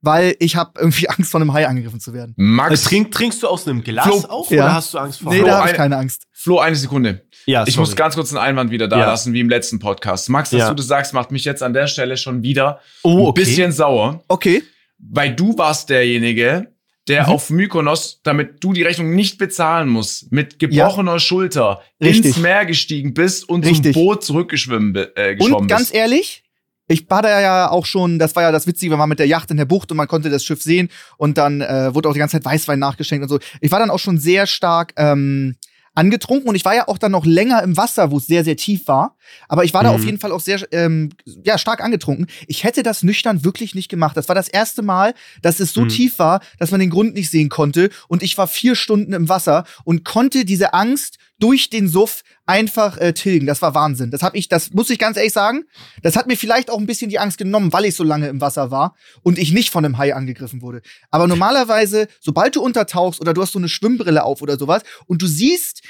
[0.00, 2.34] weil ich habe irgendwie Angst vor einem Hai angegriffen zu werden.
[2.36, 4.64] Äh, Max, trink, trinkst du aus einem Glas Flo- auf Ja.
[4.64, 6.26] oder hast du Angst vor Nee, Flo, da habe ich eine- keine Angst.
[6.32, 7.24] Flo, eine Sekunde.
[7.46, 7.86] Ja, Ich sorry.
[7.88, 9.06] muss ganz kurz einen Einwand wieder da Ja.
[9.06, 10.28] lassen, wie im letzten Podcast.
[10.28, 10.68] Max, dass Ja.
[10.68, 13.40] du das sagst, macht mich jetzt an der Stelle schon wieder oh, ein okay.
[13.40, 14.62] bisschen sauer, Okay.
[14.98, 16.68] weil du warst derjenige,
[17.08, 17.28] der Mhm.
[17.32, 22.26] auf Mykonos, damit du die Rechnung nicht bezahlen musst, mit gebrochener Schulter Richtig.
[22.26, 23.94] ins Meer gestiegen bist und Richtig.
[23.94, 26.44] zum Boot zurückgeschwommen äh, geschwommen Und ganz ehrlich,
[26.86, 29.26] ich war da ja auch schon, das war ja das Witzige, wir waren mit der
[29.26, 32.12] Yacht in der Bucht und man konnte das Schiff sehen und dann äh, wurde auch
[32.12, 33.38] die ganze Zeit Weißwein nachgeschenkt und so.
[33.60, 35.56] Ich war dann auch schon sehr stark ähm,
[36.00, 38.56] angetrunken und ich war ja auch dann noch länger im Wasser, wo es sehr, sehr
[38.56, 39.16] tief war.
[39.48, 39.94] Aber ich war da Mhm.
[39.96, 41.10] auf jeden Fall auch sehr ähm,
[41.44, 42.26] ja, stark angetrunken.
[42.46, 44.16] Ich hätte das nüchtern wirklich nicht gemacht.
[44.16, 45.88] Das war das erste Mal, dass es so Mhm.
[45.88, 47.90] tief war, dass man den Grund nicht sehen konnte.
[48.08, 52.98] Und ich war vier Stunden im Wasser und konnte diese Angst durch den Suff einfach
[52.98, 53.46] äh, tilgen.
[53.46, 54.10] Das war Wahnsinn.
[54.10, 55.64] Das habe ich, das muss ich ganz ehrlich sagen.
[56.02, 58.42] Das hat mir vielleicht auch ein bisschen die Angst genommen, weil ich so lange im
[58.42, 60.82] Wasser war und ich nicht von einem Hai angegriffen wurde.
[61.10, 65.22] Aber normalerweise, sobald du untertauchst oder du hast so eine Schwimmbrille auf oder sowas und
[65.22, 65.82] du siehst,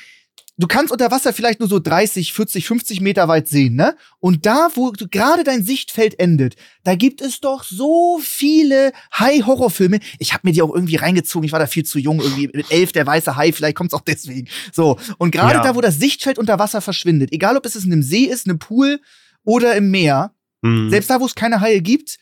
[0.61, 3.97] du kannst unter Wasser vielleicht nur so 30, 40, 50 Meter weit sehen, ne?
[4.19, 10.01] Und da, wo gerade dein Sichtfeld endet, da gibt es doch so viele Hai-Horrorfilme.
[10.19, 11.45] Ich habe mir die auch irgendwie reingezogen.
[11.47, 13.53] Ich war da viel zu jung, irgendwie mit elf, der weiße Hai.
[13.53, 14.49] Vielleicht kommt's auch deswegen.
[14.73, 14.99] So.
[15.19, 15.63] Und gerade Ja.
[15.63, 18.59] da, wo das Sichtfeld unter Wasser verschwindet, egal ob es in einem See ist, einem
[18.59, 19.01] Pool
[19.45, 20.91] oder im Meer, Mhm.
[20.91, 22.19] Selbst da, wo es keine Haie gibt,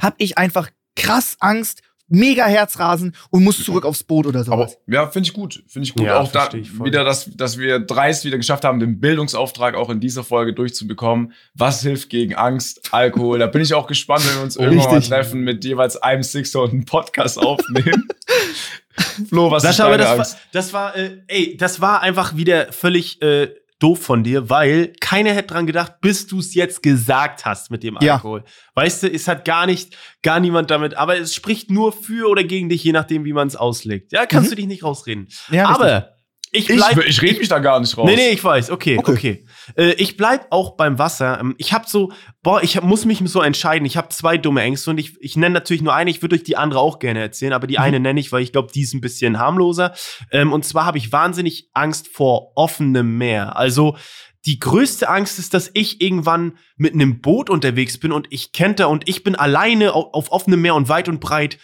[0.00, 4.76] habe ich einfach krass Angst, mega Herzrasen und muss zurück aufs Boot oder sowas.
[4.76, 5.62] Aber, ja, finde ich gut.
[5.66, 6.04] Finde ich gut.
[6.04, 10.00] Ja, auch da wieder, dass, dass wir dreist wieder geschafft haben, den Bildungsauftrag auch in
[10.00, 11.32] dieser Folge durchzubekommen.
[11.54, 12.92] Was hilft gegen Angst?
[12.92, 13.38] Alkohol.
[13.38, 16.62] da bin ich auch gespannt, wenn wir uns irgendwann mal treffen, mit jeweils einem Sixer
[16.62, 18.08] und einen Podcast aufnehmen.
[19.28, 20.34] Flo, was Sascha, ist deine aber das Angst?
[20.34, 23.48] War, das war, äh, ey, das war einfach wieder völlig äh,
[23.78, 27.82] doof von dir, weil keiner hätte dran gedacht, bis du es jetzt gesagt hast mit
[27.82, 28.42] dem Alkohol.
[28.44, 28.52] Ja.
[28.82, 32.44] Weißt du, es hat gar nicht, gar niemand damit, aber es spricht nur für oder
[32.44, 34.12] gegen dich, je nachdem, wie man es auslegt.
[34.12, 34.50] Ja, kannst mhm.
[34.50, 35.28] du dich nicht rausreden.
[35.50, 36.16] Ja, aber
[36.52, 38.08] ich, bleib, ich, ich rede mich da gar nicht raus.
[38.08, 38.70] Nee, nee, ich weiß.
[38.70, 39.12] Okay, okay.
[39.12, 39.45] okay.
[39.76, 41.40] Äh, ich bleib auch beim Wasser.
[41.40, 42.12] Ähm, ich habe so,
[42.42, 43.86] boah, ich hab, muss mich so entscheiden.
[43.86, 46.10] Ich habe zwei dumme Ängste und ich, ich nenne natürlich nur eine.
[46.10, 47.82] Ich würde euch die andere auch gerne erzählen, aber die mhm.
[47.82, 49.94] eine nenne ich, weil ich glaube, die ist ein bisschen harmloser.
[50.30, 53.56] Ähm, und zwar habe ich wahnsinnig Angst vor offenem Meer.
[53.56, 53.96] Also
[54.44, 58.86] die größte Angst ist, dass ich irgendwann mit einem Boot unterwegs bin und ich kenne
[58.88, 61.58] und ich bin alleine auf, auf offenem Meer und weit und breit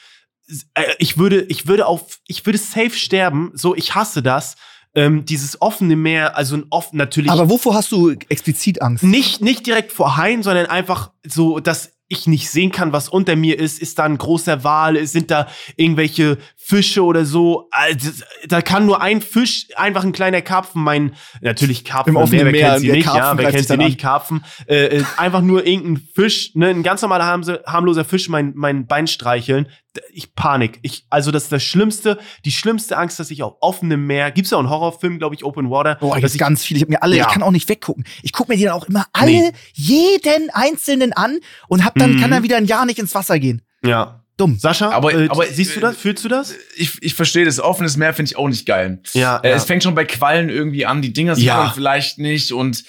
[0.75, 3.53] äh, ich würde, ich würde auf, ich würde safe sterben.
[3.55, 4.57] So, ich hasse das
[4.95, 7.31] ähm, dieses offene Meer, also ein offen natürlich.
[7.31, 9.05] Aber wovor hast du explizit Angst?
[9.05, 13.37] Nicht, nicht direkt vor Haien, sondern einfach so, dass ich nicht sehen kann, was unter
[13.37, 13.81] mir ist.
[13.81, 15.05] Ist da ein großer Wal?
[15.07, 16.37] Sind da irgendwelche
[16.73, 17.69] Fische oder so?
[17.71, 18.11] Also,
[18.49, 22.53] da kann nur ein Fisch, einfach ein kleiner Karpfen, mein, natürlich Karpfen, Im wer, wer
[22.53, 25.67] Meer, kennt sie nicht, Karpfen ja, wer kennt sie nicht, Karpfen, äh, äh, einfach nur
[25.67, 29.69] irgendein Fisch, ne, ein ganz normaler harmloser Fisch, mein, mein Bein streicheln,
[30.15, 30.79] ich Panik.
[30.81, 34.51] Ich, also das ist das Schlimmste, die schlimmste Angst, dass ich auf offenem Meer, gibt's
[34.51, 35.99] ja auch einen Horrorfilm, glaube ich, Open Water.
[36.01, 37.27] Oh, ich ganz viele, ich habe mir alle, ja.
[37.27, 38.05] ich kann auch nicht weggucken.
[38.23, 39.53] Ich gucke mir die dann auch immer alle, nee.
[39.75, 42.21] jeden einzelnen an und hab dann, mhm.
[42.21, 43.61] kann dann wieder ein Jahr nicht ins Wasser gehen.
[43.85, 44.22] Ja.
[44.43, 44.59] Dumm.
[44.59, 45.97] Sascha, aber, äh, aber siehst du das?
[45.97, 46.55] Fühlst du das?
[46.75, 47.61] Ich, ich verstehe das.
[47.61, 49.01] Offenes Meer finde ich auch nicht geil.
[49.13, 49.55] Ja, äh, ja.
[49.55, 51.01] Es fängt schon bei Quallen irgendwie an.
[51.01, 51.71] Die Dinger sind ja.
[51.73, 52.83] vielleicht nicht und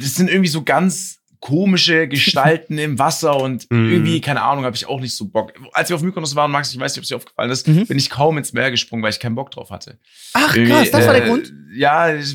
[0.00, 3.92] das sind irgendwie so ganz komische Gestalten im Wasser und mm.
[3.92, 5.52] irgendwie, keine Ahnung, habe ich auch nicht so Bock.
[5.74, 7.86] Als wir auf Mykonos waren, Max, ich weiß nicht, ob es dir aufgefallen ist, mhm.
[7.86, 9.98] bin ich kaum ins Meer gesprungen, weil ich keinen Bock drauf hatte.
[10.32, 11.52] Ach irgendwie, krass, das war der äh, Grund?
[11.74, 12.34] Ja, es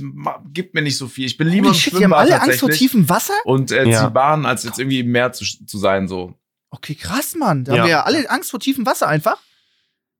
[0.54, 1.26] gibt mir nicht so viel.
[1.26, 3.34] Ich bin lieber oh, im Schwimmbad Die haben alle Angst vor tiefem Wasser?
[3.46, 4.10] Und äh, ja.
[4.10, 6.36] Bahn, als jetzt irgendwie im Meer zu, zu sein, so.
[6.72, 7.64] Okay, krass, Mann.
[7.64, 7.80] Da ja.
[7.80, 9.38] haben wir ja alle Angst vor tiefem Wasser einfach.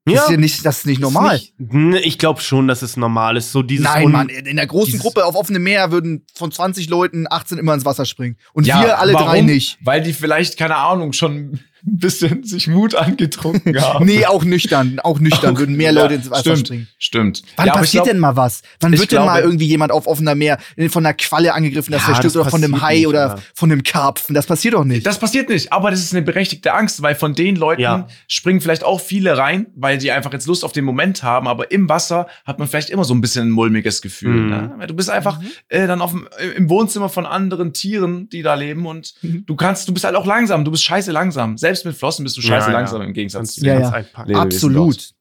[0.08, 0.16] Ja.
[0.16, 1.36] Das ist ja nicht, das ist nicht normal.
[1.36, 3.52] Ist nicht, ich glaube schon, dass es normal ist.
[3.52, 7.28] So dieses Nein, Mann, in der großen Gruppe auf offenem Meer würden von 20 Leuten
[7.30, 8.38] 18 immer ins Wasser springen.
[8.54, 9.28] Und ja, wir alle warum?
[9.28, 9.78] drei nicht.
[9.82, 14.06] Weil die vielleicht, keine Ahnung, schon ein bisschen sich Mut angetrunken haben.
[14.06, 15.00] nee, auch nüchtern.
[15.00, 16.88] Auch nüchtern auch, würden mehr Leute ins Wasser stimmt, springen.
[16.98, 17.42] Stimmt.
[17.56, 18.62] Wann ja, passiert glaub, denn mal was?
[18.80, 20.58] Wann wird denn mal irgendwie jemand auf offener Meer
[20.90, 23.36] von einer Qualle angegriffen, dass ja, stirbt oder von einem Hai nicht, oder ja.
[23.54, 24.36] von einem Karpfen?
[24.36, 25.06] Das passiert doch nicht.
[25.06, 28.08] Das passiert nicht, aber das ist eine berechtigte Angst, weil von den Leuten ja.
[28.28, 31.72] springen vielleicht auch viele rein, weil die einfach jetzt Lust auf den Moment haben, aber
[31.72, 34.36] im Wasser hat man vielleicht immer so ein bisschen ein mulmiges Gefühl.
[34.36, 34.50] Mhm.
[34.50, 34.88] Ne?
[34.88, 35.48] Du bist einfach mhm.
[35.70, 36.14] äh, dann auf,
[36.56, 39.46] im Wohnzimmer von anderen Tieren, die da leben und mhm.
[39.46, 41.58] du kannst, du bist halt auch langsam, du bist scheiße langsam.
[41.58, 43.90] Selbst mit Flossen bist du scheiße ja, langsam im Gegensatz zu ja, ja.
[43.90, 44.36] einpacken.
[44.36, 45.14] Absolut.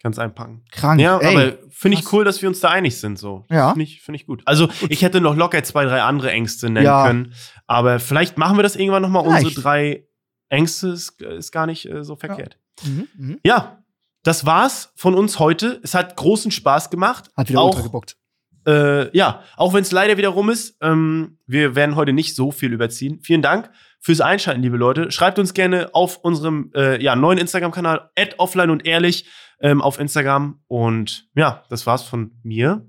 [0.00, 0.64] Kannst einpacken.
[0.70, 1.00] Krank.
[1.00, 3.18] Ja, Ey, aber finde ich cool, dass wir uns da einig sind.
[3.18, 3.44] So.
[3.50, 3.70] Ja.
[3.70, 4.42] Finde ich, find ich gut.
[4.44, 4.90] Also, gut.
[4.90, 7.06] ich hätte noch locker zwei, drei andere Ängste nennen ja.
[7.06, 7.34] können.
[7.66, 9.26] Aber vielleicht machen wir das irgendwann nochmal.
[9.26, 10.06] Unsere drei
[10.48, 12.58] Ängste ist, ist gar nicht äh, so verkehrt.
[12.82, 12.90] Ja.
[12.90, 13.36] Mhm, mh.
[13.44, 13.82] ja,
[14.22, 15.80] das war's von uns heute.
[15.82, 17.30] Es hat großen Spaß gemacht.
[17.36, 18.16] Hat wieder ultra gebockt.
[18.66, 20.76] Äh, ja, auch wenn es leider wieder rum ist.
[20.80, 23.20] Ähm, wir werden heute nicht so viel überziehen.
[23.22, 23.70] Vielen Dank
[24.00, 25.10] fürs Einschalten, liebe Leute.
[25.10, 29.26] Schreibt uns gerne auf unserem äh, ja, neuen Instagram-Kanal, offline und ehrlich,
[29.60, 30.60] ähm, auf Instagram.
[30.66, 32.88] Und ja, das war's von mir.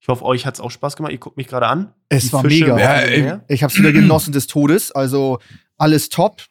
[0.00, 1.12] Ich hoffe, euch hat's auch Spaß gemacht.
[1.12, 1.92] Ihr guckt mich gerade an.
[2.08, 2.78] Es Die war Fische mega.
[2.78, 4.92] Ja, ich habe es wieder genossen des Todes.
[4.92, 5.40] Also
[5.78, 6.42] alles top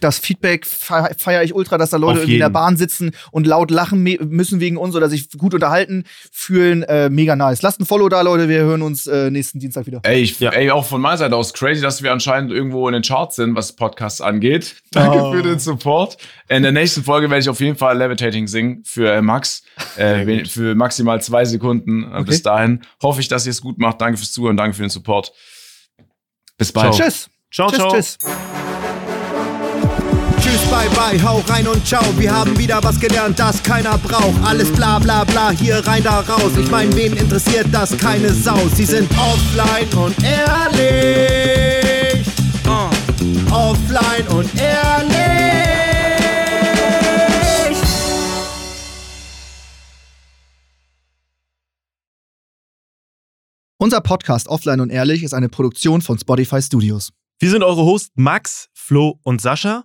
[0.00, 3.70] das Feedback feiere ich ultra, dass da Leute irgendwie in der Bahn sitzen und laut
[3.70, 6.82] lachen müssen wegen uns oder sich gut unterhalten fühlen.
[6.82, 7.62] Äh, mega nice.
[7.62, 8.48] Lasst ein Follow da, Leute.
[8.48, 10.00] Wir hören uns äh, nächsten Dienstag wieder.
[10.02, 10.50] Ey, ich, ja.
[10.50, 13.56] ey, auch von meiner Seite aus crazy, dass wir anscheinend irgendwo in den Charts sind,
[13.56, 14.76] was Podcasts angeht.
[14.92, 15.32] Danke oh.
[15.32, 16.18] für den Support.
[16.48, 19.62] In der nächsten Folge werde ich auf jeden Fall Levitating singen für äh, Max.
[19.96, 22.02] Äh, für maximal zwei Sekunden.
[22.02, 22.24] Äh, okay.
[22.24, 24.00] Bis dahin hoffe ich, dass ihr es gut macht.
[24.00, 24.56] Danke fürs Zuhören.
[24.56, 25.32] Danke für den Support.
[26.58, 26.94] Bis bald.
[26.94, 27.06] Ciao.
[27.06, 27.30] Tschüss.
[27.50, 27.92] Ciao, tschüss, ciao.
[27.92, 28.18] Tschüss.
[30.74, 32.02] Bye bye, hau rein und ciao.
[32.18, 34.42] Wir haben wieder was gelernt, das keiner braucht.
[34.42, 36.50] Alles bla bla bla, hier rein, da raus.
[36.58, 37.96] Ich mein, wen interessiert das?
[37.96, 38.58] Keine Sau.
[38.74, 42.26] Sie sind offline und ehrlich.
[42.66, 42.90] Uh.
[43.54, 45.14] Offline und ehrlich.
[53.78, 57.12] Unser Podcast Offline und Ehrlich ist eine Produktion von Spotify Studios.
[57.38, 59.84] Wir sind eure Hosts Max, Flo und Sascha.